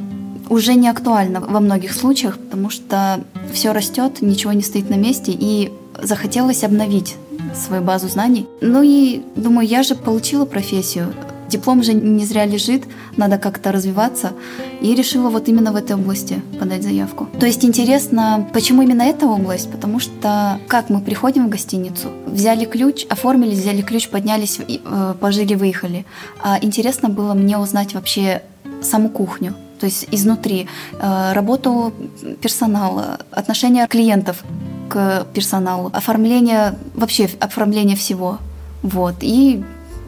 уже 0.48 0.74
не 0.74 0.88
актуально 0.88 1.40
во 1.40 1.60
многих 1.60 1.92
случаях, 1.92 2.38
потому 2.38 2.70
что 2.70 3.24
все 3.52 3.72
растет, 3.72 4.22
ничего 4.22 4.52
не 4.52 4.62
стоит 4.62 4.90
на 4.90 4.96
месте, 4.96 5.32
и 5.32 5.72
захотелось 6.00 6.64
обновить 6.64 7.16
свою 7.54 7.82
базу 7.82 8.08
знаний. 8.08 8.46
Ну 8.60 8.82
и 8.82 9.22
думаю, 9.36 9.66
я 9.66 9.82
же 9.82 9.94
получила 9.94 10.44
профессию, 10.44 11.12
диплом 11.52 11.82
же 11.82 11.92
не 11.92 12.24
зря 12.24 12.46
лежит, 12.46 12.84
надо 13.16 13.38
как-то 13.38 13.72
развиваться. 13.72 14.32
И 14.80 14.94
решила 14.94 15.28
вот 15.28 15.48
именно 15.48 15.72
в 15.72 15.76
этой 15.76 15.94
области 15.96 16.42
подать 16.58 16.82
заявку. 16.82 17.28
То 17.38 17.46
есть 17.46 17.64
интересно, 17.64 18.48
почему 18.52 18.82
именно 18.82 19.02
эта 19.02 19.26
область? 19.26 19.70
Потому 19.70 20.00
что 20.00 20.58
как 20.66 20.90
мы 20.90 21.00
приходим 21.00 21.46
в 21.46 21.50
гостиницу, 21.50 22.08
взяли 22.26 22.64
ключ, 22.64 23.04
оформились, 23.08 23.58
взяли 23.58 23.82
ключ, 23.82 24.08
поднялись, 24.08 24.58
э, 24.66 25.14
пожили, 25.20 25.54
выехали. 25.54 26.04
А 26.42 26.58
интересно 26.60 27.10
было 27.10 27.34
мне 27.34 27.58
узнать 27.58 27.94
вообще 27.94 28.42
саму 28.82 29.08
кухню 29.08 29.54
то 29.82 29.86
есть 29.86 30.06
изнутри, 30.12 30.68
э, 31.00 31.32
работу 31.32 31.92
персонала, 32.40 33.18
отношение 33.32 33.88
клиентов 33.88 34.44
к 34.88 35.26
персоналу, 35.34 35.90
оформление, 35.92 36.74
вообще 36.94 37.28
оформление 37.40 37.96
всего. 37.96 38.38
Вот. 38.82 39.16
И 39.22 39.64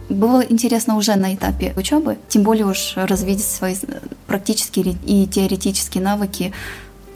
было 0.09 0.43
интересно 0.49 0.97
уже 0.97 1.17
на 1.17 1.35
этапе 1.35 1.73
учебы, 1.77 2.19
тем 2.29 2.45
более 2.45 2.67
уж 2.67 2.93
развить 2.95 3.43
свои 3.45 3.75
практические 4.29 4.97
и 5.05 5.27
теоретические 5.27 6.05
навыки 6.05 6.53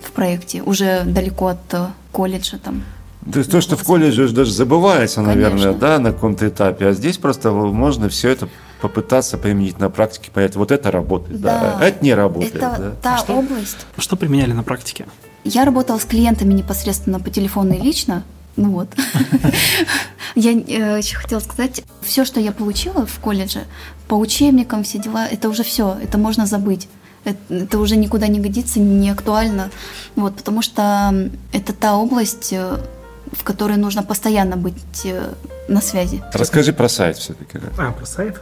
в 0.03 0.11
проекте, 0.11 0.63
уже 0.63 1.05
далеко 1.05 1.47
от 1.47 1.75
э, 1.75 1.87
колледжа 2.11 2.59
там. 2.59 2.83
То 3.33 3.39
есть 3.39 3.53
то, 3.53 3.61
что 3.61 3.77
в 3.77 3.85
колледже 3.85 4.29
даже 4.31 4.51
забывается, 4.51 5.21
наверное, 5.23 5.75
Конечно. 5.75 5.81
да, 5.81 5.99
на 6.01 6.13
каком-то 6.13 6.49
этапе, 6.49 6.89
а 6.89 6.93
здесь 6.93 7.19
просто 7.19 7.53
можно 7.53 8.09
все 8.09 8.31
это 8.31 8.49
попытаться 8.81 9.39
применить 9.39 9.79
на 9.79 9.91
практике, 9.91 10.31
понять, 10.31 10.57
вот 10.57 10.71
это 10.71 10.91
работает, 10.91 11.41
да, 11.41 11.77
да 11.79 11.87
это 11.87 12.05
не 12.05 12.15
работает. 12.15 12.57
Это 12.57 12.77
да. 12.79 12.91
та 13.03 13.15
а 13.17 13.19
что, 13.19 13.35
область. 13.35 13.87
Что 13.97 14.17
применяли 14.17 14.53
на 14.53 14.63
практике? 14.63 15.07
Я 15.45 15.65
работала 15.65 15.99
с 15.99 16.05
клиентами 16.05 16.53
непосредственно 16.53 17.21
по 17.21 17.31
телефону 17.31 17.75
и 17.75 17.81
лично. 17.81 18.25
Ну 18.57 18.73
вот. 18.73 18.89
Я 20.35 20.53
э, 20.53 20.99
еще 20.99 21.17
хотела 21.17 21.41
сказать, 21.41 21.83
все, 22.03 22.25
что 22.25 22.41
я 22.41 22.53
получила 22.53 23.07
в 23.07 23.19
колледже, 23.19 23.61
по 24.09 24.15
учебникам, 24.15 24.83
все 24.83 24.99
дела, 24.99 25.27
это 25.27 25.49
уже 25.49 25.63
все, 25.63 25.97
это 26.03 26.19
можно 26.19 26.47
забыть. 26.47 26.89
Это, 27.25 27.39
это 27.55 27.79
уже 27.79 27.97
никуда 27.97 28.27
не 28.29 28.41
годится, 28.41 28.81
не 28.81 29.11
актуально. 29.11 29.71
Вот, 30.17 30.37
потому 30.37 30.63
что 30.63 31.31
это 31.53 31.73
та 31.73 31.97
область, 31.97 32.53
э, 32.53 32.79
в 33.33 33.45
которой 33.45 33.77
нужно 33.77 34.03
постоянно 34.03 34.57
быть 34.57 35.03
э, 35.05 35.33
на 35.69 35.81
связи. 35.81 36.23
Расскажи 36.33 36.73
про 36.73 36.89
сайт 36.89 37.17
все-таки. 37.17 37.59
А, 37.77 37.93
про 37.93 38.07
сайт? 38.07 38.41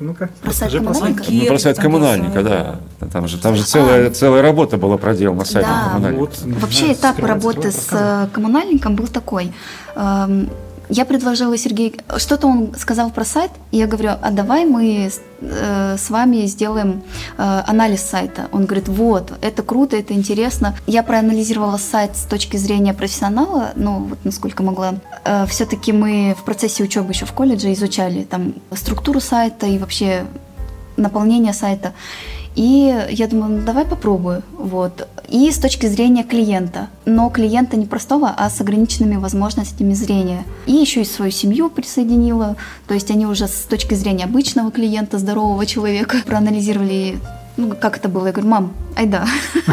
Ну-ка, 0.00 0.30
сайт 0.50 0.72
коммунальника? 0.72 1.24
Ну, 1.28 1.46
про 1.46 1.58
сайт 1.58 1.78
коммунальника, 1.78 2.42
да. 2.42 2.76
Там 3.12 3.28
же, 3.28 3.38
там 3.38 3.54
же 3.54 3.64
целая, 3.64 4.08
а, 4.08 4.10
целая 4.10 4.42
работа 4.42 4.76
была 4.78 4.96
проделана 4.96 5.44
сайтом 5.44 5.72
да, 5.72 5.88
коммунальника. 5.90 6.20
Вот, 6.20 6.60
Вообще 6.60 6.92
этап 6.92 7.18
работы 7.18 7.70
с 7.70 7.88
э, 7.90 8.28
коммунальником 8.32 8.96
был 8.96 9.06
такой. 9.08 9.52
Я 10.88 11.04
предложила 11.04 11.56
Сергею, 11.56 11.94
что-то 12.18 12.46
он 12.46 12.74
сказал 12.76 13.10
про 13.10 13.24
сайт, 13.24 13.50
и 13.70 13.78
я 13.78 13.86
говорю, 13.86 14.10
а 14.20 14.30
давай 14.30 14.64
мы 14.66 15.10
э, 15.40 15.96
с 15.98 16.10
вами 16.10 16.46
сделаем 16.46 17.02
э, 17.38 17.62
анализ 17.66 18.02
сайта. 18.02 18.48
Он 18.52 18.66
говорит, 18.66 18.88
вот, 18.88 19.32
это 19.40 19.62
круто, 19.62 19.96
это 19.96 20.12
интересно. 20.12 20.76
Я 20.86 21.02
проанализировала 21.02 21.78
сайт 21.78 22.16
с 22.16 22.24
точки 22.24 22.56
зрения 22.58 22.92
профессионала, 22.92 23.72
ну, 23.76 24.00
вот 24.10 24.18
насколько 24.24 24.62
могла. 24.62 24.94
Э, 25.24 25.46
все-таки 25.46 25.92
мы 25.92 26.36
в 26.38 26.44
процессе 26.44 26.84
учебы 26.84 27.12
еще 27.12 27.24
в 27.24 27.32
колледже 27.32 27.72
изучали 27.72 28.24
там 28.24 28.54
структуру 28.72 29.20
сайта 29.20 29.66
и 29.66 29.78
вообще 29.78 30.26
наполнение 30.96 31.52
сайта. 31.52 31.92
И 32.54 33.06
я 33.10 33.26
думаю, 33.26 33.58
ну, 33.58 33.64
давай 33.64 33.84
попробую. 33.84 34.42
Вот. 34.56 35.08
И 35.28 35.50
с 35.50 35.58
точки 35.58 35.86
зрения 35.86 36.22
клиента. 36.22 36.88
Но 37.04 37.28
клиента 37.30 37.76
не 37.76 37.86
простого, 37.86 38.32
а 38.36 38.48
с 38.48 38.60
ограниченными 38.60 39.16
возможностями 39.16 39.94
зрения. 39.94 40.44
И 40.66 40.72
еще 40.72 41.02
и 41.02 41.04
свою 41.04 41.32
семью 41.32 41.68
присоединила. 41.70 42.56
То 42.86 42.94
есть 42.94 43.10
они 43.10 43.26
уже 43.26 43.48
с 43.48 43.66
точки 43.68 43.94
зрения 43.94 44.24
обычного 44.24 44.70
клиента, 44.70 45.18
здорового 45.18 45.66
человека, 45.66 46.18
проанализировали 46.26 47.18
ну, 47.56 47.74
как 47.80 47.96
это 47.96 48.08
было? 48.08 48.26
Я 48.26 48.32
говорю, 48.32 48.48
мам, 48.48 48.72
ай 48.96 49.06
да. 49.06 49.26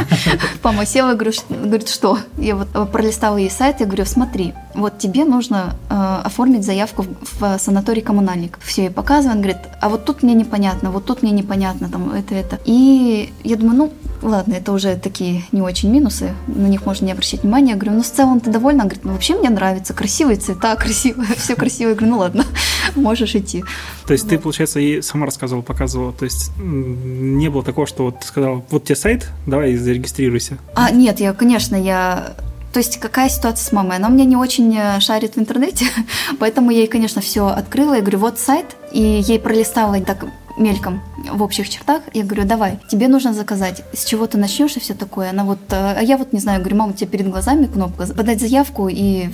Мама 0.63 0.85
села, 0.85 1.13
говорю, 1.13 1.31
говорит, 1.49 1.89
что? 1.89 2.19
Я 2.37 2.55
вот 2.55 2.91
пролистала 2.91 3.37
ей 3.37 3.49
сайт, 3.49 3.79
я 3.79 3.85
говорю, 3.85 4.05
смотри, 4.05 4.53
вот 4.75 4.99
тебе 4.99 5.25
нужно 5.25 5.75
э, 5.89 6.21
оформить 6.23 6.63
заявку 6.63 7.05
в 7.39 7.57
санаторий 7.57 8.01
коммунальник. 8.01 8.59
Все 8.61 8.83
ей 8.83 8.91
показываю, 8.91 9.37
он 9.37 9.41
говорит, 9.41 9.61
а 9.79 9.89
вот 9.89 10.05
тут 10.05 10.23
мне 10.23 10.33
непонятно, 10.33 10.91
вот 10.91 11.05
тут 11.05 11.23
мне 11.23 11.31
непонятно, 11.31 11.89
там 11.89 12.11
это, 12.11 12.35
это. 12.35 12.59
И 12.65 13.33
я 13.43 13.55
думаю, 13.55 13.77
ну, 13.77 13.93
ладно, 14.21 14.53
это 14.53 14.71
уже 14.71 14.95
такие 14.95 15.43
не 15.51 15.61
очень 15.61 15.91
минусы, 15.91 16.33
на 16.47 16.67
них 16.67 16.85
можно 16.85 17.05
не 17.05 17.11
обращать 17.11 17.43
внимания. 17.43 17.71
Я 17.71 17.77
говорю, 17.77 17.97
ну 17.97 18.03
в 18.03 18.09
целом 18.09 18.39
ты 18.39 18.49
довольна? 18.49 18.83
Он 18.83 18.89
говорит, 18.89 19.05
ну 19.05 19.13
вообще 19.13 19.35
мне 19.35 19.49
нравится, 19.49 19.93
красивые 19.93 20.37
цвета, 20.37 20.75
красивые, 20.79 21.27
все 21.37 21.55
красиво. 21.55 21.89
Я 21.89 21.95
говорю, 21.95 22.11
ну 22.11 22.19
ладно, 22.19 22.45
можешь 22.95 23.35
идти. 23.35 23.63
То 24.05 24.13
есть 24.13 24.27
ты, 24.27 24.37
получается, 24.37 24.79
ей 24.79 25.01
сама 25.01 25.25
рассказывала, 25.25 25.63
показывала, 25.63 26.13
то 26.13 26.25
есть 26.25 26.51
не 26.57 27.49
было 27.49 27.63
такого, 27.63 27.87
что 27.87 28.05
вот 28.05 28.23
сказала, 28.23 28.63
вот 28.69 28.83
тебе 28.83 28.95
сайт, 28.95 29.29
давай 29.45 29.75
зарегистрируйся. 29.75 30.57
А, 30.75 30.91
нет, 30.91 31.19
я, 31.19 31.33
конечно, 31.33 31.75
я 31.75 32.33
то 32.73 32.79
есть 32.79 32.99
какая 32.99 33.29
ситуация 33.29 33.65
с 33.65 33.71
мамой? 33.73 33.97
Она 33.97 34.07
у 34.07 34.11
меня 34.11 34.23
не 34.23 34.37
очень 34.37 34.73
э, 34.77 34.99
шарит 35.01 35.35
в 35.35 35.39
интернете, 35.39 35.85
поэтому 36.39 36.71
я 36.71 36.79
ей, 36.79 36.87
конечно, 36.87 37.21
все 37.21 37.47
открыла. 37.47 37.95
Я 37.95 38.01
говорю, 38.01 38.19
вот 38.19 38.39
сайт, 38.39 38.77
и 38.93 39.01
ей 39.01 39.39
пролистала 39.39 39.99
так 40.01 40.25
мельком 40.57 41.01
в 41.31 41.41
общих 41.41 41.69
чертах. 41.69 42.01
Я 42.13 42.23
говорю, 42.23 42.45
давай, 42.45 42.79
тебе 42.89 43.07
нужно 43.07 43.33
заказать. 43.33 43.83
С 43.93 44.05
чего 44.05 44.27
ты 44.27 44.37
начнешь 44.37 44.77
и 44.77 44.79
все 44.79 44.93
такое. 44.93 45.29
Она 45.29 45.43
вот, 45.43 45.59
э, 45.69 45.95
а 45.97 46.01
я 46.01 46.17
вот 46.17 46.33
не 46.33 46.39
знаю, 46.39 46.59
говорю, 46.59 46.77
мама, 46.77 46.91
у 46.91 46.95
тебя 46.95 47.07
перед 47.07 47.29
глазами 47.29 47.65
кнопка, 47.65 48.05
подать 48.07 48.39
заявку 48.39 48.87
и 48.89 49.29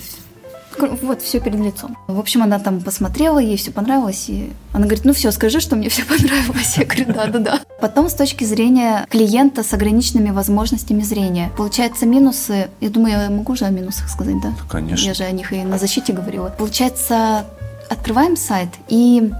вот 1.02 1.22
все 1.22 1.40
перед 1.40 1.58
лицом. 1.58 1.96
В 2.06 2.18
общем, 2.18 2.42
она 2.42 2.58
там 2.58 2.80
посмотрела, 2.80 3.38
ей 3.38 3.56
все 3.56 3.70
понравилось, 3.70 4.28
и 4.28 4.52
она 4.72 4.84
говорит, 4.84 5.04
ну 5.04 5.12
все, 5.12 5.30
скажи, 5.32 5.60
что 5.60 5.76
мне 5.76 5.88
все 5.88 6.04
понравилось. 6.04 6.76
Я 6.76 6.84
говорю, 6.84 7.12
да, 7.12 7.26
да, 7.26 7.38
да. 7.38 7.60
Потом 7.80 8.08
с 8.08 8.14
точки 8.14 8.44
зрения 8.44 9.06
клиента 9.10 9.62
с 9.62 9.72
ограниченными 9.72 10.30
возможностями 10.30 11.02
зрения. 11.02 11.50
Получается, 11.56 12.06
минусы, 12.06 12.68
я 12.80 12.90
думаю, 12.90 13.22
я 13.22 13.30
могу 13.30 13.56
же 13.56 13.64
о 13.64 13.70
минусах 13.70 14.08
сказать, 14.08 14.40
да? 14.42 14.52
Конечно. 14.68 15.06
Я 15.06 15.14
же 15.14 15.24
о 15.24 15.30
них 15.30 15.52
и 15.52 15.62
на 15.62 15.78
защите 15.78 16.12
говорила. 16.12 16.54
Получается, 16.56 17.46
открываем 17.88 18.36
сайт, 18.36 18.68
и 18.88 19.32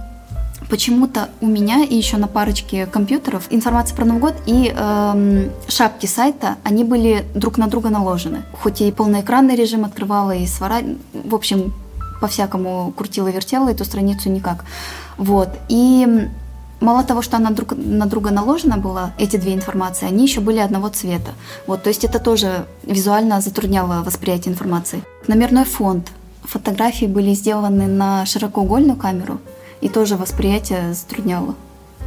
почему-то 0.69 1.29
у 1.41 1.47
меня 1.47 1.83
и 1.83 1.95
еще 1.95 2.17
на 2.17 2.27
парочке 2.27 2.85
компьютеров 2.85 3.47
информация 3.49 3.95
про 3.95 4.05
Новый 4.05 4.21
год 4.21 4.35
и 4.45 4.73
эм, 4.75 5.51
шапки 5.67 6.05
сайта, 6.05 6.55
они 6.63 6.83
были 6.83 7.25
друг 7.33 7.57
на 7.57 7.67
друга 7.67 7.89
наложены. 7.89 8.43
Хоть 8.61 8.79
я 8.79 8.87
и 8.87 8.91
полноэкранный 8.91 9.55
режим 9.55 9.83
открывала, 9.83 10.31
и 10.35 10.45
свара... 10.45 10.81
В 11.13 11.35
общем, 11.35 11.73
по-всякому 12.21 12.93
крутила-вертела 12.95 13.69
эту 13.69 13.85
страницу 13.85 14.29
никак. 14.29 14.65
Вот. 15.17 15.49
И 15.69 16.29
мало 16.79 17.03
того, 17.03 17.21
что 17.21 17.37
она 17.37 17.49
друг 17.49 17.73
на 17.75 18.05
друга 18.05 18.31
наложена 18.31 18.77
была, 18.77 19.13
эти 19.17 19.37
две 19.37 19.53
информации, 19.53 20.07
они 20.07 20.23
еще 20.23 20.39
были 20.39 20.59
одного 20.59 20.89
цвета. 20.89 21.31
Вот, 21.67 21.83
то 21.83 21.89
есть 21.89 22.03
это 22.03 22.19
тоже 22.19 22.65
визуально 22.83 23.41
затрудняло 23.41 24.03
восприятие 24.03 24.53
информации. 24.53 25.01
Номерной 25.27 25.65
фонд. 25.65 26.11
Фотографии 26.43 27.05
были 27.05 27.33
сделаны 27.33 27.85
на 27.85 28.25
широкоугольную 28.25 28.97
камеру, 28.97 29.39
и 29.81 29.89
тоже 29.89 30.15
восприятие 30.15 30.93
затрудняло. 30.93 31.55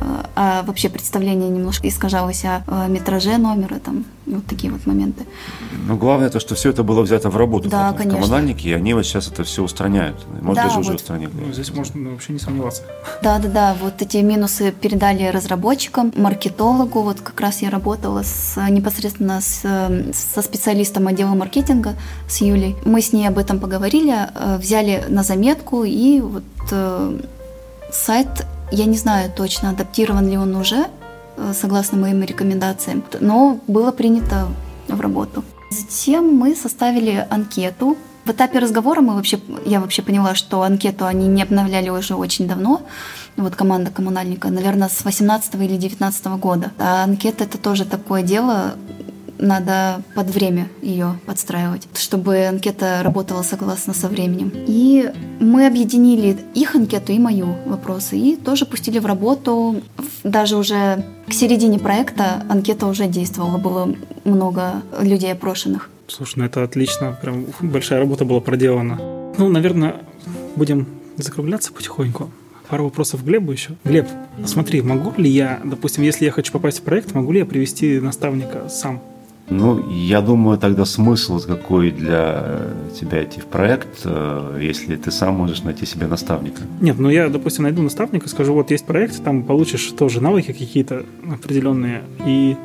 А, 0.01 0.27
а 0.35 0.63
вообще 0.63 0.89
представление 0.89 1.49
немножко 1.49 1.87
искажалось 1.89 2.45
о 2.45 2.89
метраже 2.89 3.37
номера, 3.39 3.79
там, 3.79 4.05
вот 4.27 4.45
такие 4.47 4.73
вот 4.73 4.87
моменты. 4.87 5.25
Но 5.87 5.97
главное 5.97 6.29
то, 6.31 6.41
что 6.41 6.55
все 6.55 6.71
это 6.71 6.83
было 6.83 7.03
взято 7.03 7.31
в 7.31 7.37
работу 7.37 7.69
да, 7.69 7.93
конечно. 7.93 8.21
коммунальники, 8.21 8.69
и 8.69 8.73
они 8.73 8.95
вот 8.95 9.05
сейчас 9.05 9.29
это 9.29 9.45
все 9.45 9.63
устраняют. 9.63 10.17
Может, 10.41 10.63
Да, 10.63 10.69
даже 10.69 10.81
уже 10.81 10.93
вот. 10.93 11.01
устранили. 11.01 11.31
Ну, 11.33 11.53
здесь 11.53 11.73
можно 11.75 12.11
вообще 12.11 12.33
не 12.33 12.39
сомневаться. 12.39 12.83
Да, 13.23 13.39
да, 13.39 13.49
да, 13.49 13.77
вот 13.81 14.01
эти 14.01 14.17
минусы 14.19 14.73
передали 14.73 15.27
разработчикам, 15.27 16.13
маркетологу. 16.17 17.03
Вот 17.03 17.21
как 17.21 17.41
раз 17.41 17.63
я 17.63 17.71
работала 17.71 18.23
с, 18.23 18.61
непосредственно 18.71 19.41
с, 19.41 19.63
со 20.13 20.43
специалистом 20.43 21.07
отдела 21.07 21.35
маркетинга, 21.35 21.95
с 22.29 22.41
Юлей. 22.41 22.77
Мы 22.85 23.03
с 23.03 23.13
ней 23.13 23.27
об 23.29 23.39
этом 23.39 23.59
поговорили, 23.61 24.15
э, 24.35 24.57
взяли 24.59 25.05
на 25.09 25.23
заметку, 25.23 25.85
и 25.85 26.21
вот 26.21 26.45
э, 26.71 27.21
сайт, 27.93 28.47
я 28.71 28.87
не 28.87 28.97
знаю 28.97 29.31
точно, 29.31 29.71
адаптирован 29.71 30.29
ли 30.29 30.37
он 30.37 30.57
уже, 30.57 30.87
э, 31.37 31.53
согласно 31.55 31.99
моим 31.99 32.23
рекомендациям, 32.23 33.05
но 33.21 33.61
было 33.67 33.93
принято 33.93 34.49
в 34.89 35.01
работу. 35.01 35.45
Затем 35.71 36.35
мы 36.35 36.55
составили 36.55 37.27
анкету. 37.31 37.97
В 38.25 38.31
этапе 38.31 38.59
разговора 38.59 39.01
мы 39.01 39.15
вообще, 39.15 39.41
я 39.65 39.81
вообще 39.81 40.03
поняла, 40.03 40.35
что 40.35 40.63
анкету 40.63 41.07
они 41.07 41.27
не 41.27 41.43
обновляли 41.43 41.89
уже 41.89 42.15
очень 42.15 42.47
давно. 42.47 42.83
Вот 43.37 43.57
команда 43.57 43.91
коммунальника, 43.91 44.49
наверное, 44.49 44.89
с 44.89 45.05
18 45.05 45.55
или 45.55 45.77
19 45.77 46.27
года. 46.39 46.71
А 46.79 47.05
анкета 47.05 47.45
это 47.45 47.59
тоже 47.59 47.85
такое 47.85 48.23
дело, 48.23 48.75
надо 49.39 50.03
под 50.15 50.31
время 50.31 50.69
ее 50.81 51.19
подстраивать, 51.27 51.89
чтобы 51.95 52.47
анкета 52.47 53.01
работала 53.03 53.43
согласно 53.43 53.95
со 53.95 54.09
временем. 54.09 54.53
И 54.67 55.11
мы 55.41 55.67
объединили 55.67 56.37
их 56.55 56.75
анкету 56.75 57.13
и 57.13 57.19
мою 57.19 57.57
вопросы, 57.67 58.17
и 58.17 58.37
тоже 58.37 58.67
пустили 58.67 58.99
в 58.99 59.07
работу. 59.07 59.83
Даже 60.25 60.57
уже 60.57 61.05
к 61.29 61.33
середине 61.33 61.79
проекта 61.79 62.45
анкета 62.49 62.87
уже 62.87 63.07
действовала, 63.07 63.59
было 63.59 63.95
много 64.25 64.83
людей 65.01 65.33
опрошенных. 65.33 65.91
Слушай, 66.09 66.41
ну 66.41 66.45
это 66.45 66.63
отлично, 66.63 67.19
прям 67.21 67.47
большая 67.61 68.01
работа 68.01 68.25
была 68.25 68.41
проделана. 68.41 68.99
Ну, 69.39 69.49
наверное, 69.49 70.03
будем 70.57 70.87
закругляться 71.17 71.73
потихоньку. 71.73 72.31
Пару 72.69 72.85
вопросов 72.85 73.25
Глебу 73.25 73.53
еще. 73.53 73.73
Глеб, 73.85 74.09
смотри, 74.47 74.83
могу 74.83 75.13
ли 75.21 75.29
я, 75.29 75.61
допустим, 75.65 76.05
если 76.05 76.25
я 76.25 76.31
хочу 76.31 76.53
попасть 76.53 76.81
в 76.81 76.83
проект, 76.83 77.13
могу 77.13 77.33
ли 77.33 77.41
я 77.41 77.47
привести 77.47 78.01
наставника 78.01 78.69
сам? 78.69 79.03
Ну, 79.53 79.89
я 79.91 80.21
думаю, 80.21 80.59
тогда 80.59 80.85
смысл 80.85 81.41
какой 81.41 81.91
для 81.91 82.61
тебя 82.99 83.23
идти 83.23 83.41
в 83.41 83.47
проект, 83.47 84.01
э, 84.05 84.59
если 84.61 84.97
ты 84.97 85.11
сам 85.11 85.35
можешь 85.35 85.63
найти 85.63 85.87
себе 85.87 86.07
наставника. 86.07 86.63
Нет, 86.81 86.99
ну 86.99 87.11
я, 87.11 87.29
допустим, 87.29 87.65
найду 87.65 87.83
наставника, 87.83 88.29
скажу, 88.29 88.55
вот 88.55 88.71
есть 88.71 88.87
проект, 88.87 89.23
там 89.23 89.43
получишь 89.43 89.93
тоже 89.99 90.21
навыки 90.21 90.53
какие-то 90.53 91.05
определенные, 91.31 92.03
и 92.27 92.57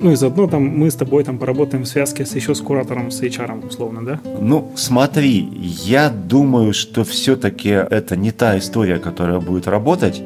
ну 0.00 0.12
и 0.12 0.16
заодно 0.16 0.46
там 0.46 0.62
мы 0.62 0.90
с 0.90 0.94
тобой 0.94 1.24
там 1.24 1.38
поработаем 1.38 1.84
в 1.84 1.88
связке 1.88 2.26
с 2.26 2.34
еще 2.36 2.54
с 2.54 2.60
куратором, 2.60 3.10
с 3.10 3.22
HR, 3.22 3.66
условно, 3.66 4.04
да? 4.04 4.20
Ну, 4.40 4.70
смотри, 4.76 5.48
я 5.84 6.10
думаю, 6.10 6.74
что 6.74 7.04
все-таки 7.04 7.70
это 7.70 8.16
не 8.16 8.30
та 8.30 8.58
история, 8.58 8.98
которая 8.98 9.40
будет 9.40 9.66
работать, 9.66 10.22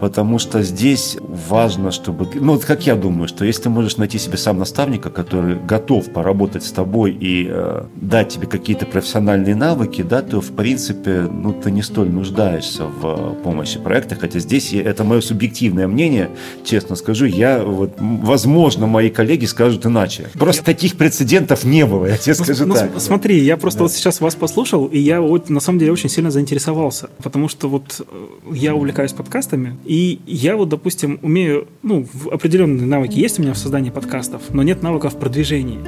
потому 0.00 0.38
что 0.38 0.62
здесь 0.62 1.16
важно, 1.20 1.90
чтобы... 1.90 2.28
Ну, 2.34 2.52
вот 2.54 2.64
как 2.64 2.86
я 2.86 2.94
думаю, 2.96 3.28
что 3.28 3.44
если 3.44 3.62
ты 3.62 3.68
можешь 3.70 3.96
найти 3.96 4.18
себе 4.18 4.36
сам 4.36 4.58
наставника, 4.58 5.10
который 5.10 5.56
готов 5.56 6.12
поработать 6.12 6.64
с 6.64 6.70
тобой 6.72 7.12
и 7.12 7.46
э, 7.48 7.84
дать 7.96 8.28
тебе 8.28 8.46
какие-то 8.46 8.86
профессиональные 8.86 9.54
навыки, 9.54 10.02
да, 10.02 10.22
то, 10.22 10.40
в 10.40 10.50
принципе, 10.52 11.22
ну, 11.22 11.52
ты 11.52 11.70
не 11.70 11.82
столь 11.82 12.10
нуждаешься 12.10 12.84
в 12.84 13.06
э, 13.38 13.42
помощи 13.42 13.78
проекта, 13.78 14.14
хотя 14.16 14.38
здесь 14.38 14.72
я- 14.72 14.82
это 14.82 15.04
мое 15.04 15.20
субъективное 15.20 15.86
мнение, 15.88 16.30
честно 16.64 16.96
скажу, 16.96 17.24
я 17.26 17.62
вот, 17.64 17.92
возможно, 17.98 18.86
мои 18.86 19.10
коллеги 19.10 19.44
скажут 19.46 19.86
иначе. 19.86 20.28
Просто 20.34 20.64
таких 20.64 20.96
прецедентов 20.96 21.64
не 21.64 21.86
было, 21.86 22.06
я 22.06 22.16
тебе 22.16 22.34
Ну, 22.38 22.44
скажу 22.44 22.66
ну, 22.66 22.74
так. 22.74 22.84
см- 22.84 23.00
Смотри, 23.00 23.38
я 23.38 23.56
просто 23.56 23.82
вот 23.82 23.92
сейчас 23.92 24.20
вас 24.20 24.34
послушал, 24.34 24.86
и 24.86 24.98
я 24.98 25.20
вот 25.20 25.48
на 25.50 25.60
самом 25.60 25.78
деле 25.78 25.92
очень 25.92 26.08
сильно 26.10 26.30
заинтересовался, 26.30 27.08
потому 27.22 27.48
что 27.48 27.68
вот 27.68 28.00
э, 28.00 28.04
я 28.52 28.74
увлекаюсь 28.74 29.12
подкастами, 29.12 29.76
и 29.86 30.20
я 30.26 30.56
вот, 30.56 30.68
допустим, 30.68 31.18
умею, 31.22 31.68
ну, 31.82 32.06
определенные 32.30 32.86
навыки 32.86 33.18
есть 33.18 33.38
у 33.38 33.42
меня 33.42 33.54
в 33.54 33.58
создании 33.58 33.90
подкастов, 33.90 34.42
но 34.50 34.62
нет 34.62 34.82
навыков 34.82 35.14
в 35.14 35.18
продвижении. 35.18 35.78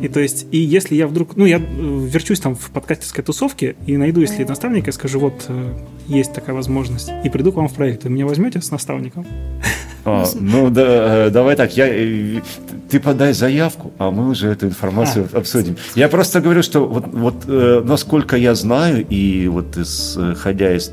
И 0.00 0.08
то 0.08 0.20
есть, 0.20 0.46
и 0.50 0.58
если 0.58 0.96
я 0.96 1.06
вдруг, 1.06 1.36
ну, 1.36 1.44
я 1.44 1.58
э, 1.58 1.60
верчусь 1.62 2.40
там 2.40 2.56
в 2.56 2.70
подкастерской 2.70 3.22
тусовке 3.22 3.76
и 3.86 3.96
найду, 3.96 4.20
если 4.20 4.42
наставника, 4.42 4.90
и 4.90 4.92
скажу, 4.92 5.20
вот, 5.20 5.44
э, 5.48 5.74
есть 6.08 6.32
такая 6.32 6.56
возможность, 6.56 7.10
и 7.24 7.28
приду 7.28 7.52
к 7.52 7.56
вам 7.56 7.68
в 7.68 7.74
проект, 7.74 8.02
вы 8.04 8.10
меня 8.10 8.26
возьмете 8.26 8.60
с 8.60 8.70
наставником? 8.70 9.24
А, 10.04 10.24
ну 10.34 10.70
да, 10.70 11.26
э, 11.26 11.30
давай 11.30 11.54
так, 11.54 11.76
я, 11.76 11.86
ты 11.86 12.98
подай 12.98 13.32
заявку, 13.32 13.92
а 13.98 14.10
мы 14.10 14.30
уже 14.30 14.48
эту 14.48 14.66
информацию 14.66 15.28
обсудим. 15.32 15.76
Я 15.94 16.08
просто 16.08 16.40
говорю, 16.40 16.64
что 16.64 16.84
вот, 16.84 17.06
вот 17.12 17.46
насколько 17.84 18.36
я 18.36 18.56
знаю, 18.56 19.06
и 19.08 19.46
вот 19.46 19.76
исходя 19.76 20.74
из 20.74 20.92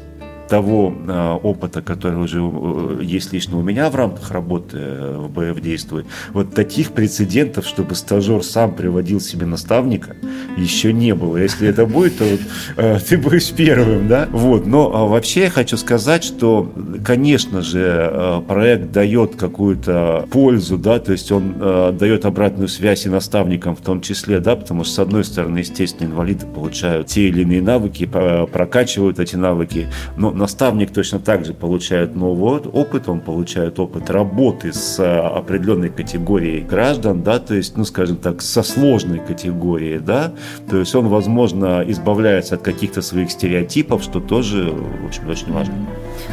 того 0.50 0.94
э, 1.08 1.38
опыта, 1.44 1.82
который 1.82 2.20
уже 2.20 2.40
э, 2.42 3.00
есть 3.04 3.32
лично 3.32 3.58
у 3.58 3.62
меня 3.62 3.90
в 3.90 3.96
рамках 3.96 4.32
работы 4.32 4.78
э, 4.78 5.18
в 5.18 5.30
БФ 5.30 5.62
действует, 5.62 6.08
вот 6.34 6.54
таких 6.54 6.92
прецедентов, 6.92 7.66
чтобы 7.66 7.96
стажер 7.96 8.44
сам 8.44 8.74
приводил 8.74 9.22
себе 9.22 9.46
наставника, 9.46 10.16
еще 10.58 10.92
не 10.92 11.14
было. 11.14 11.38
Если 11.38 11.68
это 11.68 11.86
будет, 11.86 12.18
то 12.18 12.26
вот, 12.26 13.04
ты 13.08 13.18
будешь 13.18 13.52
первым, 13.52 14.08
да? 14.08 14.28
Вот. 14.32 14.66
Но 14.66 14.92
а, 14.94 15.06
вообще 15.06 15.42
я 15.44 15.50
хочу 15.50 15.78
сказать, 15.78 16.24
что, 16.24 16.72
конечно 17.06 17.62
же, 17.62 18.44
проект 18.48 18.92
дает 18.92 19.36
какую-то 19.36 20.28
пользу, 20.32 20.78
да, 20.78 21.00
то 21.00 21.12
есть 21.12 21.32
он 21.32 21.54
дает 21.98 22.26
обратную 22.26 22.68
связь 22.68 23.06
и 23.06 23.10
наставникам 23.10 23.76
в 23.76 23.82
том 23.82 24.02
числе, 24.02 24.40
да, 24.40 24.56
потому 24.56 24.84
что, 24.84 24.94
с 24.94 25.00
одной 25.00 25.24
стороны, 25.24 25.60
естественно, 25.60 26.08
инвалиды 26.08 26.46
получают 26.46 27.08
те 27.08 27.30
или 27.30 27.42
иные 27.42 27.62
навыки, 27.62 28.06
про- 28.06 28.48
прокачивают 28.48 29.20
эти 29.20 29.36
навыки, 29.36 29.88
но 30.18 30.32
наставник 30.40 30.92
точно 30.92 31.20
так 31.20 31.46
же 31.46 31.54
получает 31.54 32.16
новый 32.16 32.62
опыт, 32.62 33.08
он 33.08 33.20
получает 33.20 33.80
опыт 33.80 34.10
работы 34.10 34.74
с 34.74 35.00
определенной 35.00 35.90
категорией 35.90 36.62
граждан, 36.62 37.22
да, 37.22 37.40
то 37.40 37.54
есть, 37.54 37.78
ну, 37.78 37.86
скажем 37.86 38.18
так, 38.18 38.42
со 38.42 38.64
сложной 38.64 39.20
категорией, 39.20 40.00
да, 40.00 40.34
то 40.70 40.78
есть 40.78 40.96
он, 40.96 41.08
возможно, 41.10 41.84
избавляется 41.86 42.56
от 42.56 42.62
каких-то 42.62 43.02
своих 43.02 43.30
стереотипов, 43.30 44.02
что 44.02 44.20
тоже, 44.20 44.72
в 44.72 45.06
общем, 45.06 45.30
очень 45.30 45.54
важно. 45.54 45.74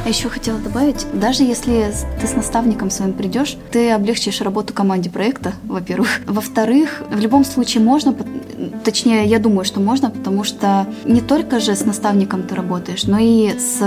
А 0.04 0.08
еще 0.08 0.28
хотела 0.28 0.58
добавить, 0.58 1.06
даже 1.12 1.42
если 1.42 1.92
ты 2.20 2.26
с 2.26 2.34
наставником 2.34 2.90
своим 2.90 3.12
придешь, 3.12 3.56
ты 3.70 3.90
облегчишь 3.90 4.40
работу 4.40 4.72
команде 4.72 5.10
проекта, 5.10 5.52
во-первых. 5.64 6.08
Во-вторых, 6.26 7.02
в 7.10 7.18
любом 7.18 7.44
случае 7.44 7.82
можно, 7.82 8.14
точнее, 8.84 9.24
я 9.24 9.38
думаю, 9.38 9.64
что 9.64 9.80
можно, 9.80 10.10
потому 10.10 10.44
что 10.44 10.86
не 11.04 11.20
только 11.20 11.60
же 11.60 11.74
с 11.74 11.84
наставником 11.84 12.42
ты 12.42 12.54
работаешь, 12.54 13.04
но 13.04 13.18
и 13.18 13.54
с 13.58 13.80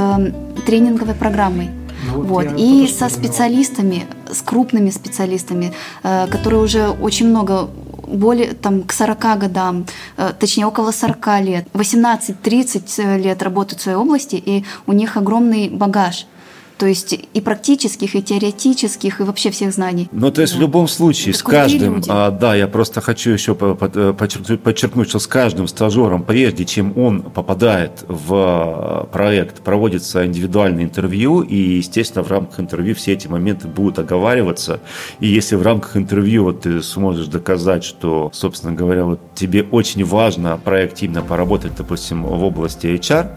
тренинговой 0.66 1.16
программой. 1.16 1.70
Ну, 2.08 2.22
вот, 2.22 2.46
вот. 2.48 2.60
И 2.60 2.88
со 2.88 3.10
специалистами, 3.10 4.06
с 4.32 4.42
крупными 4.42 4.90
специалистами, 4.90 5.74
э, 6.04 6.28
которые 6.28 6.62
уже 6.62 6.90
очень 6.90 7.28
много 7.28 7.70
более 8.10 8.54
там, 8.54 8.84
к 8.84 8.94
40 8.94 9.40
годам, 9.40 9.86
э, 10.18 10.34
точнее 10.40 10.66
около 10.66 10.92
40 10.92 11.42
лет, 11.42 11.68
18-30 11.74 13.18
лет 13.18 13.42
работают 13.44 13.80
в 13.80 13.84
своей 13.84 13.98
области, 13.98 14.36
и 14.36 14.66
у 14.88 14.94
них 14.94 15.18
огромный 15.18 15.70
багаж– 15.70 16.28
то 16.80 16.86
есть 16.86 17.20
и 17.34 17.42
практических, 17.42 18.16
и 18.16 18.24
теоретических, 18.24 19.20
и 19.20 19.24
вообще 19.24 19.52
всех 19.52 19.74
знаний. 19.74 20.08
Ну, 20.14 20.32
то 20.32 20.42
есть 20.42 20.54
да. 20.54 20.60
в 20.60 20.62
любом 20.62 20.88
случае, 20.88 21.32
Это 21.32 21.40
с 21.40 21.44
каждым, 21.44 22.02
а, 22.08 22.32
да, 22.32 22.56
я 22.56 22.68
просто 22.68 23.02
хочу 23.02 23.32
еще 23.32 23.56
э, 23.60 24.14
подчеркнуть, 24.18 24.62
подчеркнуть, 24.62 25.10
что 25.10 25.20
с 25.20 25.28
каждым 25.28 25.68
стажером, 25.68 26.24
прежде 26.24 26.64
чем 26.64 26.98
он 26.98 27.22
попадает 27.22 28.06
в 28.08 29.08
э, 29.08 29.12
проект, 29.12 29.62
проводится 29.62 30.26
индивидуальное 30.26 30.86
интервью, 30.86 31.42
и, 31.42 31.58
естественно, 31.58 32.24
в 32.24 32.32
рамках 32.32 32.62
интервью 32.62 32.96
все 32.96 33.12
эти 33.12 33.28
моменты 33.28 33.68
будут 33.68 34.00
оговариваться. 34.00 34.80
И 35.20 35.28
если 35.28 35.58
в 35.58 35.62
рамках 35.62 35.98
интервью 35.98 36.46
вот 36.46 36.62
ты 36.62 36.82
сможешь 36.82 37.28
доказать, 37.28 37.84
что, 37.84 38.32
собственно 38.34 38.74
говоря, 38.74 39.04
вот 39.04 39.20
тебе 39.36 39.64
очень 39.64 40.06
важно 40.06 40.58
именно 41.02 41.22
поработать, 41.24 41.74
допустим, 41.78 42.24
в 42.24 42.42
области 42.42 42.88
HR, 42.88 43.32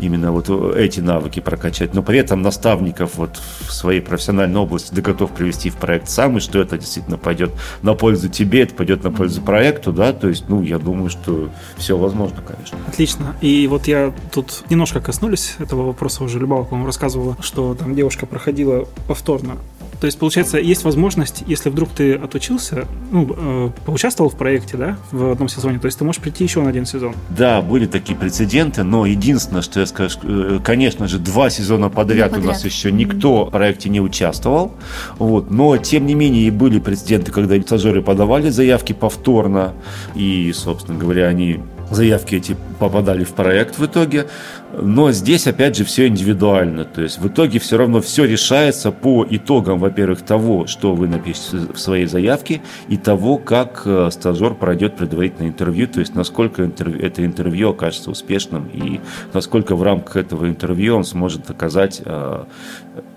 именно 0.00 0.32
вот 0.32 0.48
эти 0.76 1.00
навыки 1.00 1.40
прокачать, 1.40 1.92
но 1.92 2.02
при 2.02 2.18
этом 2.18 2.40
наставник 2.40 2.85
наставников 2.86 3.16
вот 3.16 3.36
в 3.68 3.72
своей 3.72 4.00
профессиональной 4.00 4.60
области 4.60 4.94
ты 4.94 5.02
готов 5.02 5.32
привести 5.32 5.70
в 5.70 5.76
проект 5.76 6.08
сам, 6.08 6.36
и 6.36 6.40
что 6.40 6.60
это 6.60 6.78
действительно 6.78 7.18
пойдет 7.18 7.50
на 7.82 7.94
пользу 7.94 8.28
тебе, 8.28 8.62
это 8.62 8.74
пойдет 8.74 9.04
на 9.04 9.10
пользу 9.10 9.42
проекту, 9.42 9.92
да, 9.92 10.12
то 10.12 10.28
есть, 10.28 10.48
ну, 10.48 10.62
я 10.62 10.78
думаю, 10.78 11.10
что 11.10 11.50
все 11.76 11.96
возможно, 11.96 12.42
конечно. 12.46 12.78
Отлично. 12.86 13.34
И 13.40 13.66
вот 13.68 13.88
я 13.88 14.12
тут 14.32 14.64
немножко 14.70 15.00
коснулись 15.00 15.56
этого 15.58 15.86
вопроса, 15.86 16.24
уже 16.24 16.38
Любава, 16.38 16.64
по-моему, 16.64 16.86
рассказывала, 16.86 17.36
что 17.40 17.74
там 17.74 17.94
девушка 17.94 18.26
проходила 18.26 18.86
повторно 19.08 19.56
то 20.00 20.06
есть, 20.06 20.18
получается, 20.18 20.58
есть 20.58 20.84
возможность, 20.84 21.42
если 21.46 21.70
вдруг 21.70 21.90
ты 21.90 22.14
отучился, 22.14 22.86
ну, 23.10 23.34
э, 23.36 23.70
поучаствовал 23.84 24.30
в 24.30 24.36
проекте, 24.36 24.76
да, 24.76 24.98
в 25.10 25.30
одном 25.30 25.48
сезоне, 25.48 25.78
то 25.78 25.86
есть 25.86 25.98
ты 25.98 26.04
можешь 26.04 26.20
прийти 26.20 26.44
еще 26.44 26.60
на 26.62 26.70
один 26.70 26.86
сезон. 26.86 27.14
Да, 27.30 27.62
были 27.62 27.86
такие 27.86 28.18
прецеденты, 28.18 28.82
но 28.82 29.06
единственное, 29.06 29.62
что 29.62 29.80
я 29.80 29.86
скажу, 29.86 30.18
э, 30.22 30.60
конечно 30.62 31.08
же, 31.08 31.18
два 31.18 31.50
сезона 31.50 31.88
подряд, 31.88 32.30
подряд. 32.30 32.44
у 32.44 32.48
нас 32.48 32.64
еще 32.64 32.92
никто 32.92 33.46
в 33.46 33.50
проекте 33.50 33.88
не 33.88 34.00
участвовал, 34.00 34.74
вот, 35.18 35.50
но 35.50 35.76
тем 35.76 36.06
не 36.06 36.14
менее 36.14 36.46
и 36.46 36.50
были 36.50 36.78
прецеденты, 36.78 37.32
когда 37.32 37.60
стажеры 37.60 38.02
подавали 38.02 38.50
заявки 38.50 38.92
повторно, 38.92 39.74
и, 40.14 40.52
собственно 40.54 40.98
говоря, 40.98 41.26
они 41.26 41.60
заявки 41.90 42.34
эти 42.34 42.56
попадали 42.78 43.24
в 43.24 43.34
проект 43.34 43.78
в 43.78 43.86
итоге. 43.86 44.26
Но 44.72 45.12
здесь, 45.12 45.46
опять 45.46 45.76
же, 45.76 45.84
все 45.84 46.08
индивидуально. 46.08 46.84
То 46.84 47.02
есть 47.02 47.18
в 47.18 47.28
итоге 47.28 47.58
все 47.58 47.76
равно 47.76 48.00
все 48.00 48.24
решается 48.24 48.90
по 48.90 49.26
итогам, 49.28 49.78
во-первых, 49.78 50.22
того, 50.22 50.66
что 50.66 50.94
вы 50.94 51.08
напишете 51.08 51.72
в 51.72 51.78
своей 51.78 52.06
заявке, 52.06 52.60
и 52.88 52.96
того, 52.96 53.38
как 53.38 53.82
э, 53.84 54.08
стажер 54.10 54.54
пройдет 54.54 54.96
предварительное 54.96 55.48
интервью, 55.48 55.86
то 55.86 56.00
есть 56.00 56.14
насколько 56.14 56.64
интервью, 56.64 57.00
это 57.00 57.24
интервью 57.24 57.70
окажется 57.70 58.10
успешным, 58.10 58.68
и 58.72 59.00
насколько 59.32 59.76
в 59.76 59.82
рамках 59.82 60.16
этого 60.16 60.48
интервью 60.48 60.96
он 60.96 61.04
сможет 61.04 61.48
оказать 61.48 62.02
э, 62.04 62.44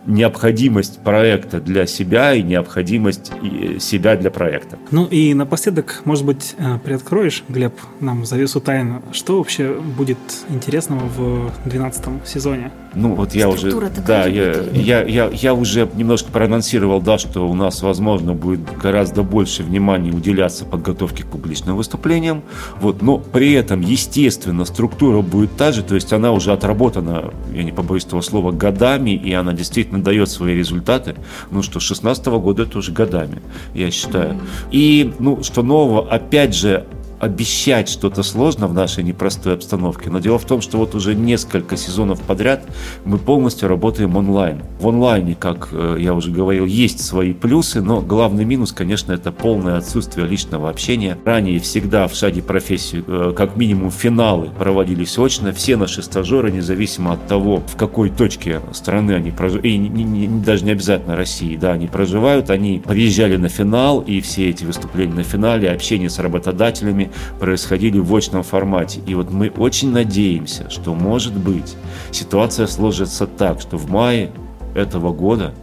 необходимость 0.05 0.99
проекта 0.99 1.59
для 1.59 1.85
себя 1.85 2.33
и 2.33 2.41
необходимость 2.41 3.31
себя 3.79 4.15
для 4.15 4.31
проекта. 4.31 4.77
Ну 4.91 5.05
и 5.05 5.33
напоследок, 5.33 6.01
может 6.05 6.25
быть, 6.25 6.55
э, 6.57 6.79
приоткроешь, 6.83 7.43
Глеб, 7.47 7.73
нам 7.99 8.25
завесу 8.25 8.61
тайну, 8.61 9.01
что 9.11 9.37
вообще 9.37 9.73
будет 9.73 10.17
интересного 10.49 11.01
в 11.05 11.51
12 11.65 12.27
сезоне? 12.27 12.71
Ну 12.95 13.13
вот 13.13 13.35
я 13.35 13.49
уже, 13.49 13.71
да, 14.05 14.25
я, 14.25 14.63
я, 14.73 15.03
я, 15.03 15.29
я 15.31 15.53
уже 15.53 15.87
немножко 15.93 16.31
проанонсировал, 16.31 17.01
да, 17.01 17.17
что 17.17 17.47
у 17.47 17.53
нас, 17.53 17.83
возможно, 17.83 18.33
будет 18.33 18.61
гораздо 18.77 19.21
больше 19.21 19.63
внимания 19.63 20.11
уделяться 20.11 20.65
подготовке 20.65 21.23
к 21.23 21.27
публичным 21.27 21.75
выступлениям, 21.75 22.41
вот, 22.81 23.01
но 23.01 23.17
при 23.17 23.53
этом, 23.53 23.81
естественно, 23.81 24.65
структура 24.65 25.21
будет 25.21 25.55
та 25.55 25.71
же, 25.71 25.83
то 25.83 25.95
есть 25.95 26.11
она 26.13 26.31
уже 26.31 26.51
отработана, 26.51 27.31
я 27.53 27.63
не 27.63 27.71
побоюсь 27.71 28.05
этого 28.05 28.21
слова, 28.21 28.51
годами, 28.51 29.11
и 29.11 29.33
она 29.33 29.53
действительно 29.53 29.88
дает 29.97 30.29
свои 30.29 30.55
результаты, 30.55 31.15
ну 31.51 31.63
что, 31.63 31.79
16 31.79 32.27
-го 32.27 32.39
года 32.39 32.63
это 32.63 32.77
уже 32.77 32.91
годами, 32.91 33.41
я 33.73 33.91
считаю. 33.91 34.39
И, 34.71 35.13
ну, 35.19 35.43
что 35.43 35.63
нового, 35.63 36.09
опять 36.09 36.55
же, 36.55 36.85
обещать 37.19 37.89
что-то 37.89 38.23
сложно 38.23 38.67
в 38.67 38.73
нашей 38.73 39.03
непростой 39.03 39.53
обстановке, 39.53 40.09
но 40.09 40.19
дело 40.19 40.39
в 40.39 40.45
том, 40.45 40.61
что 40.61 40.77
вот 40.77 40.95
уже 40.95 41.15
несколько 41.15 41.77
сезонов 41.77 42.21
подряд 42.21 42.63
мы 43.05 43.17
полностью 43.17 43.69
работаем 43.69 44.15
онлайн. 44.15 44.61
В 44.79 44.87
онлайне, 44.87 45.35
как 45.35 45.69
э, 45.71 45.97
я 45.99 46.13
уже 46.13 46.31
говорил, 46.31 46.65
есть 46.65 47.03
свои 47.03 47.33
плюсы, 47.33 47.81
но 47.81 48.01
главный 48.01 48.45
минус, 48.45 48.71
конечно, 48.71 49.11
это 49.11 49.31
полное 49.31 49.77
отсутствие 49.77 50.27
личного 50.27 50.69
общения. 50.69 51.17
Ранее 51.25 51.59
всегда 51.59 52.07
в 52.07 52.15
шаге 52.15 52.41
профессии 52.41 53.03
э, 53.05 53.33
как 53.35 53.55
минимум 53.55 53.91
финалы 53.91 54.49
проводились 54.57 55.17
очно. 55.17 55.51
Все 55.51 55.75
наши 55.75 56.01
стажеры, 56.01 56.51
независимо 56.51 57.13
от 57.13 57.27
того, 57.27 57.61
в 57.67 57.75
какой 57.75 58.09
точке 58.09 58.61
страны 58.73 59.11
они 59.13 59.31
проживают, 59.31 59.65
и 59.65 60.27
даже 60.43 60.65
не 60.65 60.71
обязательно 60.71 61.15
России, 61.15 61.57
да, 61.57 61.73
они 61.73 61.87
проживают, 61.87 62.49
они 62.49 62.81
приезжали 62.85 63.37
на 63.37 63.49
финал, 63.49 64.01
и 64.01 64.21
все 64.21 64.49
эти 64.49 64.63
выступления 64.63 65.13
на 65.13 65.23
финале, 65.23 65.69
общение 65.69 66.09
с 66.09 66.19
работодателями, 66.19 67.08
происходили 67.39 67.99
в 67.99 68.15
очном 68.15 68.43
формате. 68.43 69.01
И 69.05 69.15
вот 69.15 69.31
мы 69.31 69.49
очень 69.49 69.91
надеемся, 69.91 70.69
что, 70.69 70.93
может 70.93 71.33
быть, 71.33 71.75
ситуация 72.11 72.67
сложится 72.67 73.27
так, 73.27 73.61
что 73.61 73.77
в 73.77 73.89
мае 73.89 74.31
этого 74.75 75.13
года 75.13 75.53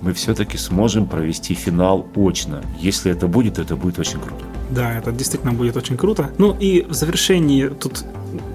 мы 0.00 0.12
все-таки 0.12 0.56
сможем 0.58 1.06
провести 1.06 1.54
финал 1.54 2.06
очно. 2.14 2.62
Если 2.78 3.10
это 3.10 3.26
будет, 3.26 3.58
это 3.58 3.76
будет 3.76 3.98
очень 3.98 4.20
круто. 4.20 4.44
Да, 4.70 4.96
это 4.98 5.12
действительно 5.12 5.52
будет 5.52 5.76
очень 5.76 5.96
круто. 5.96 6.30
Ну 6.38 6.56
и 6.58 6.82
в 6.88 6.94
завершении 6.94 7.68
тут 7.68 8.04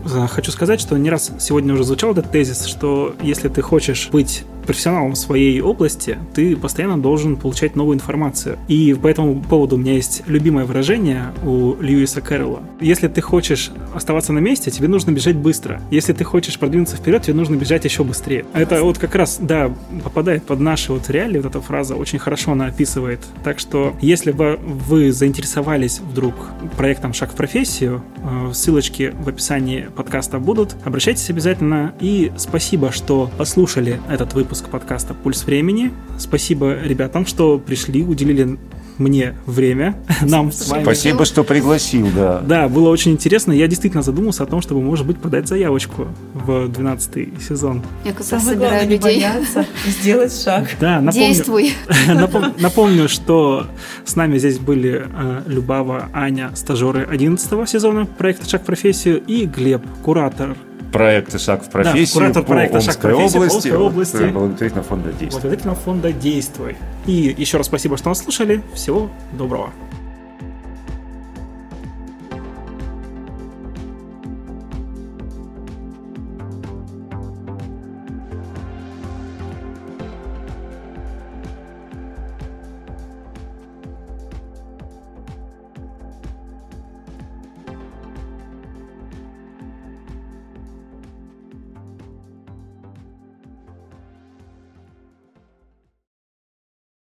э, 0.06 0.28
хочу 0.28 0.52
сказать, 0.52 0.82
что 0.82 0.97
не 0.97 1.10
раз 1.10 1.32
сегодня 1.39 1.74
уже 1.74 1.84
звучал 1.84 2.12
этот 2.12 2.32
тезис, 2.32 2.66
что 2.66 3.16
если 3.22 3.47
ты 3.47 3.62
хочешь 3.62 4.10
быть 4.12 4.43
профессионалом 4.66 5.14
в 5.14 5.18
своей 5.18 5.62
области, 5.62 6.18
ты 6.34 6.55
постоянно 6.55 7.01
должен 7.01 7.36
получать 7.38 7.76
новую 7.76 7.95
информацию. 7.95 8.57
И 8.68 8.93
по 8.93 9.07
этому 9.07 9.41
поводу 9.41 9.76
у 9.76 9.80
меня 9.80 9.93
есть 9.93 10.24
любимое 10.28 10.66
выражение 10.66 11.34
у 11.43 11.76
Льюиса 11.80 12.22
Кэрролла. 12.22 12.62
Если 12.80 13.07
ты 13.07 13.22
хочешь 13.22 13.72
оставаться 13.93 14.34
на 14.34 14.39
месте, 14.39 14.72
тебе 14.72 14.88
нужно 14.88 15.12
бежать 15.12 15.36
быстро. 15.36 15.82
Если 15.91 16.14
ты 16.14 16.24
хочешь 16.24 16.60
продвинуться 16.60 16.97
вперед, 16.97 17.24
тебе 17.24 17.36
нужно 17.36 17.55
бежать 17.55 17.86
еще 17.86 18.03
быстрее. 18.03 18.45
Это 18.53 18.84
вот 18.84 18.97
как 18.97 19.16
раз, 19.16 19.38
да, 19.41 19.72
попадает 20.03 20.43
под 20.43 20.60
наши 20.60 20.91
вот 20.91 21.10
реалии, 21.10 21.38
вот 21.38 21.47
эта 21.47 21.62
фраза 21.62 21.95
очень 21.95 22.20
хорошо 22.20 22.51
она 22.51 22.68
описывает. 22.68 23.20
Так 23.43 23.60
что, 23.60 23.93
если 24.01 24.32
бы 24.32 24.60
вы 24.62 25.12
заинтересовались 25.12 25.99
вдруг 25.99 26.36
проектом 26.78 27.14
«Шаг 27.14 27.32
в 27.32 27.36
профессию», 27.36 28.03
э, 28.18 28.51
ссылочки 28.53 29.14
в 29.20 29.30
описании 29.30 29.88
подкаста 29.95 30.39
будут. 30.39 30.76
Обращайтесь 30.84 31.30
обязательно. 31.30 31.93
И 31.99 32.32
спасибо, 32.38 32.91
что 32.91 33.30
послушали 33.38 33.99
этот 34.10 34.34
выпуск 34.34 34.59
выпуск 34.60 34.72
подкаста 34.72 35.14
«Пульс 35.14 35.45
времени». 35.45 35.91
Спасибо 36.18 36.74
ребятам, 36.84 37.26
что 37.26 37.57
пришли, 37.60 38.03
уделили 38.03 38.57
мне 38.97 39.36
время. 39.45 39.95
Нам 40.22 40.51
с 40.51 40.68
вами. 40.68 40.84
Спасибо, 40.84 41.24
что 41.24 41.45
пригласил, 41.45 42.10
да. 42.14 42.39
Да, 42.39 42.68
было 42.68 42.89
очень 42.89 43.12
интересно. 43.14 43.53
Я 43.53 43.68
действительно 43.68 44.03
задумался 44.03 44.43
о 44.43 44.45
том, 44.45 44.62
чтобы, 44.62 44.82
может 44.82 45.05
быть, 45.05 45.18
подать 45.18 45.47
заявочку 45.47 46.07
в 46.34 46.68
12 46.68 47.41
сезон. 47.41 47.84
Я 48.03 48.12
как 48.12 48.30
раз 48.30 48.43
собираю 48.43 48.89
людей. 48.89 48.99
Бояться, 48.99 49.66
сделать 49.86 50.34
шаг. 50.34 50.68
Да, 50.80 50.99
напомню, 50.99 51.28
Действуй. 51.28 51.74
Напомню, 52.60 53.07
что 53.07 53.68
с 54.03 54.16
нами 54.16 54.38
здесь 54.39 54.60
были 54.60 55.07
э, 55.07 55.43
Любава, 55.47 56.10
Аня, 56.14 56.51
стажеры 56.55 57.07
11 57.10 57.70
сезона 57.70 58.05
проекта 58.05 58.49
«Шаг 58.49 58.64
в 58.64 58.66
профессию» 58.66 59.24
и 59.26 59.45
Глеб, 59.45 59.84
куратор 60.03 60.57
проекта 60.92 61.40
«Шаг 61.40 61.64
в 61.64 61.70
профессию» 61.70 62.34
да, 62.34 62.42
по 62.42 62.46
проекта 62.46 62.82
«Шаг 62.82 62.96
в 62.96 63.00
профессию» 63.00 63.44
области, 63.44 63.70
области 63.70 64.24
благотворительного 64.24 64.88
фонда 64.88 65.10
«Действуй». 65.10 65.30
Благотворительного 65.30 65.80
фонда 65.80 66.14
«Действуй». 66.14 66.78
И 67.06 67.36
еще 67.38 67.58
раз 67.58 67.68
спасибо, 67.68 67.98
что 67.98 68.10
нас 68.10 68.20
слушали. 68.20 68.62
Всего 68.74 69.10
доброго. 69.34 69.72